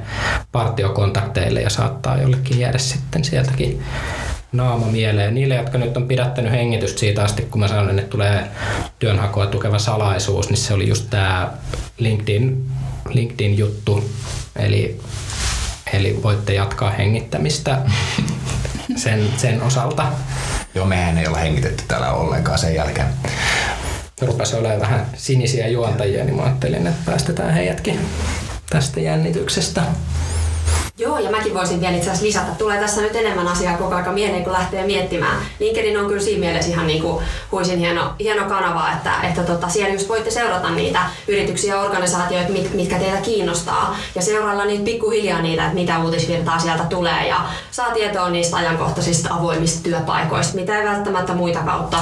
partiokontakteille 0.52 1.61
ja 1.61 1.70
saattaa 1.70 2.20
jollekin 2.20 2.61
jäädä 2.61 2.78
sitten 2.78 3.24
sieltäkin 3.24 3.82
naama 4.52 4.86
mieleen. 4.86 5.34
Niille, 5.34 5.54
jotka 5.54 5.78
nyt 5.78 5.96
on 5.96 6.09
pidättänyt 6.09 6.52
hengitystä 6.52 7.00
siitä 7.00 7.24
asti, 7.24 7.42
kun 7.42 7.61
mä 7.61 7.68
sanoin, 7.68 7.98
että 7.98 8.11
tulee 8.11 8.44
työnhakua 8.98 9.46
tukeva 9.46 9.78
salaisuus, 9.78 10.48
niin 10.48 10.56
se 10.56 10.74
oli 10.74 10.88
just 10.88 11.11
tämä 11.11 11.52
LinkedIn, 11.98 12.66
LinkedIn-juttu. 13.09 14.11
Eli, 14.56 15.00
eli 15.92 16.22
voitte 16.22 16.54
jatkaa 16.54 16.90
hengittämistä 16.90 17.78
sen, 18.96 19.28
sen 19.36 19.62
osalta. 19.62 20.06
Joo, 20.74 20.86
mehän 20.86 21.18
ei 21.18 21.26
olla 21.26 21.38
hengitetty 21.38 21.84
täällä 21.88 22.12
ollenkaan 22.12 22.59
sen 22.59 22.74
jälkeen 22.74 23.06
rupesi 24.26 24.56
olemaan 24.56 24.80
vähän 24.80 25.06
sinisiä 25.16 25.68
juontajia, 25.68 26.24
niin 26.24 26.36
mä 26.36 26.42
ajattelin, 26.42 26.86
että 26.86 27.02
päästetään 27.06 27.54
heidätkin 27.54 28.00
tästä 28.70 29.00
jännityksestä. 29.00 29.82
Joo, 30.99 31.18
ja 31.18 31.30
mäkin 31.30 31.55
voisin 31.55 31.80
vielä 31.80 31.96
itse 31.96 32.11
asiassa 32.11 32.26
lisätä. 32.26 32.59
Tulee 32.59 32.80
tässä 32.80 33.01
nyt 33.01 33.16
enemmän 33.16 33.49
asiaa 33.49 33.76
koko 33.76 33.94
ajan 33.94 34.14
mieleen, 34.14 34.44
kun 34.44 34.53
lähtee 34.53 34.86
miettimään. 34.86 35.36
LinkedIn 35.61 36.01
on 36.01 36.07
kyllä 36.07 36.22
siinä 36.22 36.40
mielessä 36.40 36.70
ihan 36.70 36.86
niin 36.86 37.03
kuin 37.03 37.24
huisin 37.53 37.78
hieno, 37.78 38.14
hieno 38.20 38.49
kanava, 38.49 38.90
että, 38.92 39.12
että 39.22 39.42
tota, 39.42 39.68
siellä 39.68 39.92
just 39.92 40.09
voitte 40.09 40.30
seurata 40.30 40.70
niitä 40.70 41.01
yrityksiä 41.28 41.74
ja 41.74 41.80
organisaatioita, 41.80 42.53
mit, 42.53 42.74
mitkä 42.74 42.99
teitä 42.99 43.16
kiinnostaa. 43.16 43.96
Ja 44.14 44.22
seurailla 44.22 44.64
niitä 44.64 44.84
pikkuhiljaa 44.84 45.42
niitä, 45.42 45.62
että 45.62 45.74
mitä 45.74 45.99
uutisvirtaa 45.99 46.59
sieltä 46.59 46.84
tulee. 46.84 47.28
Ja 47.28 47.40
saa 47.70 47.90
tietoa 47.90 48.30
niistä 48.30 48.57
ajankohtaisista 48.57 49.34
avoimista 49.34 49.82
työpaikoista, 49.82 50.55
mitä 50.55 50.78
ei 50.78 50.86
välttämättä 50.86 51.34
muita 51.34 51.59
kautta 51.59 51.99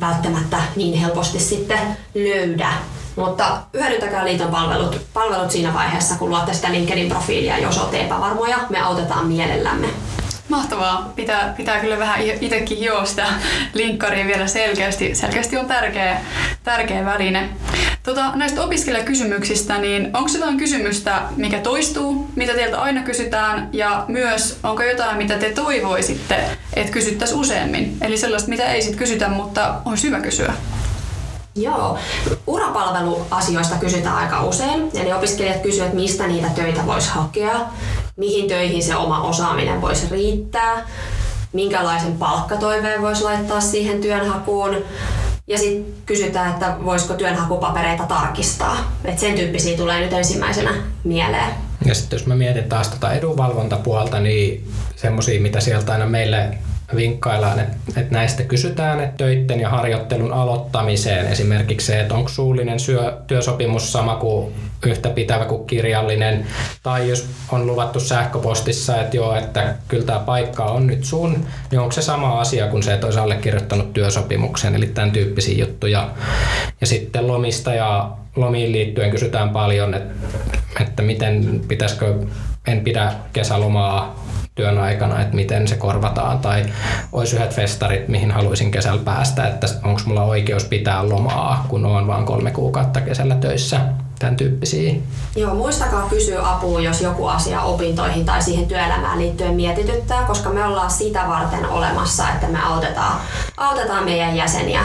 välttämättä 0.00 0.56
niin 0.76 0.98
helposti 0.98 1.40
sitten 1.40 1.78
löydä. 2.14 2.72
Mutta 3.16 3.58
hyödyntäkää 3.74 4.24
liiton 4.24 4.50
palvelut, 4.50 5.00
palvelut 5.12 5.50
siinä 5.50 5.74
vaiheessa, 5.74 6.14
kun 6.14 6.30
luotte 6.30 6.54
sitä 6.54 6.68
LinkedIn-profiilia, 6.68 7.58
jos 7.58 7.78
olette 7.78 8.00
epävarmoja. 8.00 8.58
Me 8.70 8.80
autetaan 8.80 9.26
mielellämme. 9.26 9.86
Mahtavaa. 10.48 11.12
Pitää, 11.16 11.54
pitää 11.56 11.80
kyllä 11.80 11.98
vähän 11.98 12.20
itsekin 12.40 12.78
hiosta 12.78 13.22
linkkariin 13.74 14.26
vielä 14.26 14.46
selkeästi. 14.46 15.14
Selkeästi 15.14 15.56
on 15.56 15.66
tärkeä, 15.66 16.20
tärkeä 16.64 17.04
väline. 17.04 17.48
Tota, 18.02 18.36
näistä 18.36 18.62
opiskelijakysymyksistä, 18.62 19.78
niin 19.78 20.10
onko 20.12 20.30
jotain 20.34 20.56
kysymystä, 20.56 21.22
mikä 21.36 21.58
toistuu, 21.58 22.30
mitä 22.36 22.54
teiltä 22.54 22.80
aina 22.80 23.02
kysytään, 23.02 23.68
ja 23.72 24.04
myös 24.08 24.58
onko 24.62 24.82
jotain, 24.82 25.16
mitä 25.16 25.38
te 25.38 25.50
toivoisitte, 25.50 26.44
että 26.74 26.92
kysyttäisiin 26.92 27.40
useammin? 27.40 27.96
Eli 28.00 28.16
sellaista, 28.16 28.48
mitä 28.48 28.72
ei 28.72 28.82
sitten 28.82 28.98
kysytä, 28.98 29.28
mutta 29.28 29.74
on 29.84 29.96
hyvä 30.02 30.20
kysyä. 30.20 30.54
Joo. 31.56 31.98
Urapalveluasioista 32.46 33.74
kysytään 33.76 34.16
aika 34.16 34.44
usein. 34.44 34.90
Eli 34.94 35.12
opiskelijat 35.12 35.62
kysyvät, 35.62 35.92
mistä 35.92 36.26
niitä 36.26 36.48
töitä 36.48 36.86
voisi 36.86 37.08
hakea, 37.10 37.60
mihin 38.16 38.48
töihin 38.48 38.82
se 38.82 38.96
oma 38.96 39.22
osaaminen 39.22 39.80
voisi 39.80 40.06
riittää, 40.10 40.86
minkälaisen 41.52 42.12
palkkatoiveen 42.12 43.02
voisi 43.02 43.24
laittaa 43.24 43.60
siihen 43.60 44.00
työnhakuun. 44.00 44.76
Ja 45.46 45.58
sitten 45.58 45.94
kysytään, 46.06 46.50
että 46.50 46.76
voisiko 46.84 47.14
työnhakupapereita 47.14 48.02
tarkistaa. 48.02 48.92
Et 49.04 49.18
sen 49.18 49.34
tyyppisiä 49.34 49.76
tulee 49.76 50.00
nyt 50.00 50.12
ensimmäisenä 50.12 50.74
mieleen. 51.04 51.50
Ja 51.84 51.94
sitten 51.94 52.16
jos 52.16 52.26
mä 52.26 52.34
mietin 52.34 52.68
taas 52.68 52.88
tota 52.88 53.12
edunvalvontapuolta, 53.12 54.20
niin 54.20 54.68
semmoisia, 54.96 55.40
mitä 55.40 55.60
sieltä 55.60 55.92
aina 55.92 56.06
meille 56.06 56.58
vinkkaillaan, 56.96 57.58
että, 57.58 57.76
että 57.96 58.14
näistä 58.14 58.42
kysytään, 58.42 59.00
että 59.00 59.16
töiden 59.16 59.60
ja 59.60 59.68
harjoittelun 59.68 60.32
aloittamiseen. 60.32 61.26
Esimerkiksi 61.26 61.86
se, 61.86 62.00
että 62.00 62.14
onko 62.14 62.28
suullinen 62.28 62.80
syö, 62.80 63.18
työsopimus 63.26 63.92
sama 63.92 64.16
kuin 64.16 64.54
yhtä 64.86 65.10
pitävä 65.10 65.44
kuin 65.44 65.66
kirjallinen, 65.66 66.46
tai 66.82 67.08
jos 67.08 67.28
on 67.52 67.66
luvattu 67.66 68.00
sähköpostissa, 68.00 69.00
että 69.00 69.16
joo, 69.16 69.36
että 69.36 69.74
kyllä 69.88 70.04
tämä 70.04 70.18
paikka 70.18 70.64
on 70.64 70.86
nyt 70.86 71.04
sun, 71.04 71.46
niin 71.70 71.80
onko 71.80 71.92
se 71.92 72.02
sama 72.02 72.40
asia 72.40 72.66
kuin 72.66 72.82
se, 72.82 72.94
että 72.94 73.06
olisi 73.06 73.20
allekirjoittanut 73.20 73.92
työsopimuksen, 73.92 74.74
eli 74.74 74.86
tämän 74.86 75.10
tyyppisiä 75.10 75.58
juttuja. 75.58 76.10
Ja 76.80 76.86
sitten 76.86 77.26
lomista 77.26 77.74
ja 77.74 78.10
lomiin 78.36 78.72
liittyen 78.72 79.10
kysytään 79.10 79.50
paljon, 79.50 79.94
että, 79.94 80.14
että 80.80 81.02
miten 81.02 81.60
pitäisikö, 81.68 82.14
en 82.66 82.80
pidä 82.80 83.12
kesälomaa 83.32 84.24
työn 84.54 84.78
aikana, 84.78 85.20
että 85.20 85.36
miten 85.36 85.68
se 85.68 85.76
korvataan, 85.76 86.38
tai 86.38 86.66
olisi 87.12 87.36
yhdet 87.36 87.54
festarit, 87.54 88.08
mihin 88.08 88.30
haluaisin 88.30 88.70
kesällä 88.70 89.02
päästä, 89.04 89.48
että 89.48 89.66
onko 89.84 90.00
mulla 90.06 90.24
oikeus 90.24 90.64
pitää 90.64 91.08
lomaa, 91.08 91.66
kun 91.68 91.86
on 91.86 92.06
vain 92.06 92.26
kolme 92.26 92.50
kuukautta 92.50 93.00
kesällä 93.00 93.34
töissä, 93.34 93.80
tämän 94.18 94.36
tyyppisiä. 94.36 94.94
Joo, 95.36 95.54
muistakaa 95.54 96.08
kysyä 96.08 96.50
apua, 96.50 96.80
jos 96.80 97.00
joku 97.00 97.26
asia 97.26 97.60
opintoihin 97.60 98.24
tai 98.24 98.42
siihen 98.42 98.66
työelämään 98.66 99.18
liittyen 99.18 99.54
mietityttää, 99.54 100.22
koska 100.22 100.50
me 100.50 100.64
ollaan 100.64 100.90
sitä 100.90 101.24
varten 101.28 101.66
olemassa, 101.66 102.28
että 102.28 102.46
me 102.46 102.58
autetaan, 102.62 103.20
autetaan 103.56 104.04
meidän 104.04 104.36
jäseniä. 104.36 104.80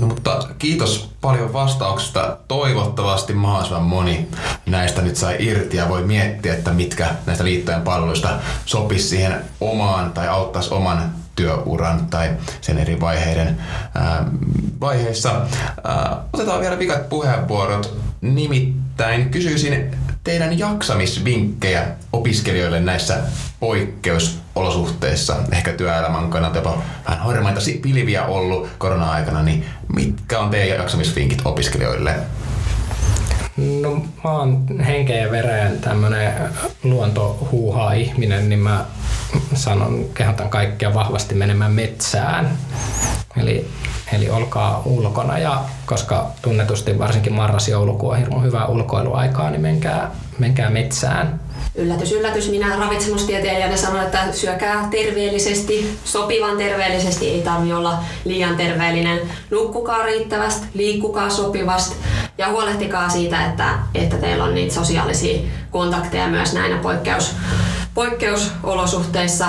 No, 0.00 0.06
mutta 0.06 0.48
kiitos 0.58 1.10
paljon 1.20 1.52
vastauksista. 1.52 2.36
Toivottavasti 2.48 3.32
mahdollisimman 3.32 3.82
moni 3.82 4.28
näistä 4.66 5.02
nyt 5.02 5.16
sai 5.16 5.36
irti 5.38 5.76
ja 5.76 5.88
voi 5.88 6.02
miettiä, 6.02 6.54
että 6.54 6.70
mitkä 6.70 7.08
näistä 7.26 7.44
liittojen 7.44 7.82
palveluista 7.82 8.38
sopisi 8.64 9.08
siihen 9.08 9.44
omaan 9.60 10.12
tai 10.12 10.28
auttaisi 10.28 10.74
oman 10.74 11.14
työuran 11.36 12.06
tai 12.06 12.30
sen 12.60 12.78
eri 12.78 13.00
vaiheiden 13.00 13.60
ää, 13.94 14.24
vaiheissa. 14.80 15.46
Ää, 15.84 16.16
otetaan 16.32 16.60
vielä 16.60 16.78
vikat 16.78 17.08
puheenvuorot. 17.08 17.98
Nimittäin 18.20 19.30
kysyisin 19.30 19.90
teidän 20.24 20.58
jaksamisvinkkejä 20.58 21.86
opiskelijoille 22.12 22.80
näissä 22.80 23.18
poikkeusolosuhteissa, 23.60 25.36
ehkä 25.52 25.72
työelämän 25.72 26.30
kannalta 26.30 26.58
jopa 26.58 26.82
vähän 27.08 27.20
harmaita 27.20 27.60
pilviä 27.82 28.24
ollut 28.24 28.68
korona-aikana, 28.78 29.42
niin 29.42 29.64
mitkä 29.94 30.38
on 30.38 30.50
teidän 30.50 30.78
jaksamisvinkit 30.78 31.42
opiskelijoille? 31.44 32.14
No 33.56 33.96
mä 34.24 34.30
oon 34.30 34.64
henkeä 34.86 35.24
ja 35.24 35.30
vereen 35.30 35.80
tämmönen 35.80 36.32
luontohuuhaa 36.82 37.92
ihminen, 37.92 38.48
niin 38.48 38.58
mä 38.58 38.84
sanon, 39.54 40.04
kehotan 40.14 40.48
kaikkia 40.48 40.94
vahvasti 40.94 41.34
menemään 41.34 41.72
metsään. 41.72 42.58
Eli, 43.36 43.68
eli 44.12 44.30
olkaa 44.30 44.82
ulkona 44.84 45.38
ja 45.38 45.62
koska 45.86 46.30
tunnetusti 46.42 46.98
varsinkin 46.98 47.32
marras-joulukuu 47.32 48.10
on 48.10 48.18
hirmu 48.18 48.40
hyvää 48.40 48.66
ulkoiluaikaa, 48.66 49.50
niin 49.50 49.62
menkää, 49.62 50.10
menkää 50.38 50.70
metsään. 50.70 51.40
Yllätys, 51.76 52.12
yllätys. 52.12 52.50
Minä 52.50 52.76
ravitsemustieteilijänä 52.76 53.76
sanon, 53.76 54.02
että 54.02 54.32
syökää 54.32 54.88
terveellisesti, 54.90 55.98
sopivan 56.04 56.56
terveellisesti, 56.56 57.30
ei 57.30 57.42
tarvi 57.42 57.72
olla 57.72 57.98
liian 58.24 58.56
terveellinen. 58.56 59.20
Nukkukaa 59.50 60.02
riittävästi, 60.02 60.66
liikkukaa 60.74 61.30
sopivasti 61.30 61.96
ja 62.38 62.48
huolehtikaa 62.48 63.08
siitä, 63.08 63.46
että, 63.46 63.70
että 63.94 64.16
teillä 64.16 64.44
on 64.44 64.54
niitä 64.54 64.74
sosiaalisia 64.74 65.40
kontakteja 65.70 66.28
myös 66.28 66.52
näinä 66.52 66.76
poikkeus, 66.76 67.36
poikkeusolosuhteissa. 67.94 69.46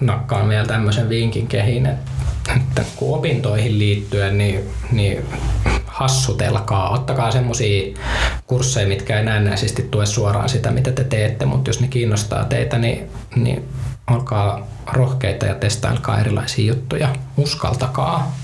Nakkaan 0.00 0.48
vielä 0.48 0.66
tämmöisen 0.66 1.08
vinkin 1.08 1.46
kehin, 1.46 1.86
että 1.86 2.14
että 2.56 2.84
kun 2.96 3.18
opintoihin 3.18 3.78
liittyen, 3.78 4.38
niin, 4.38 4.60
niin 4.92 5.24
hassutelkaa. 5.94 6.90
Ottakaa 6.90 7.30
semmoisia 7.30 7.96
kursseja, 8.46 8.88
mitkä 8.88 9.18
ei 9.18 9.24
näennäisesti 9.24 9.82
tue 9.82 10.06
suoraan 10.06 10.48
sitä, 10.48 10.70
mitä 10.70 10.92
te 10.92 11.04
teette, 11.04 11.44
mutta 11.46 11.70
jos 11.70 11.80
ne 11.80 11.88
kiinnostaa 11.88 12.44
teitä, 12.44 12.78
niin, 12.78 13.10
niin 13.36 13.68
olkaa 14.10 14.66
rohkeita 14.92 15.46
ja 15.46 15.54
testailkaa 15.54 16.20
erilaisia 16.20 16.66
juttuja. 16.66 17.08
Uskaltakaa. 17.36 18.36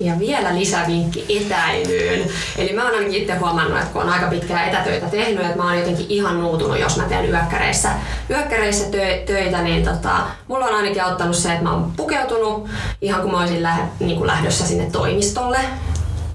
Ja 0.00 0.18
vielä 0.18 0.54
lisävinkki 0.54 1.24
etäilyyn. 1.28 2.28
Eli 2.58 2.72
mä 2.72 2.84
oon 2.84 2.94
ainakin 2.94 3.22
itse 3.22 3.34
huomannut, 3.34 3.78
että 3.78 3.92
kun 3.92 4.02
on 4.02 4.08
aika 4.08 4.26
pitkää 4.26 4.66
etätöitä 4.66 5.06
tehnyt, 5.06 5.46
että 5.46 5.56
mä 5.56 5.64
oon 5.64 5.78
jotenkin 5.78 6.06
ihan 6.08 6.40
nuutunut, 6.40 6.80
jos 6.80 6.96
mä 6.96 7.02
teen 7.02 7.30
yökkäreissä, 7.30 7.90
yökkäreissä 8.30 8.84
tö- 8.84 9.26
töitä, 9.26 9.62
niin 9.62 9.84
tota, 9.84 10.16
mulla 10.48 10.64
on 10.64 10.74
ainakin 10.74 11.04
auttanut 11.04 11.36
se, 11.36 11.52
että 11.52 11.64
mä 11.64 11.72
oon 11.72 11.92
pukeutunut 11.96 12.68
ihan 13.00 13.20
kuin 13.20 13.32
mä 13.32 13.40
olisin 13.40 13.62
lähe, 13.62 13.82
niin 14.00 14.16
kuin 14.16 14.26
lähdössä 14.26 14.66
sinne 14.66 14.90
toimistolle 14.90 15.58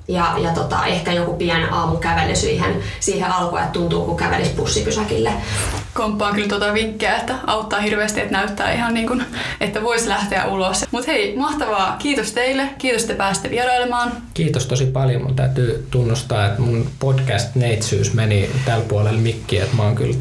ja, 0.08 0.34
ja 0.38 0.52
tota, 0.52 0.86
ehkä 0.86 1.14
joku 1.14 1.34
pieni 1.34 1.66
aamukävely 1.72 2.36
siihen, 2.36 2.76
siihen 3.00 3.32
alkuun, 3.32 3.62
että 3.62 3.74
tuntuu 3.74 4.06
kun 4.06 4.18
kävelisi 4.18 4.54
bussipysäkille. 4.56 5.34
Komppaan 5.94 6.36
kyllä 6.36 6.48
tuota 6.48 6.74
vinkkiä, 6.74 7.18
että 7.18 7.36
auttaa 7.48 7.80
hirveästi, 7.80 8.20
että 8.20 8.32
näyttää 8.32 8.72
ihan 8.72 8.94
niin 8.94 9.08
kuin, 9.08 9.24
että 9.62 9.84
voisi 9.84 10.10
lähteä 10.10 10.46
ulos. 10.46 10.86
Mutta 10.92 11.12
hei, 11.12 11.36
mahtavaa. 11.36 11.96
Kiitos 12.00 12.32
teille. 12.32 12.70
Kiitos, 12.78 13.02
että 13.02 13.14
pääsitte 13.14 13.50
vierailemaan. 13.50 14.12
Kiitos 14.34 14.66
tosi 14.66 14.86
paljon. 14.86 15.22
Mun 15.22 15.36
täytyy 15.36 15.88
tunnustaa, 15.92 16.46
että 16.46 16.62
mun 16.62 16.90
podcast-neitsyys 17.00 18.14
meni 18.14 18.50
tällä 18.66 18.86
puolella 18.88 19.20
mikkiä, 19.20 19.64
että 19.64 19.76
mä 19.76 19.84
oon 19.84 19.96
kyllä 19.96 20.16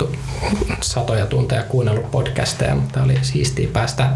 satoja 0.80 1.26
tunteja 1.26 1.62
kuunnellut 1.62 2.10
podcasteja, 2.10 2.74
mutta 2.74 3.02
oli 3.02 3.18
siistiä 3.22 3.68
päästä 3.72 4.10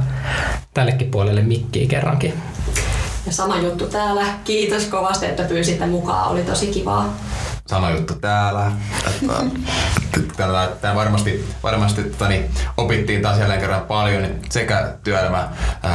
tällekin 0.75 1.11
puolelle 1.11 1.43
mikkiä 1.43 1.87
kerrankin. 1.89 2.35
Ja 3.27 3.33
sama 3.33 3.59
juttu 3.59 3.87
täällä. 3.87 4.25
Kiitos 4.45 4.85
kovasti, 4.85 5.27
että 5.27 5.43
pyysitte 5.43 5.87
mukaan. 5.87 6.29
Oli 6.29 6.43
tosi 6.43 6.67
kivaa. 6.67 7.15
Sama 7.67 7.91
juttu 7.91 8.15
täällä. 8.15 8.73
Tämä 10.81 10.95
varmasti, 10.95 11.49
varmasti 11.63 12.03
tani, 12.03 12.51
opittiin 12.77 13.23
taas 13.23 13.39
jälleen 13.39 13.61
kerran 13.61 13.81
paljon 13.83 14.27
sekä 14.51 14.93
työelämä 15.05 15.49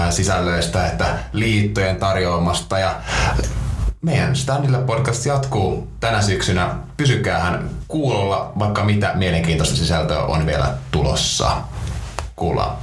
sisällöistä 0.09 0.87
että 0.87 1.17
liittojen 1.33 1.95
tarjoamasta. 1.95 2.79
Ja 2.79 2.95
meidän 4.01 4.35
Standilla 4.35 4.77
podcast 4.77 5.25
jatkuu 5.25 5.87
tänä 5.99 6.21
syksynä. 6.21 6.75
Pysykäähän 6.97 7.69
kuulolla, 7.87 8.51
vaikka 8.59 8.83
mitä 8.83 9.11
mielenkiintoista 9.15 9.75
sisältöä 9.75 10.23
on 10.23 10.45
vielä 10.45 10.73
tulossa. 10.91 11.51
Kuullaan. 12.35 12.77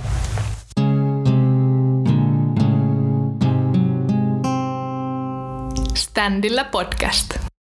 Standilla 6.13 6.69
podcast. 6.69 7.52